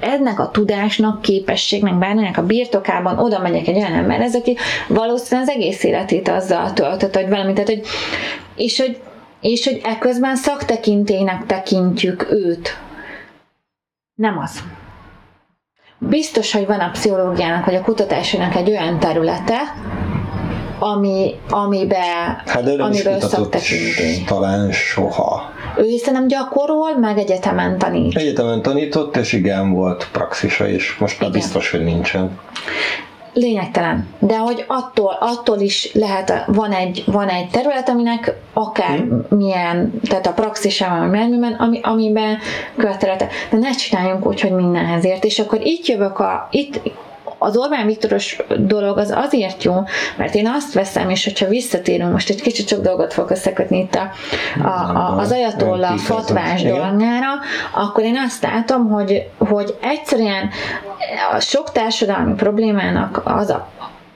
ennek 0.00 0.40
a 0.40 0.50
tudásnak, 0.50 1.22
képességnek, 1.22 1.98
bármilyennek 1.98 2.38
a 2.38 2.46
birtokában 2.46 3.18
oda 3.18 3.38
megyek 3.38 3.66
egy 3.66 3.76
olyan 3.76 3.92
ember, 3.92 4.20
ez 4.20 4.34
aki 4.34 4.56
valószínűleg 4.88 5.48
az 5.48 5.54
egész 5.54 5.84
életét 5.84 6.28
azzal 6.28 6.72
töltött, 6.72 7.14
hogy 7.14 7.28
valami, 7.28 7.52
tehát 7.52 7.68
hogy, 7.68 7.82
és 8.56 8.80
hogy, 8.80 9.00
és 9.40 9.64
hogy 9.64 9.80
ekközben 9.84 10.36
szaktekintének 10.36 11.46
tekintjük 11.46 12.26
őt. 12.30 12.78
Nem 14.14 14.38
az 14.38 14.62
biztos, 15.98 16.52
hogy 16.52 16.66
van 16.66 16.80
a 16.80 16.90
pszichológiának, 16.90 17.64
vagy 17.64 17.74
a 17.74 17.80
kutatásának 17.80 18.54
egy 18.54 18.70
olyan 18.70 18.98
területe, 18.98 19.60
ami, 20.78 21.34
amiben, 21.50 22.42
hát 22.46 22.62
de 22.62 22.82
amiről 22.82 23.20
szaktekintély. 23.20 24.24
Talán 24.26 24.72
soha. 24.72 25.52
Ő 25.76 25.84
hiszen 25.84 26.12
nem 26.12 26.26
gyakorol, 26.26 26.98
meg 26.98 27.18
egyetemen 27.18 27.78
tanít. 27.78 28.16
Egyetemen 28.16 28.62
tanított, 28.62 29.16
és 29.16 29.32
igen, 29.32 29.72
volt 29.72 30.08
praxisa 30.12 30.68
is. 30.68 30.96
Most 30.98 31.20
már 31.20 31.30
biztos, 31.30 31.70
hogy 31.70 31.84
nincsen 31.84 32.38
lényegtelen. 33.32 34.08
De 34.18 34.38
hogy 34.38 34.64
attól, 34.66 35.16
attól 35.20 35.58
is 35.58 35.94
lehet, 35.94 36.44
van 36.46 36.72
egy, 36.72 37.02
van 37.06 37.28
egy 37.28 37.48
terület, 37.48 37.88
aminek 37.88 38.34
akár 38.52 38.98
hmm. 38.98 39.26
milyen, 39.28 40.00
tehát 40.02 40.26
a 40.26 40.32
praxisában, 40.32 41.10
vagy 41.10 41.56
ami, 41.58 41.80
amiben 41.82 42.38
követelete. 42.76 43.28
De 43.50 43.56
ne 43.56 43.70
csináljunk 43.70 44.26
úgy, 44.26 44.40
hogy 44.40 44.52
mindenhez 44.52 45.04
ért. 45.04 45.24
És 45.24 45.38
akkor 45.38 45.60
itt 45.62 45.86
jövök 45.86 46.18
a, 46.18 46.48
itt, 46.50 46.80
az 47.38 47.56
Orbán 47.56 47.86
Viktoros 47.86 48.36
dolog 48.56 48.98
az 48.98 49.10
azért 49.16 49.62
jó, 49.62 49.74
mert 50.16 50.34
én 50.34 50.46
azt 50.46 50.72
veszem, 50.72 51.10
és 51.10 51.24
hogyha 51.24 51.46
visszatérünk, 51.46 52.12
most 52.12 52.30
egy 52.30 52.42
kicsit 52.42 52.68
sok 52.68 52.80
dolgot 52.80 53.12
fogok 53.12 53.30
összekötni 53.30 53.78
itt 53.78 53.94
a, 53.94 54.10
a, 54.62 54.96
a, 54.96 55.16
az 55.18 55.32
ajatolla 55.32 55.96
fatvás 55.96 56.62
dolgára, 56.62 57.28
akkor 57.74 58.04
én 58.04 58.16
azt 58.26 58.42
látom, 58.42 58.88
hogy, 58.88 59.28
hogy 59.38 59.76
egyszerűen 59.80 60.50
a 61.32 61.40
sok 61.40 61.72
társadalmi 61.72 62.34
problémának 62.34 63.20
az 63.24 63.50
a, 63.50 63.68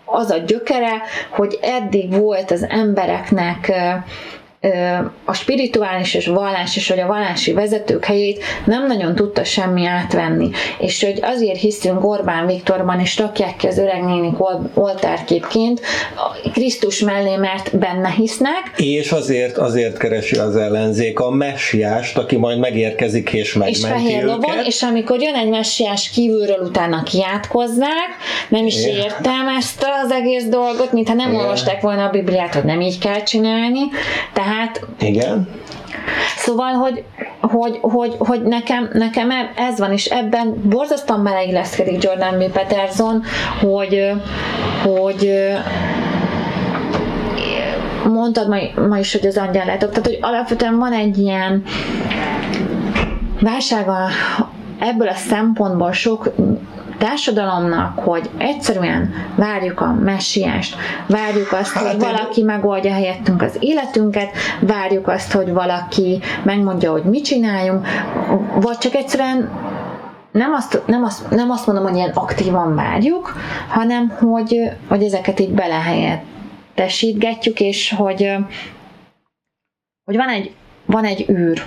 az 0.05 0.31
a 0.31 0.37
gyökere, 0.37 1.03
hogy 1.31 1.59
eddig 1.63 2.17
volt 2.17 2.51
az 2.51 2.67
embereknek 2.69 3.73
a 5.25 5.33
spirituális 5.33 6.15
és 6.15 6.27
vallás 6.27 6.77
és 6.77 6.89
hogy 6.89 6.99
a 6.99 7.07
vallási 7.07 7.53
vezetők 7.53 8.05
helyét 8.05 8.45
nem 8.65 8.87
nagyon 8.87 9.15
tudta 9.15 9.45
semmi 9.45 9.87
átvenni. 9.87 10.51
És 10.79 11.05
hogy 11.05 11.19
azért 11.23 11.59
hiszünk 11.59 12.05
Orbán 12.05 12.47
Viktorban, 12.47 13.01
és 13.01 13.19
rakják 13.19 13.57
ki 13.57 13.67
az 13.67 13.79
öreg 13.79 14.05
nénik 14.05 14.35
oltárképként 14.75 15.81
Krisztus 16.53 17.01
mellé, 17.01 17.37
mert 17.37 17.79
benne 17.79 18.11
hisznek. 18.11 18.73
És 18.77 19.13
azért, 19.13 19.57
azért 19.57 19.99
keresi 19.99 20.37
az 20.37 20.57
ellenzék 20.57 21.21
a 21.21 21.31
messiást, 21.31 22.19
aki 22.19 22.37
majd 22.37 22.59
megérkezik 22.59 23.31
és 23.31 23.53
megmenti 23.53 23.79
És 23.79 23.87
fehér 23.87 24.25
lovon, 24.25 24.65
és 24.65 24.83
amikor 24.83 25.21
jön 25.21 25.35
egy 25.35 25.49
messiás 25.49 26.11
kívülről, 26.11 26.67
utána 26.67 27.03
kiátkozzák, 27.03 28.11
nem 28.49 28.67
is 28.67 28.85
é. 28.85 28.91
értem 28.91 29.49
ezt 29.59 29.87
az 30.05 30.11
egész 30.11 30.45
dolgot, 30.45 30.93
mintha 30.93 31.15
nem 31.15 31.35
olvasták 31.35 31.81
volna 31.81 32.05
a 32.05 32.11
Bibliát, 32.11 32.55
hogy 32.55 32.65
nem 32.65 32.81
így 32.81 32.99
kell 32.99 33.23
csinálni. 33.23 33.81
Tehát 34.33 34.52
tehát... 34.53 34.87
Igen. 34.99 35.49
Szóval, 36.37 36.73
hogy, 36.73 37.05
hogy, 37.41 37.79
hogy, 37.81 38.15
hogy 38.19 38.43
nekem, 38.43 38.91
nekem 38.93 39.31
e- 39.31 39.53
ez 39.57 39.79
van, 39.79 39.93
és 39.93 40.05
ebben 40.05 40.55
borzasztóan 40.65 41.23
beleilleszkedik 41.23 42.03
Jordan 42.03 42.39
B. 42.39 42.51
Peterson, 42.51 43.23
hogy, 43.61 44.13
hogy 44.83 45.33
mondtad 48.09 48.49
ma, 48.49 48.57
ma 48.89 48.99
is, 48.99 49.13
hogy 49.13 49.27
az 49.27 49.37
angyal 49.37 49.65
látok, 49.65 49.91
tehát 49.91 50.07
hogy 50.07 50.19
alapvetően 50.21 50.79
van 50.79 50.93
egy 50.93 51.19
ilyen 51.19 51.63
válsága 53.41 54.09
ebből 54.79 55.09
a 55.09 55.15
szempontból 55.15 55.93
sok 55.93 56.33
társadalomnak, 57.03 57.99
hogy 57.99 58.31
egyszerűen 58.39 59.15
várjuk 59.37 59.81
a 59.81 59.93
messiást, 59.93 60.77
várjuk 61.07 61.53
azt, 61.53 61.73
hát 61.73 61.87
hogy 61.87 62.01
valaki 62.01 62.43
megoldja 62.43 62.93
helyettünk 62.93 63.43
az 63.43 63.57
életünket, 63.61 64.31
várjuk 64.61 65.09
azt, 65.09 65.33
hogy 65.33 65.53
valaki 65.53 66.21
megmondja, 66.43 66.91
hogy 66.91 67.05
mit 67.05 67.25
csináljunk, 67.25 67.87
vagy 68.55 68.79
csak 68.79 68.95
egyszerűen 68.95 69.51
nem 70.33 70.53
azt, 70.53 70.83
nem, 70.87 71.05
azt, 71.05 71.31
nem 71.31 71.51
azt 71.51 71.67
mondom, 71.67 71.85
hogy 71.85 71.97
ilyen 71.97 72.13
aktívan 72.15 72.75
várjuk, 72.75 73.33
hanem 73.69 74.09
hogy, 74.09 74.71
hogy 74.89 75.03
ezeket 75.03 75.41
így 75.41 75.53
belehelyettesítgetjük, 75.53 77.61
és 77.61 77.95
hogy, 77.97 78.37
hogy 80.05 80.17
van 80.17 80.29
egy, 80.29 80.55
van 80.87 81.05
egy 81.05 81.31
űr, 81.31 81.63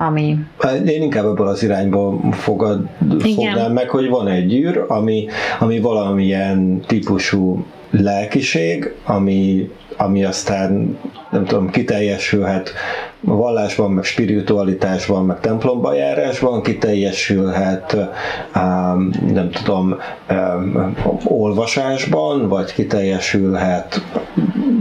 ami... 0.00 0.36
Hát 0.58 0.88
én 0.88 1.02
inkább 1.02 1.24
ebből 1.24 1.46
az 1.46 1.62
irányba 1.62 2.20
fogad, 2.32 2.88
fognám 3.18 3.72
meg, 3.72 3.88
hogy 3.88 4.08
van 4.08 4.28
egy 4.28 4.54
űr, 4.54 4.84
ami, 4.88 5.26
ami 5.58 5.80
valamilyen 5.80 6.80
típusú 6.86 7.64
lelkiség, 7.90 8.94
ami, 9.04 9.70
ami 9.96 10.24
aztán 10.24 10.98
nem 11.30 11.44
tudom, 11.44 11.70
kiteljesülhet 11.70 12.72
vallásban, 13.20 13.90
meg 13.90 14.04
spiritualitásban, 14.04 15.24
meg 15.24 15.40
templomba 15.40 15.94
járásban, 15.94 16.62
kiteljesülhet 16.62 17.96
nem 19.32 19.50
tudom, 19.50 19.96
olvasásban, 21.24 22.48
vagy 22.48 22.72
kiteljesülhet 22.72 24.02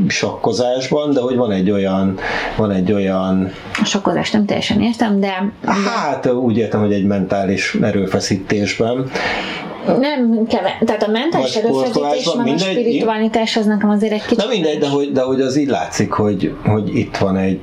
sakkozásban, 0.07 1.13
de 1.13 1.19
hogy 1.19 1.35
van 1.35 1.51
egy 1.51 1.71
olyan, 1.71 2.17
van 2.57 2.71
egy 2.71 2.91
olyan... 2.91 3.51
A 3.81 3.85
sakkozást 3.85 4.33
nem 4.33 4.45
teljesen 4.45 4.81
értem, 4.81 5.19
de... 5.19 5.51
Hát 5.65 6.31
úgy 6.31 6.57
értem, 6.57 6.79
hogy 6.79 6.93
egy 6.93 7.05
mentális 7.05 7.77
erőfeszítésben, 7.81 9.09
nem 9.85 10.45
keve, 10.47 10.77
tehát 10.85 11.03
a 11.03 11.11
mentális 11.11 11.55
erőfeszítés, 11.55 12.33
meg 12.35 12.53
a 12.53 12.57
spiritualitás 12.57 13.57
az 13.57 13.65
nekem 13.65 13.89
azért 13.89 14.13
egy 14.13 14.21
kicsit... 14.21 14.37
Na 14.37 14.49
mindegy, 14.49 14.77
de 14.77 14.89
hogy, 14.89 15.11
de 15.11 15.21
hogy 15.21 15.41
az 15.41 15.57
így 15.57 15.67
látszik, 15.67 16.11
hogy, 16.11 16.55
hogy 16.65 16.97
itt 16.97 17.17
van 17.17 17.37
egy 17.37 17.59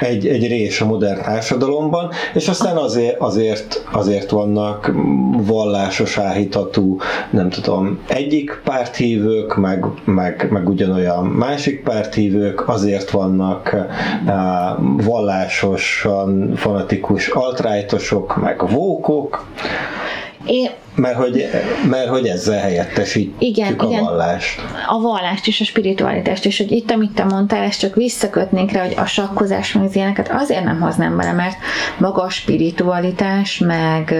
egy, 0.00 0.26
egy 0.26 0.48
rés 0.48 0.80
a 0.80 0.86
modern 0.86 1.22
társadalomban, 1.22 2.10
és 2.34 2.48
aztán 2.48 2.76
azért, 2.76 3.20
azért, 3.20 3.84
azért 3.92 4.30
vannak 4.30 4.92
vallásos 5.36 6.18
áhítatú, 6.18 6.96
nem 7.30 7.50
tudom, 7.50 7.98
egyik 8.08 8.60
párthívők, 8.64 9.56
meg, 9.56 9.84
meg, 10.04 10.46
meg 10.50 10.68
ugyanolyan 10.68 11.24
másik 11.24 11.82
párthívők, 11.82 12.68
azért 12.68 13.10
vannak 13.10 13.70
uh, 14.26 15.04
vallásosan 15.04 16.52
fanatikus 16.56 17.28
altrájtosok, 17.28 18.36
meg 18.36 18.70
vókok, 18.70 19.44
én, 20.46 20.70
mert 20.94 21.16
hogy, 21.16 21.48
mert 21.90 22.08
hogy 22.08 22.26
ezzel 22.26 22.60
helyettesítjük 22.60 23.34
igen, 23.38 23.74
a 23.78 23.84
igen, 23.84 24.04
vallást. 24.04 24.60
A 24.88 25.00
vallást 25.00 25.46
és 25.46 25.60
a 25.60 25.64
spiritualitást, 25.64 26.44
és 26.44 26.58
hogy 26.58 26.70
itt, 26.70 26.90
amit 26.90 27.10
te 27.10 27.24
mondtál, 27.24 27.62
ezt 27.62 27.80
csak 27.80 27.94
visszakötnék 27.94 28.72
rá, 28.72 28.82
hogy 28.82 28.94
a 28.96 29.04
sakkozás 29.04 29.72
meg 29.72 29.84
az 29.84 29.96
ilyeneket 29.96 30.30
azért 30.32 30.64
nem 30.64 30.80
hoznám 30.80 31.16
bele, 31.16 31.32
mert 31.32 31.56
maga 31.98 32.22
a 32.22 32.30
spiritualitás, 32.30 33.58
meg, 33.58 34.14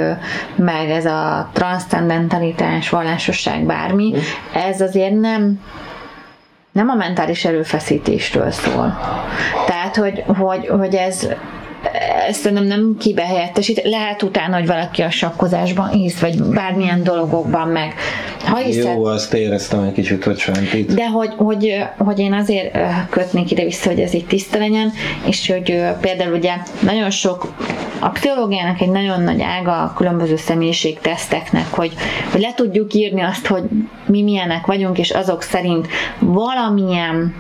meg 0.57 0.91
ez 0.91 1.05
a 1.05 1.51
transzcendentalitás, 1.53 2.89
vallásosság, 2.89 3.65
bármi, 3.67 4.11
hm. 4.11 4.19
ez 4.59 4.81
azért 4.81 5.21
nem 5.21 5.61
nem 6.73 6.89
a 6.89 6.95
mentális 6.95 7.45
erőfeszítésről 7.45 8.51
szól. 8.51 8.99
Tehát, 9.67 9.97
hogy, 9.97 10.25
hogy, 10.39 10.67
hogy 10.67 10.95
ez 10.95 11.29
ezt 12.29 12.51
nem, 12.53 12.65
nem 12.65 12.97
kibehelyettesít. 12.99 13.83
Lehet 13.85 14.23
utána, 14.23 14.57
hogy 14.57 14.67
valaki 14.67 15.03
a 15.03 15.11
sakkozásban 15.11 15.89
hisz, 15.89 16.19
vagy 16.19 16.43
bármilyen 16.43 17.03
dologokban 17.03 17.69
meg. 17.69 17.95
Ha 18.45 18.57
hiszed, 18.57 18.95
Jó, 18.95 19.05
azt 19.05 19.35
éreztem 19.35 19.83
egy 19.83 19.93
kicsit, 19.93 20.25
hogy 20.25 20.39
sentít. 20.39 20.95
De 20.95 21.09
hogy, 21.09 21.33
hogy, 21.37 21.85
hogy 21.99 22.19
én 22.19 22.33
azért 22.33 22.79
kötnék 23.11 23.51
ide 23.51 23.65
vissza, 23.65 23.89
hogy 23.89 24.01
ez 24.01 24.15
itt 24.15 24.29
tiszta 24.29 24.59
legyen, 24.59 24.93
és 25.27 25.51
hogy 25.51 25.83
például 26.01 26.35
ugye 26.35 26.53
nagyon 26.81 27.11
sok 27.11 27.55
a 28.01 28.09
pszichológiának 28.09 28.81
egy 28.81 28.91
nagyon 28.91 29.23
nagy 29.23 29.43
ága 29.43 29.83
a 29.83 29.93
különböző 29.97 30.37
személyiségteszteknek, 30.37 31.67
hogy, 31.71 31.93
hogy 32.31 32.41
le 32.41 32.55
tudjuk 32.55 32.95
írni 32.95 33.21
azt, 33.21 33.47
hogy 33.47 33.63
mi 34.07 34.23
milyenek 34.23 34.67
vagyunk, 34.67 34.99
és 34.99 35.11
azok 35.11 35.43
szerint 35.43 35.87
valamilyen 36.19 37.35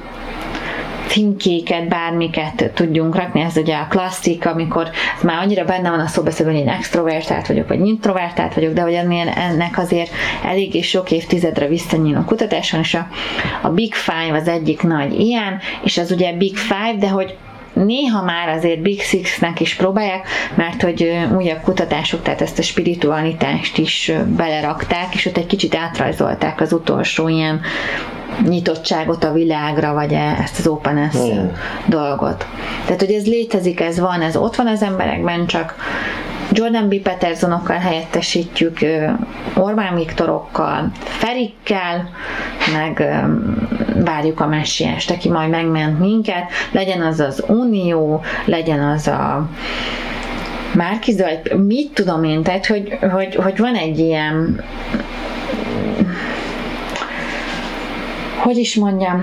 címkéket, 1.12 1.88
bármiket 1.88 2.70
tudjunk 2.74 3.16
rakni, 3.16 3.40
ez 3.40 3.56
ugye 3.56 3.76
a 3.76 3.86
klasszik, 3.90 4.46
amikor 4.46 4.90
már 5.22 5.42
annyira 5.42 5.64
benne 5.64 5.90
van 5.90 6.00
a 6.00 6.06
szóbeszélben, 6.06 6.54
hogy 6.54 6.64
én 6.64 6.68
extrovertált 6.68 7.46
vagyok, 7.46 7.68
vagy 7.68 7.86
introvertált 7.86 8.54
vagyok, 8.54 8.72
de 8.72 8.80
hogy 8.80 8.94
ennek 8.94 9.78
azért 9.78 10.10
elég 10.44 10.74
és 10.74 10.88
sok 10.88 11.10
évtizedre 11.10 11.66
visszanyíló 11.66 12.20
kutatáson, 12.20 12.80
és 12.80 12.94
a, 12.94 13.06
a 13.62 13.68
Big 13.68 13.94
Five 13.94 14.36
az 14.36 14.48
egyik 14.48 14.82
nagy 14.82 15.20
ilyen, 15.20 15.58
és 15.84 15.98
az 15.98 16.10
ugye 16.10 16.32
Big 16.36 16.56
Five, 16.56 16.96
de 16.98 17.08
hogy 17.08 17.36
néha 17.72 18.22
már 18.22 18.48
azért 18.48 18.82
Big 18.82 19.02
Six-nek 19.02 19.60
is 19.60 19.74
próbálják, 19.74 20.28
mert 20.54 20.82
hogy 20.82 21.10
újabb 21.36 21.60
kutatások, 21.60 22.22
tehát 22.22 22.40
ezt 22.40 22.58
a 22.58 22.62
spiritualitást 22.62 23.78
is 23.78 24.12
belerakták, 24.36 25.14
és 25.14 25.26
ott 25.26 25.36
egy 25.36 25.46
kicsit 25.46 25.74
átrajzolták 25.74 26.60
az 26.60 26.72
utolsó 26.72 27.28
ilyen 27.28 27.60
nyitottságot 28.49 29.24
a 29.24 29.33
világra, 29.33 29.93
vagy 29.93 30.12
e- 30.12 30.37
ezt 30.43 30.59
az 30.59 30.66
openness 30.66 31.16
mm. 31.16 31.47
dolgot. 31.87 32.47
Tehát, 32.85 33.01
hogy 33.01 33.12
ez 33.12 33.26
létezik, 33.26 33.80
ez 33.80 34.01
van, 34.01 34.20
ez 34.20 34.37
ott 34.37 34.57
van 34.57 34.66
az 34.66 34.83
emberekben, 34.83 35.47
csak 35.47 35.74
Jordan 36.53 36.89
B. 36.89 36.95
Petersonokkal 36.95 37.76
helyettesítjük, 37.76 38.78
Orbán 39.57 39.95
Viktorokkal, 39.95 40.91
Ferikkel, 41.03 42.11
meg 42.72 43.22
várjuk 44.05 44.41
a 44.41 44.47
messiást, 44.47 45.11
aki 45.11 45.28
majd 45.28 45.51
megment 45.51 45.99
minket, 45.99 46.51
legyen 46.70 47.01
az 47.01 47.20
az 47.20 47.45
Unió, 47.47 48.22
legyen 48.45 48.80
az 48.80 49.07
a 49.07 49.49
Márkizaj, 50.74 51.41
mit 51.57 51.93
tudom 51.95 52.24
én, 52.24 52.43
tehát 52.43 52.66
hogy, 52.66 52.99
hogy, 53.12 53.35
hogy 53.35 53.59
van 53.59 53.74
egy 53.74 53.99
ilyen 53.99 54.62
hogy 58.43 58.57
is 58.57 58.76
mondjam, 58.76 59.20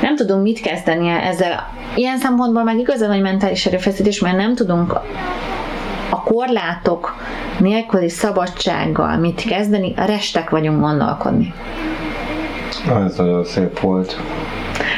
nem 0.00 0.16
tudunk 0.16 0.42
mit 0.42 0.60
kezdeni 0.60 1.08
ezzel. 1.08 1.72
Ilyen 1.94 2.18
szempontból 2.18 2.62
meg 2.62 2.78
igazán 2.78 3.08
nagy 3.08 3.20
mentális 3.20 3.66
erőfeszítés, 3.66 4.20
mert 4.20 4.36
nem 4.36 4.54
tudunk 4.54 4.92
a 6.10 6.22
korlátok 6.22 7.16
nélküli 7.58 8.08
szabadsággal 8.08 9.16
mit 9.16 9.44
kezdeni, 9.44 9.92
restek 9.96 10.50
vagyunk 10.50 10.80
gondolkodni. 10.80 11.54
Ez 13.04 13.16
nagyon 13.16 13.44
szép 13.44 13.80
volt. 13.80 14.20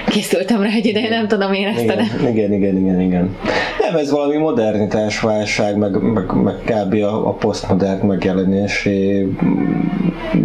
Készültem 0.08 0.62
rá 0.62 0.68
egy 0.68 0.86
ideje, 0.86 1.08
nem 1.08 1.28
tudom, 1.28 1.52
érezted 1.52 2.00
igen, 2.00 2.30
igen, 2.30 2.52
igen, 2.52 2.76
igen, 2.76 3.00
igen. 3.00 3.36
Nem, 3.80 3.96
ez 3.96 4.10
valami 4.10 4.36
modernitásválság, 4.36 5.76
meg, 5.76 6.02
meg, 6.02 6.24
meg 6.42 6.54
kb. 6.64 6.94
a, 6.94 7.28
a 7.28 7.32
posztmodern 7.32 8.06
megjelenésé, 8.06 9.28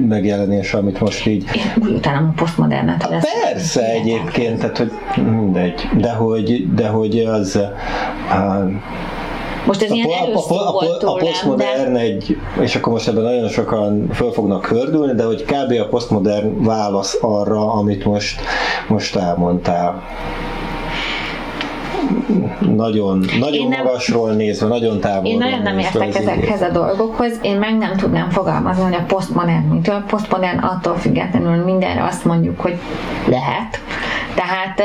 megjelenés, 0.08 0.74
amit 0.74 1.00
most 1.00 1.28
így... 1.28 1.46
Én 1.54 1.88
utána 1.96 2.18
a 2.18 2.34
posztmodernet 2.36 3.08
lesz. 3.10 3.26
Persze 3.44 3.92
egyébként, 3.92 4.60
tehát 4.60 4.78
hogy 4.78 4.92
mindegy, 5.16 5.90
de 5.98 6.12
hogy, 6.12 6.74
de 6.74 6.88
hogy 6.88 7.20
az... 7.20 7.60
Uh, 8.30 8.72
most 9.66 9.82
ez 9.82 9.92
a, 9.92 9.94
ilyen 9.94 10.10
a, 10.10 10.38
a, 10.38 10.54
a, 10.54 10.82
a, 11.06 11.14
a 11.14 11.16
posztmodern 11.16 11.94
de... 11.94 12.00
egy, 12.00 12.38
és 12.62 12.76
akkor 12.76 12.94
most 12.94 13.08
ebben 13.08 13.24
nagyon 13.24 13.48
sokan 13.48 14.10
föl 14.14 14.32
fognak 14.32 14.66
hördülni, 14.66 15.14
de 15.14 15.24
hogy 15.24 15.44
kb. 15.44 15.80
a 15.82 15.88
posztmodern 15.90 16.64
válasz 16.64 17.18
arra, 17.22 17.74
amit 17.74 18.06
most, 18.06 18.42
most 18.88 19.16
elmondtál 19.16 20.04
nagyon, 22.76 23.26
nagyon 23.40 23.68
nem, 23.68 23.84
magasról 23.84 24.32
nézve, 24.32 24.68
nagyon 24.68 25.00
távolról 25.00 25.32
Én 25.32 25.38
nagyon 25.38 25.62
nem 25.62 25.80
értek 25.80 26.16
ezekhez 26.16 26.62
a 26.62 26.70
dolgokhoz, 26.70 27.40
én 27.42 27.56
meg 27.56 27.78
nem 27.78 27.96
tudnám 27.98 28.30
fogalmazni, 28.30 28.84
hogy 28.84 28.94
a 28.94 29.04
posztmodern 29.08 29.64
mitől. 29.64 29.96
A 29.96 30.04
posztmodern 30.08 30.58
attól 30.58 30.96
függetlenül 30.96 31.64
mindenre 31.64 32.04
azt 32.04 32.26
mondjuk, 32.26 32.60
hogy 32.60 32.80
lehet. 33.28 33.80
Tehát, 34.36 34.82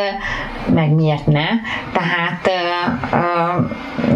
meg 0.75 0.91
miért 0.91 1.27
ne? 1.27 1.47
Tehát 1.93 2.51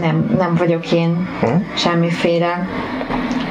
nem, 0.00 0.34
nem 0.38 0.54
vagyok 0.54 0.92
én 0.92 1.28
hm? 1.40 1.46
semmiféle 1.76 2.68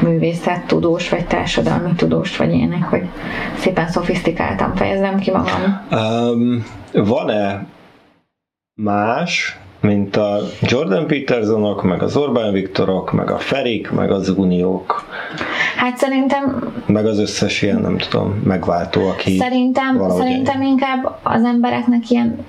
művészet-tudós, 0.02 1.10
vagy 1.10 1.26
társadalmi 1.26 1.94
tudós, 1.96 2.38
vagy 2.38 2.54
ilyenek, 2.54 2.84
hogy 2.84 3.08
szépen 3.58 3.88
szofisztikáltam 3.88 4.76
fejezem 4.76 5.20
ki 5.20 5.32
magam. 5.32 5.88
Um, 5.92 6.66
van-e 6.94 7.66
más, 8.76 9.58
mint 9.84 10.16
a 10.16 10.40
Jordan 10.62 11.08
Petersonok, 11.08 11.84
meg 11.84 12.02
az 12.02 12.18
Orbán 12.18 12.52
Viktorok, 12.52 13.12
meg 13.12 13.32
a 13.32 13.38
Ferik, 13.38 13.92
meg 13.92 14.12
az 14.12 14.30
Uniók. 14.30 15.04
Hát 15.78 15.98
szerintem... 15.98 16.74
Meg 16.86 17.06
az 17.06 17.20
összes 17.20 17.62
ilyen, 17.62 17.82
nem 17.82 17.98
tudom, 17.98 18.42
megváltó, 18.44 19.08
aki 19.08 19.38
Szerintem, 19.38 20.10
szerintem 20.10 20.62
inkább 20.62 21.20
az 21.24 21.44
embereknek 21.44 22.10
ilyen 22.10 22.46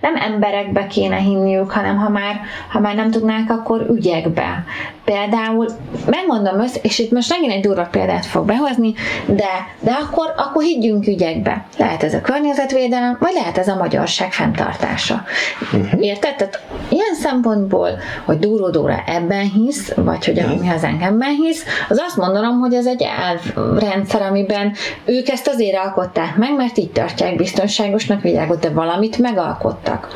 nem 0.00 0.16
emberekbe 0.16 0.86
kéne 0.86 1.16
hinniük, 1.16 1.70
hanem 1.70 1.96
ha 1.96 2.08
már, 2.08 2.40
ha 2.68 2.80
már 2.80 2.94
nem 2.94 3.10
tudnák, 3.10 3.50
akkor 3.50 3.86
ügyekbe. 3.90 4.64
Például, 5.04 5.66
megmondom 6.06 6.60
össze, 6.60 6.78
és 6.82 6.98
itt 6.98 7.10
most 7.10 7.30
megint 7.30 7.52
egy 7.52 7.60
durva 7.60 7.84
példát 7.90 8.26
fog 8.26 8.46
behozni, 8.46 8.94
de, 9.26 9.68
de 9.80 9.90
akkor, 9.90 10.34
akkor 10.36 10.62
higgyünk 10.62 11.06
ügyekbe. 11.06 11.64
Lehet 11.78 12.02
ez 12.02 12.14
a 12.14 12.20
környezetvédelem, 12.20 13.16
vagy 13.20 13.32
lehet 13.32 13.58
ez 13.58 13.68
a 13.68 13.76
magyarság 13.76 14.32
fenntartása. 14.32 15.24
Uh-huh. 15.72 16.04
Érted? 16.04 16.36
Tehát 16.36 16.62
ilyen 17.04 17.20
szempontból, 17.20 17.88
hogy 18.24 18.38
Dúró 18.38 18.70
Dóra 18.70 19.02
ebben 19.06 19.50
hisz, 19.50 19.92
vagy 19.94 20.24
hogy 20.24 20.38
a 20.38 20.46
mi 20.48 20.66
hazánk 20.66 21.02
ebben 21.02 21.30
hisz, 21.30 21.64
az 21.88 22.02
azt 22.06 22.16
mondanom, 22.16 22.58
hogy 22.58 22.74
ez 22.74 22.86
egy 22.86 23.02
elvrendszer, 23.02 24.22
amiben 24.22 24.72
ők 25.04 25.28
ezt 25.28 25.48
azért 25.48 25.76
alkották 25.76 26.36
meg, 26.36 26.56
mert 26.56 26.78
így 26.78 26.90
tartják 26.90 27.36
biztonságosnak 27.36 28.22
világot, 28.22 28.60
de 28.60 28.70
valamit 28.70 29.18
megalkottak 29.18 30.08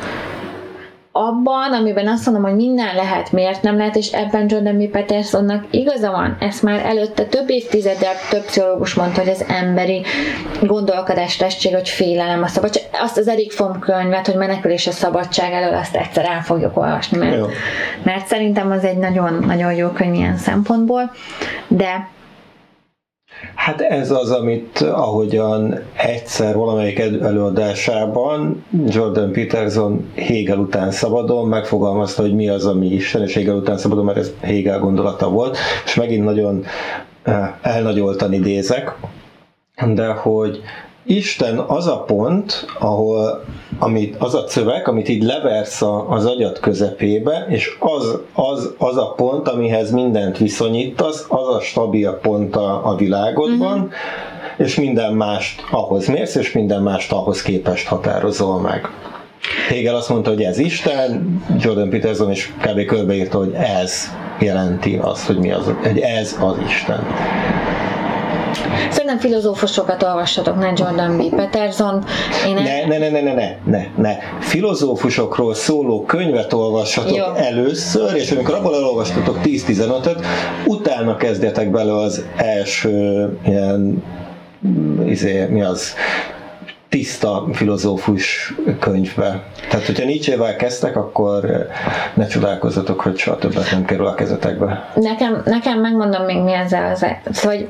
abban, 1.11 1.73
amiben 1.73 2.07
azt 2.07 2.25
mondom, 2.25 2.43
hogy 2.43 2.55
minden 2.55 2.95
lehet, 2.95 3.31
miért 3.31 3.61
nem 3.61 3.77
lehet, 3.77 3.95
és 3.95 4.11
ebben 4.11 4.45
Jordan 4.49 4.77
B. 4.77 4.87
Petersonnak 4.87 5.65
igaza 5.69 6.11
van, 6.11 6.37
ezt 6.39 6.63
már 6.63 6.85
előtte 6.85 7.25
több 7.25 7.49
évtizeddel 7.49 8.13
több 8.29 8.45
pszichológus 8.45 8.93
mondta, 8.93 9.19
hogy 9.19 9.29
az 9.29 9.45
emberi 9.47 10.03
gondolkodás 10.61 11.35
testség, 11.35 11.73
hogy 11.73 11.89
félelem 11.89 12.43
a 12.43 12.47
szabadság. 12.47 12.83
Azt 12.91 13.17
az 13.17 13.27
Erik 13.27 13.51
Fromm 13.51 13.79
könyvet, 13.79 14.25
hogy 14.25 14.35
menekülés 14.35 14.87
a 14.87 14.91
szabadság 14.91 15.51
elől, 15.51 15.77
azt 15.77 15.95
egyszer 15.95 16.25
el 16.25 16.41
fogjuk 16.41 16.77
olvasni, 16.77 17.17
mert, 17.17 17.45
mert 18.03 18.27
szerintem 18.27 18.71
az 18.71 18.83
egy 18.83 18.97
nagyon, 18.97 19.43
nagyon 19.45 19.73
jó 19.73 19.87
könyv 19.87 20.13
ilyen 20.13 20.37
szempontból, 20.37 21.11
de 21.67 22.07
Hát 23.55 23.81
ez 23.81 24.11
az, 24.11 24.31
amit 24.31 24.81
ahogyan 24.81 25.79
egyszer 25.95 26.55
valamelyik 26.55 26.99
előadásában 26.99 28.65
Jordan 28.87 29.31
Peterson 29.31 30.11
Hegel 30.15 30.57
után 30.57 30.91
szabadon 30.91 31.47
megfogalmazta, 31.47 32.21
hogy 32.21 32.35
mi 32.35 32.49
az, 32.49 32.65
ami 32.65 32.87
Isten, 32.87 33.21
és 33.21 33.33
Hegel 33.33 33.55
után 33.55 33.77
szabadon, 33.77 34.05
mert 34.05 34.17
ez 34.17 34.31
Hegel 34.41 34.79
gondolata 34.79 35.29
volt, 35.29 35.57
és 35.85 35.95
megint 35.95 36.23
nagyon 36.23 36.65
eh, 37.23 37.49
elnagyoltan 37.61 38.33
idézek, 38.33 38.95
de 39.93 40.07
hogy 40.07 40.61
Isten 41.05 41.57
az 41.57 41.87
a 41.87 42.03
pont, 42.03 42.65
ahol 42.79 43.43
amit, 43.79 44.15
az 44.19 44.35
a 44.35 44.43
szöveg, 44.47 44.87
amit 44.87 45.09
így 45.09 45.23
leversz 45.23 45.81
az 46.09 46.25
agyat 46.25 46.59
közepébe, 46.59 47.45
és 47.49 47.77
az, 47.79 48.17
az, 48.33 48.73
az 48.77 48.97
a 48.97 49.13
pont, 49.15 49.47
amihez 49.47 49.91
mindent 49.91 50.37
viszonyítasz, 50.37 51.25
az 51.27 51.55
a 51.55 51.59
stabil 51.59 52.11
pont 52.11 52.55
a, 52.55 52.87
a 52.87 52.95
világodban, 52.95 53.77
mm-hmm. 53.77 53.87
és 54.57 54.75
minden 54.75 55.13
mást 55.13 55.63
ahhoz 55.71 56.07
mérsz, 56.07 56.35
és 56.35 56.51
minden 56.51 56.81
mást 56.81 57.11
ahhoz 57.11 57.41
képest 57.41 57.87
határozol 57.87 58.59
meg. 58.59 58.89
Hegel 59.67 59.95
azt 59.95 60.09
mondta, 60.09 60.29
hogy 60.29 60.41
ez 60.43 60.57
Isten, 60.57 61.41
Jordan 61.59 61.89
Peterson 61.89 62.31
is 62.31 62.53
kb. 62.61 62.85
körbeírta, 62.85 63.37
hogy 63.37 63.53
ez 63.53 64.07
jelenti 64.39 64.99
azt, 65.01 65.25
hogy 65.25 65.37
mi 65.37 65.51
az, 65.51 65.73
hogy 65.81 65.99
ez 65.99 66.37
az 66.41 66.55
Isten. 66.67 67.07
Szerintem 68.89 69.17
filozófusokat 69.17 70.03
olvassatok, 70.03 70.59
ne 70.59 70.71
Jordan 70.75 71.17
B. 71.17 71.35
Peterson. 71.35 72.03
Én 72.47 72.53
ne, 72.53 72.85
ne, 72.85 72.97
ne, 72.97 73.09
ne, 73.09 73.21
ne, 73.21 73.33
ne, 73.33 73.57
ne, 73.65 73.87
ne. 73.97 74.17
Filozófusokról 74.39 75.53
szóló 75.53 76.05
könyvet 76.05 76.53
olvassatok 76.53 77.15
Jó. 77.15 77.25
először, 77.35 78.15
és 78.15 78.31
amikor 78.31 78.53
abból 78.53 78.75
elolvastatok 78.75 79.39
10-15-öt, 79.43 80.25
utána 80.65 81.15
kezdjetek 81.15 81.71
bele 81.71 81.95
az 81.95 82.25
első 82.35 83.29
ilyen 83.45 84.03
izé, 85.05 85.45
mi 85.45 85.61
az 85.61 85.93
tiszta 86.89 87.45
filozófus 87.53 88.53
könyvbe. 88.79 89.43
Tehát, 89.69 89.85
hogyha 89.85 90.05
Nietzsével 90.05 90.55
kezdtek, 90.55 90.95
akkor 90.95 91.67
ne 92.13 92.27
csodálkozzatok, 92.27 93.01
hogy 93.01 93.17
soha 93.17 93.37
többet 93.37 93.71
nem 93.71 93.85
kerül 93.85 94.07
a 94.07 94.13
kezetekbe. 94.13 94.91
Nekem, 94.95 95.41
nekem 95.45 95.79
megmondom 95.79 96.23
még 96.23 96.41
mi 96.43 96.53
ezzel 96.53 96.91
az, 96.91 97.05
szóval, 97.31 97.57
hogy 97.57 97.67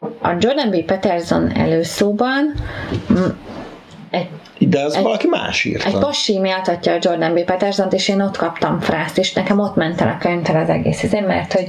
a 0.00 0.28
Jordan 0.38 0.70
B. 0.70 0.82
Peterson 0.84 1.50
előszóban 1.56 2.54
egy 4.10 4.28
De 4.58 4.80
az 4.80 4.94
Egy- 4.94 5.02
valaki 5.02 5.26
más 5.26 5.64
egy 5.64 5.70
írta. 5.70 5.98
pasi 5.98 6.38
méltatja 6.38 6.92
a 6.92 6.98
Jordan 7.00 7.34
B. 7.34 7.40
peterson 7.44 7.88
és 7.90 8.08
én 8.08 8.20
ott 8.20 8.36
kaptam 8.36 8.80
frászt, 8.80 9.18
és 9.18 9.32
nekem 9.32 9.58
ott 9.58 9.74
ment 9.74 10.00
el 10.00 10.08
a 10.08 10.16
könyvtel 10.20 10.56
az 10.62 10.68
egész 10.68 11.02
izé, 11.02 11.20
mert 11.20 11.52
hogy 11.52 11.68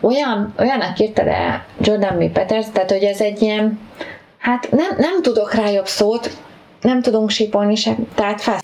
olyan, 0.00 0.54
olyanak 0.58 0.98
írta 0.98 1.24
le 1.24 1.64
Jordan 1.80 2.18
B. 2.18 2.28
Peterson, 2.32 2.72
tehát 2.72 2.90
hogy 2.90 3.02
ez 3.02 3.20
egy 3.20 3.42
ilyen, 3.42 3.78
hát 4.38 4.68
nem, 4.70 4.88
nem 4.96 5.22
tudok 5.22 5.54
rá 5.54 5.68
jobb 5.70 5.86
szót, 5.86 6.30
nem 6.80 7.02
tudunk 7.02 7.30
sípolni 7.30 7.74
sem, 7.74 7.96
tehát 8.14 8.40
fász 8.40 8.60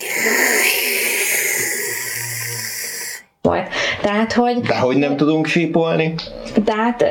volt. 3.41 3.67
Tehát, 4.01 4.33
hogy 4.33 4.59
De 4.61 4.77
hogy 4.79 4.97
nem 4.97 5.15
tudunk 5.17 5.45
sípolni? 5.45 6.13
tehát, 6.65 7.01
ö, 7.01 7.05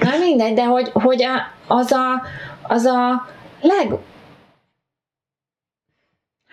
na 0.00 0.18
mindegy, 0.20 0.54
de 0.54 0.64
hogy, 0.64 0.90
hogy 0.92 1.22
a, 1.22 1.52
az 1.74 1.92
a, 1.92 2.22
az 2.62 2.84
a 2.84 3.26
leg, 3.60 3.98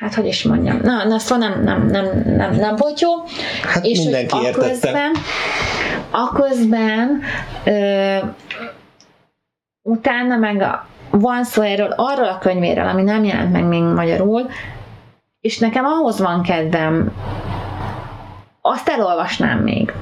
hát 0.01 0.13
hogy 0.13 0.26
is 0.26 0.43
mondjam, 0.43 0.80
na, 0.84 1.03
na 1.03 1.19
szóval 1.19 1.49
nem, 1.49 1.63
nem, 1.63 1.88
nem, 1.88 2.24
nem, 2.26 2.55
nem 2.55 2.76
volt 2.76 2.99
jó. 2.99 3.09
Hát 3.63 3.86
és 3.86 3.97
mindenki 3.97 4.36
hogy 4.36 4.43
értette. 4.43 4.67
aközben, 4.69 5.11
aközben 6.11 7.22
ö, 7.63 8.17
utána 9.82 10.38
meg 10.38 10.61
a, 10.61 10.88
van 11.09 11.43
szó 11.43 11.61
erről, 11.61 11.93
arról 11.95 12.28
a 12.28 12.38
könyvéről, 12.38 12.88
ami 12.88 13.03
nem 13.03 13.24
jelent 13.24 13.51
meg 13.51 13.63
még 13.63 13.82
magyarul, 13.82 14.49
és 15.41 15.57
nekem 15.59 15.86
ahhoz 15.86 16.19
van 16.19 16.41
kedvem, 16.41 17.11
azt 18.64 18.89
elolvasnám 18.89 19.59
még. 19.59 19.93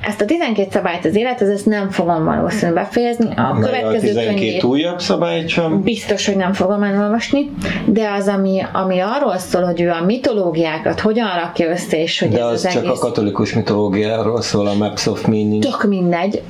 Ezt 0.00 0.20
a 0.20 0.24
12 0.24 0.68
szabályt 0.70 1.04
az 1.04 1.16
élethez, 1.16 1.48
ezt 1.48 1.66
nem 1.66 1.90
fogom 1.90 2.24
valószínűleg 2.24 2.84
befejezni. 2.84 3.24
A 3.36 3.52
Meg 3.52 3.62
a 3.62 3.66
következő 3.66 4.06
12 4.06 4.34
könyvét 4.34 4.64
újabb 4.64 5.00
szabályt 5.00 5.48
sem. 5.48 5.82
biztos, 5.82 6.26
hogy 6.26 6.36
nem 6.36 6.52
fogom 6.52 6.82
elolvasni, 6.82 7.50
de 7.86 8.10
az, 8.10 8.28
ami, 8.28 8.62
ami 8.72 8.98
arról 8.98 9.38
szól, 9.38 9.62
hogy 9.62 9.80
ő 9.80 9.90
a 9.90 10.04
mitológiákat 10.04 11.00
hogyan 11.00 11.28
rakja 11.34 11.70
össze, 11.70 12.02
és 12.02 12.18
hogy 12.18 12.28
De 12.28 12.38
ez 12.38 12.44
az 12.44 12.64
az 12.64 12.72
csak 12.72 12.84
egész 12.84 12.96
a 12.96 12.98
katolikus 12.98 13.52
mitológiáról 13.52 14.42
szól, 14.42 14.66
a 14.66 14.74
Maps 14.74 15.06
of 15.06 15.26
Meaning. 15.26 15.62
tök 15.62 15.84
mindegy, 15.88 16.42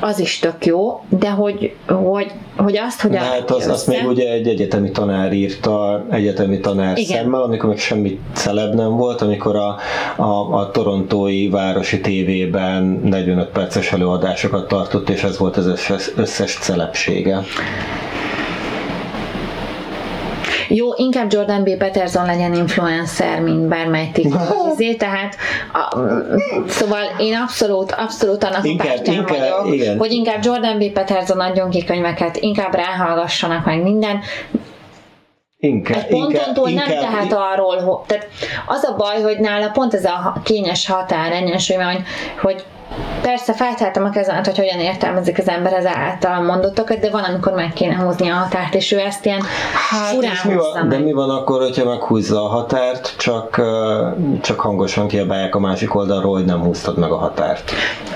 az 0.00 0.18
is 0.18 0.38
tök 0.38 0.66
jó, 0.66 1.04
de 1.08 1.30
hogy, 1.30 1.74
hogy, 1.86 2.32
hogy 2.56 2.76
azt, 2.76 3.00
hogy 3.00 3.10
De 3.10 3.18
hát 3.18 3.50
az, 3.50 3.66
azt 3.66 3.86
még 3.86 4.06
ugye 4.06 4.32
egy 4.32 4.48
egyetemi 4.48 4.90
tanár 4.90 5.32
írta, 5.32 6.04
egyetemi 6.10 6.60
tanár 6.60 6.98
Igen. 6.98 7.18
szemmel, 7.18 7.42
amikor 7.42 7.68
még 7.68 7.78
semmi 7.78 8.18
celeb 8.32 8.74
nem 8.74 8.96
volt, 8.96 9.20
amikor 9.20 9.56
a, 9.56 9.76
a, 10.22 10.54
a 10.54 10.70
torontói 10.70 11.48
városi 11.48 12.00
tévében 12.00 13.00
45 13.04 13.48
perces 13.48 13.92
előadásokat 13.92 14.68
tartott, 14.68 15.08
és 15.08 15.22
ez 15.22 15.38
volt 15.38 15.56
az 15.56 15.66
összes, 15.66 16.10
összes 16.16 16.54
celebsége. 16.54 17.42
Jó, 20.68 20.92
inkább 20.96 21.32
Jordan 21.32 21.62
B. 21.62 21.76
Peterson 21.76 22.26
legyen 22.26 22.54
influencer, 22.54 23.40
mint 23.40 23.68
bármely 23.68 24.10
izé, 24.72 24.94
tehát 24.94 25.36
a, 25.72 25.98
szóval 26.68 27.02
én 27.18 27.34
abszolút, 27.34 27.92
abszolút 27.92 28.44
annak 28.44 28.64
a 28.64 28.66
Inkább- 28.66 28.88
pártján 28.88 29.16
inkább- 29.16 29.38
vagyok, 29.38 29.74
igen. 29.74 29.98
hogy 29.98 30.12
inkább 30.12 30.44
Jordan 30.44 30.78
B. 30.78 30.90
Peterson 30.92 31.40
adjon 31.40 31.70
ki 31.70 31.84
könyveket, 31.84 32.36
inkább 32.36 32.74
ráhallgassanak 32.74 33.64
meg 33.64 33.82
minden, 33.82 34.20
Inkább, 35.58 35.96
Egy 35.96 36.06
ponton 36.06 36.54
túl 36.54 36.70
nem 36.70 36.86
tehát 36.86 37.32
arról, 37.32 37.76
hogy, 37.76 38.06
tehát 38.06 38.26
az 38.66 38.84
a 38.84 38.94
baj, 38.96 39.22
hogy 39.22 39.38
nála 39.38 39.70
pont 39.70 39.94
ez 39.94 40.04
a 40.04 40.40
kényes 40.44 40.86
határ 40.86 41.32
van, 41.76 41.84
hogy, 41.86 42.02
hogy 42.42 42.64
persze 43.22 43.52
felteltem 43.52 44.04
a 44.04 44.10
kezemet, 44.10 44.46
hogy 44.46 44.56
hogyan 44.56 44.78
értelmezik 44.80 45.38
az 45.38 45.48
ember 45.48 45.72
az 45.72 45.86
által 45.86 46.42
mondottakat, 46.42 46.98
de 46.98 47.10
van, 47.10 47.22
amikor 47.22 47.52
meg 47.52 47.72
kéne 47.72 47.94
húzni 47.94 48.28
a 48.28 48.34
határt, 48.34 48.74
és 48.74 48.92
ő 48.92 48.98
ezt 48.98 49.24
ilyen 49.24 49.42
Hát, 49.90 50.14
furán 50.14 50.32
mi 50.44 50.54
van, 50.54 50.88
de 50.88 50.96
meg. 50.96 51.04
mi 51.04 51.12
van 51.12 51.30
akkor, 51.30 51.60
hogyha 51.60 51.84
meghúzza 51.84 52.44
a 52.44 52.48
határt, 52.48 53.14
csak, 53.18 53.60
csak 54.40 54.60
hangosan 54.60 55.08
kiabálják 55.08 55.54
a 55.54 55.58
másik 55.58 55.94
oldalról, 55.94 56.32
hogy 56.34 56.44
nem 56.44 56.62
húztad 56.62 56.98
meg 56.98 57.10
a 57.10 57.16
határt. 57.16 57.72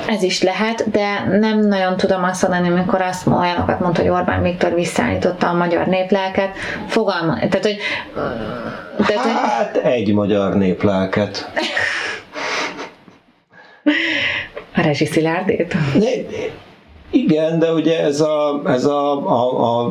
Ez 0.09 0.23
is 0.23 0.43
lehet, 0.43 0.91
de 0.91 1.27
nem 1.41 1.59
nagyon 1.59 1.97
tudom 1.97 2.25
azt 2.25 2.49
mondani, 2.49 2.69
amikor 2.69 3.01
azt 3.03 3.27
olyanokat 3.27 3.81
mondta, 3.81 4.01
hogy 4.01 4.11
Orbán 4.11 4.43
Viktor 4.43 4.75
visszaállította 4.75 5.49
a 5.49 5.55
magyar 5.55 5.87
néplelket. 5.87 6.49
Fogalma, 6.87 7.35
tehát, 7.35 7.63
hogy, 7.65 7.77
tehát, 9.07 9.23
hogy 9.23 9.33
Hát 9.33 9.77
egy 9.77 10.13
magyar 10.15 10.55
néplelket. 10.55 11.51
a 14.75 14.81
Rezsi 14.81 15.05
Szilárdét? 15.05 15.77
De, 15.99 16.09
igen, 17.13 17.59
de 17.59 17.73
ugye 17.73 18.01
ez 18.01 18.21
a, 18.21 18.63
ez 18.67 18.85
a, 18.85 19.29
a, 19.29 19.85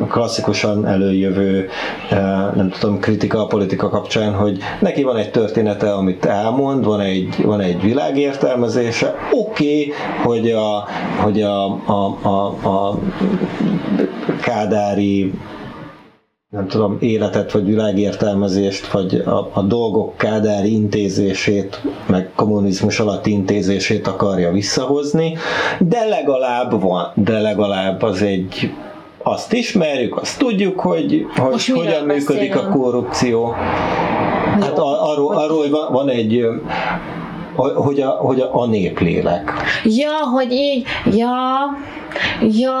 a 0.00 0.06
klasszikusan 0.08 0.86
előjövő, 0.86 1.68
eh, 2.10 2.18
nem 2.54 2.70
tudom, 2.78 2.98
kritika 2.98 3.42
a 3.42 3.46
politika 3.46 3.88
kapcsán, 3.88 4.34
hogy 4.34 4.58
neki 4.80 5.02
van 5.02 5.16
egy 5.16 5.30
története, 5.30 5.92
amit 5.92 6.24
elmond, 6.24 6.84
van 6.84 7.00
egy, 7.00 7.44
van 7.44 7.60
egy 7.60 7.82
világértelmezése, 7.82 9.14
oké, 9.32 9.80
okay, 9.80 9.92
hogy 10.24 10.50
a, 10.50 10.84
hogy 11.22 11.42
a, 11.42 11.64
a, 11.86 12.18
a, 12.22 12.68
a 12.68 12.98
kádári 14.40 15.32
nem 16.50 16.66
tudom, 16.66 16.96
életet, 17.00 17.52
vagy 17.52 17.64
világértelmezést, 17.64 18.90
vagy 18.90 19.14
a, 19.14 19.50
a 19.52 19.62
dolgok 19.62 20.16
kádári 20.16 20.72
intézését, 20.72 21.82
meg 22.06 22.29
kommunizmus 22.40 23.00
alatti 23.00 23.30
intézését 23.30 24.06
akarja 24.06 24.50
visszahozni, 24.52 25.36
de 25.78 26.04
legalább 26.04 26.80
van, 26.80 27.12
de 27.14 27.40
legalább 27.40 28.02
az 28.02 28.22
egy 28.22 28.72
azt 29.22 29.52
ismerjük, 29.52 30.16
azt 30.16 30.38
tudjuk, 30.38 30.80
hogy, 30.80 31.26
hogy 31.36 31.50
Most 31.50 31.70
hogyan 31.70 32.04
működik 32.04 32.56
a 32.56 32.68
korrupció. 32.68 33.54
Hát 34.60 34.78
a- 34.78 35.10
arról, 35.10 35.34
arról 35.36 35.58
hogy 35.58 35.70
van, 35.70 35.92
van 35.92 36.08
egy 36.08 36.44
hogy 37.74 38.00
a, 38.00 38.08
hogy 38.08 38.40
a, 38.40 38.60
a 38.60 38.66
néplélek. 38.66 39.52
Ja, 39.84 40.16
hogy 40.34 40.52
így, 40.52 40.86
ja, 41.04 41.36
ja, 42.58 42.72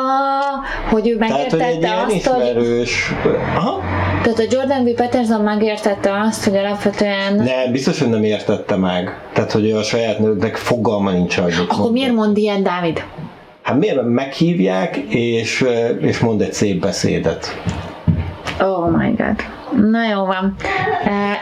hogy 0.90 1.08
ő 1.08 1.16
Tehát, 1.16 1.50
hogy 1.50 1.60
egy 1.60 1.80
megértette 1.80 1.86
ilyen 1.86 2.04
hogy 2.04 2.14
ismerős... 2.14 3.12
Aha. 3.56 3.80
Tehát 4.22 4.38
a 4.38 4.44
Jordan 4.50 4.84
B. 4.84 4.94
Peterson 4.94 5.40
megértette 5.40 6.20
azt, 6.28 6.44
hogy 6.44 6.56
alapvetően 6.56 7.34
Nem, 7.34 7.72
biztos, 7.72 7.98
hogy 8.00 8.08
nem 8.08 8.24
értette 8.24 8.76
meg. 8.76 9.18
Tehát, 9.32 9.52
hogy 9.52 9.68
ő 9.68 9.76
a 9.76 9.82
saját 9.82 10.18
nőknek 10.18 10.56
fogalma 10.56 11.10
nincs, 11.10 11.40
mit 11.40 11.58
akkor 11.58 11.78
mond. 11.78 11.92
miért 11.92 12.12
mond 12.12 12.36
ilyen 12.36 12.62
Dávid? 12.62 13.04
Hát 13.62 13.78
miért 13.78 14.02
meghívják, 14.04 14.96
és, 15.08 15.64
és 16.00 16.18
mond 16.18 16.40
egy 16.40 16.52
szép 16.52 16.80
beszédet. 16.80 17.60
Oh 18.60 18.90
my 18.96 19.10
god. 19.16 19.36
Na 19.76 20.08
jó 20.10 20.24
van. 20.24 20.54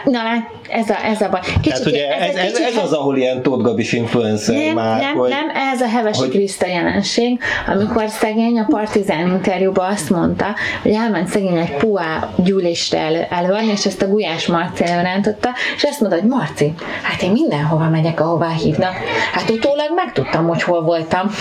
Na 0.05 0.23
lát, 0.23 0.49
ez 0.69 0.89
a, 0.89 1.05
ez 1.05 1.21
a 1.21 1.29
baj. 1.29 1.39
Kicsit, 1.39 1.61
Tehát 1.63 1.85
ugye 1.85 2.15
ez, 2.17 2.35
ez, 2.35 2.51
kicsit- 2.51 2.67
ez 2.77 2.83
az, 2.83 2.91
ahol 2.93 3.17
ilyen 3.17 3.41
Tóth 3.41 3.63
Gabis 3.63 3.93
influencer 3.93 4.55
nem, 4.55 4.73
már, 4.75 5.01
nem, 5.01 5.15
hogy 5.15 5.29
nem, 5.29 5.49
ez 5.73 5.81
a 5.81 5.87
Hevesi 5.87 6.19
hogy- 6.19 6.29
Kriszta 6.29 6.67
jelenség, 6.67 7.39
amikor 7.67 8.07
szegény 8.09 8.59
a 8.59 8.65
Partizán 8.69 9.27
interjúban 9.27 9.91
azt 9.91 10.09
mondta, 10.09 10.45
hogy 10.81 10.91
elment 10.93 11.27
szegény 11.27 11.57
egy 11.57 11.75
puá 11.75 12.29
gyűlésre 12.35 12.99
elő, 12.99 13.25
előadni, 13.29 13.71
és 13.71 13.85
ezt 13.85 14.01
a 14.01 14.07
Gulyás 14.07 14.47
Marci 14.47 14.83
előrántotta, 14.85 15.49
és 15.75 15.83
azt 15.83 15.99
mondta, 15.99 16.19
hogy 16.19 16.29
Marci, 16.29 16.73
hát 17.03 17.21
én 17.21 17.31
mindenhova 17.31 17.89
megyek, 17.89 18.19
ahová 18.21 18.49
hívnak. 18.49 18.93
Hát 19.33 19.49
utólag 19.49 19.91
megtudtam, 19.95 20.47
hogy 20.47 20.63
hol 20.63 20.81
voltam. 20.81 21.31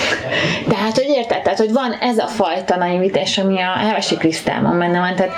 De 0.69 0.77
hát, 0.77 0.95
hogy 0.95 1.09
érted, 1.09 1.43
tehát, 1.43 1.59
hogy 1.59 1.73
van 1.73 1.93
ez 2.01 2.19
a 2.19 2.27
fajta 2.27 2.77
naivitás, 2.77 3.39
ami 3.39 3.61
a 3.61 3.87
Hevesi 3.87 4.17
Krisztában 4.17 4.79
benne 4.79 4.99
van, 4.99 5.15
tehát 5.15 5.33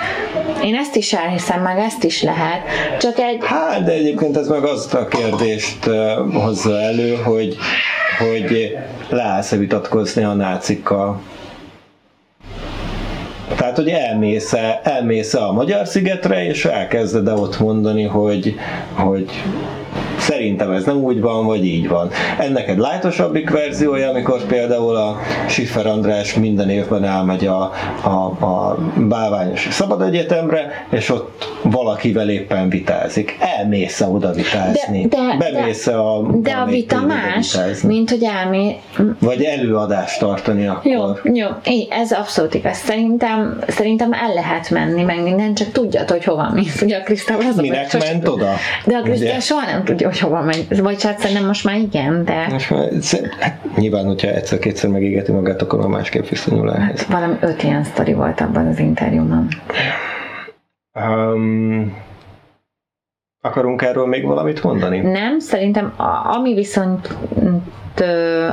én 0.63 0.75
ezt 0.75 0.95
is 0.95 1.13
elhiszem, 1.13 1.39
meg 1.63 1.77
ezt 1.77 2.03
is 2.03 2.21
lehet, 2.21 2.61
csak 2.99 3.17
egy, 3.17 3.37
Hát, 3.43 3.83
de 3.83 3.91
egyébként 3.91 4.37
ez 4.37 4.47
meg 4.47 4.63
azt 4.63 4.93
a 4.93 5.07
kérdést 5.07 5.89
hozza 6.33 6.79
elő, 6.79 7.15
hogy, 7.15 7.57
hogy 8.19 8.77
leállsz-e 9.09 9.57
vitatkozni 9.57 10.23
a 10.23 10.33
nácikkal. 10.33 11.21
Tehát, 13.55 13.75
hogy 13.75 13.89
elmész-e, 13.89 14.79
elmész-e 14.83 15.43
a 15.45 15.51
Magyar 15.51 15.87
szigetre, 15.87 16.45
és 16.45 16.65
elkezded 16.65 17.27
-e 17.27 17.33
ott 17.33 17.59
mondani, 17.59 18.03
hogy, 18.03 18.55
hogy 18.93 19.31
szerintem 20.21 20.71
ez 20.71 20.83
nem 20.85 20.97
úgy 21.03 21.21
van, 21.21 21.45
vagy 21.45 21.65
így 21.65 21.87
van. 21.87 22.09
Ennek 22.39 22.67
egy 22.69 22.77
lájtosabbik 22.77 23.49
verziója, 23.49 24.09
amikor 24.09 24.43
például 24.45 24.95
a 24.95 25.17
Schiffer 25.47 25.85
András 25.87 26.33
minden 26.33 26.69
évben 26.69 27.03
elmegy 27.03 27.45
a, 27.47 27.71
a, 28.03 28.45
a 28.45 28.77
Bálványosi 28.97 29.71
Szabad 29.71 30.01
Egyetemre, 30.01 30.87
és 30.89 31.09
ott 31.09 31.49
valakivel 31.63 32.29
éppen 32.29 32.69
vitázik. 32.69 33.37
Elmész-e 33.57 34.07
oda 34.07 34.31
vitázni? 34.31 35.05
De- 35.07 35.17
de- 35.17 35.51
Bemész-e 35.51 35.99
a 35.99 36.21
de 36.21 36.51
a 36.51 36.53
valamelyik 36.53 36.89
vita 36.91 37.05
más, 37.05 37.51
vitázni? 37.53 37.87
mint 37.95 38.09
hogy 38.09 38.23
elmé... 38.23 38.75
Vagy 39.19 39.43
előadást 39.43 40.19
tartani 40.19 40.67
akkor. 40.67 40.91
Jó, 40.91 41.33
jó, 41.33 41.47
így, 41.67 41.87
ez 41.91 42.11
abszolút 42.11 42.53
igaz. 42.53 42.77
Szerintem, 42.77 43.59
szerintem 43.67 44.13
el 44.13 44.33
lehet 44.33 44.69
menni, 44.69 45.03
meg 45.03 45.21
minden, 45.23 45.53
csak 45.53 45.71
tudjad, 45.71 46.09
hogy 46.09 46.23
hova 46.23 46.51
mész. 46.53 46.81
Ugye 46.81 46.97
a 46.97 47.01
Krisztával 47.03 47.45
az 47.51 47.57
a 47.57 47.61
Minek 47.61 47.89
sose- 47.89 48.11
ment 48.11 48.27
oda? 48.27 48.49
De 48.85 48.95
a 48.95 49.01
Krisztál 49.01 49.39
soha 49.39 49.65
nem 49.65 49.83
tudja, 49.83 50.10
hogy 50.11 50.19
hova 50.19 50.41
megy. 50.41 50.81
Vagy 50.81 51.03
hát 51.03 51.19
szerintem 51.19 51.45
most 51.45 51.63
már 51.63 51.77
igen, 51.77 52.25
de... 52.25 52.47
Most 52.49 52.69
már, 52.69 52.89
hát, 53.39 53.75
nyilván, 53.75 54.05
hogyha 54.05 54.27
egyszer-kétszer 54.27 54.89
megégeti 54.89 55.31
magát, 55.31 55.61
akkor 55.61 55.79
már 55.79 55.87
másképp 55.87 56.27
viszonyul 56.27 56.73
ehhez. 56.73 57.03
Hát, 57.03 57.19
valami 57.19 57.37
öt 57.41 57.63
ilyen 57.63 57.83
sztori 57.83 58.13
volt 58.13 58.41
abban 58.41 58.67
az 58.67 58.79
interjúban. 58.79 59.47
Um, 60.93 61.97
akarunk 63.41 63.81
erről 63.81 64.07
még 64.07 64.25
valamit 64.25 64.63
mondani? 64.63 64.99
Nem, 64.99 65.39
szerintem 65.39 65.93
a, 65.97 66.35
ami 66.35 66.53
viszont 66.53 67.17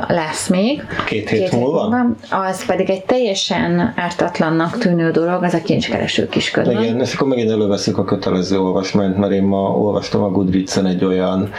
lesz 0.08 0.48
még. 0.48 0.86
Két 1.06 1.28
hét, 1.28 1.40
két 1.40 1.52
múlva? 1.52 1.88
múlva? 1.88 2.14
Az 2.30 2.66
pedig 2.66 2.90
egy 2.90 3.04
teljesen 3.04 3.92
ártatlannak 3.96 4.78
tűnő 4.78 5.10
dolog, 5.10 5.42
az 5.42 5.54
a 5.54 5.62
kincskereső 5.62 6.28
kisködben. 6.28 6.82
Igen, 6.82 7.00
és 7.00 7.14
akkor 7.14 7.28
megint 7.28 7.50
előveszük 7.50 7.98
a 7.98 8.04
kötelező 8.04 8.60
olvasmányt, 8.60 9.16
mert 9.16 9.32
én 9.32 9.42
ma 9.42 9.70
olvastam 9.70 10.22
a 10.22 10.30
Goodreads-en 10.30 10.86
egy 10.86 11.04
olyan 11.04 11.50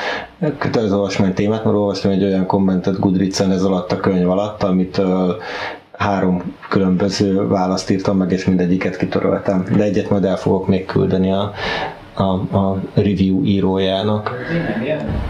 kötelező 0.57 0.93
olvasmány 0.93 1.33
témát, 1.33 1.63
mert 1.63 1.75
olvastam 1.75 2.11
egy 2.11 2.23
olyan 2.23 2.45
kommentet 2.45 2.99
Goodreads-en 2.99 3.51
ez 3.51 3.63
alatt 3.63 3.91
a 3.91 3.99
könyv 3.99 4.29
alatt, 4.29 4.63
amit 4.63 4.97
uh, 4.97 5.05
három 5.99 6.55
különböző 6.69 7.47
választ 7.47 7.89
írtam 7.89 8.17
meg, 8.17 8.31
és 8.31 8.45
mindegyiket 8.45 8.97
kitöröltem. 8.97 9.65
De 9.75 9.83
egyet 9.83 10.09
majd 10.09 10.23
el 10.23 10.37
fogok 10.37 10.67
még 10.67 10.85
küldeni 10.85 11.31
a 11.31 11.51
a, 12.19 12.57
a 12.57 12.79
review 12.93 13.43
írójának. 13.43 14.35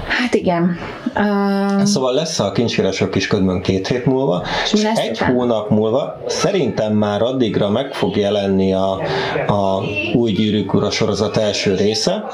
Hát 0.08 0.34
igen. 0.34 0.78
Uh, 1.16 1.84
szóval 1.84 2.14
lesz 2.14 2.40
a 2.40 2.52
kincskereső 2.52 3.10
kisködmön 3.10 3.62
két 3.62 3.88
hét 3.88 4.06
múlva, 4.06 4.44
és, 4.64 4.74
és 4.74 4.84
egy 4.84 5.10
után? 5.10 5.34
hónap 5.34 5.70
múlva 5.70 6.22
szerintem 6.28 6.94
már 6.94 7.22
addigra 7.22 7.70
meg 7.70 7.94
fog 7.94 8.18
jelenni 8.18 8.74
a, 8.74 8.92
a 9.48 9.82
új 10.14 10.32
gyűrűk 10.32 10.74
ura 10.74 10.90
sorozat 10.90 11.38
első 11.38 11.76
része, 11.76 12.26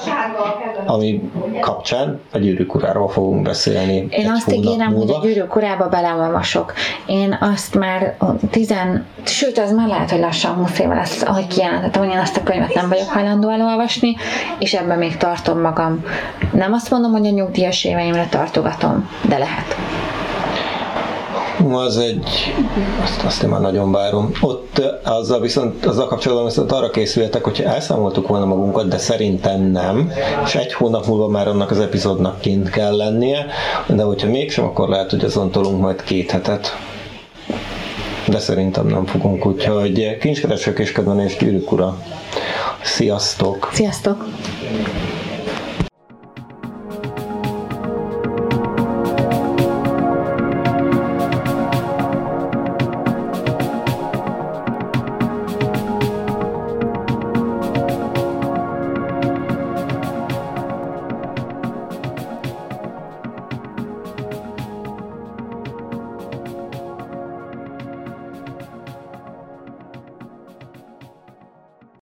ami 0.86 1.30
kapcsán 1.60 2.20
a 2.32 2.38
gyűrűk 2.38 2.76
uráról 2.76 3.10
fogunk 3.10 3.42
beszélni. 3.42 4.08
Én 4.10 4.30
azt 4.30 4.52
ígérem, 4.52 4.92
múlva. 4.92 5.14
hogy 5.14 5.26
a 5.26 5.28
gyűrűk 5.34 5.56
urába 5.56 5.88
beleolvasok. 5.88 6.74
Én 7.06 7.38
azt 7.42 7.76
már 7.76 8.18
tizen, 8.52 9.06
sőt, 9.24 9.58
az 9.58 9.72
már 9.72 9.88
lehet, 9.88 10.12
hogy 10.12 10.20
lassan 10.20 10.54
20 10.54 10.80
éve 10.80 10.94
lesz, 10.94 11.22
ahogy 11.22 11.48
kijelentettem, 11.48 12.04
hogy 12.04 12.12
én 12.12 12.20
azt 12.20 12.38
a 12.38 12.44
könyvet 12.44 12.74
nem 12.74 12.90
vagyok 12.90 13.10
hajlandó 13.10 13.50
elolvasni, 13.50 14.16
és 14.60 14.74
ebben 14.74 14.98
még 14.98 15.18
tartom 15.18 15.60
magam. 15.60 16.04
Nem 16.54 16.74
azt 16.74 16.90
mondom, 16.90 17.12
hogy 17.12 17.28
a 17.28 17.30
nyugdíjas 17.30 17.84
éveimre 17.84 18.28
tartogatom, 18.30 19.10
de 19.28 19.38
lehet. 19.38 19.76
Az 21.72 21.98
egy, 21.98 22.54
azt, 23.04 23.24
azt 23.24 23.44
én 23.44 23.50
már 23.50 23.62
nagyon 23.62 23.92
várom. 23.92 24.32
Ott 24.42 24.82
azzal 25.04 25.40
viszont, 25.40 25.86
azzal 25.86 26.08
kapcsolatban 26.08 26.46
viszont 26.46 26.72
arra 26.72 26.90
készültek, 26.90 27.44
hogyha 27.44 27.64
elszámoltuk 27.64 28.28
volna 28.28 28.46
magunkat, 28.46 28.88
de 28.88 28.98
szerintem 28.98 29.62
nem, 29.62 30.12
és 30.46 30.56
egy 30.56 30.74
hónap 30.74 31.06
múlva 31.06 31.28
már 31.28 31.48
annak 31.48 31.72
az 31.72 31.80
epizódnak 31.80 32.40
kint 32.40 32.70
kell 32.70 32.96
lennie, 32.96 33.46
de 33.88 34.04
hogyha 34.04 34.28
mégsem, 34.28 34.66
akkor 34.66 34.90
lehet, 34.90 35.10
hogy 35.10 35.24
azon 35.24 35.52
tolunk 35.52 35.82
majd 35.82 36.04
két 36.04 36.32
hetet 36.32 36.78
de 38.28 38.40
szerintem 38.40 38.88
nem 38.88 39.06
fogunk, 39.06 39.46
úgyhogy 39.46 40.18
kincskeresők 40.18 40.80
és 40.80 40.92
kedvenés 40.92 41.38
gyűrűk 41.38 41.72
ura. 41.72 41.98
Sziasztok! 42.84 43.70
Sziasztok! 43.74 44.26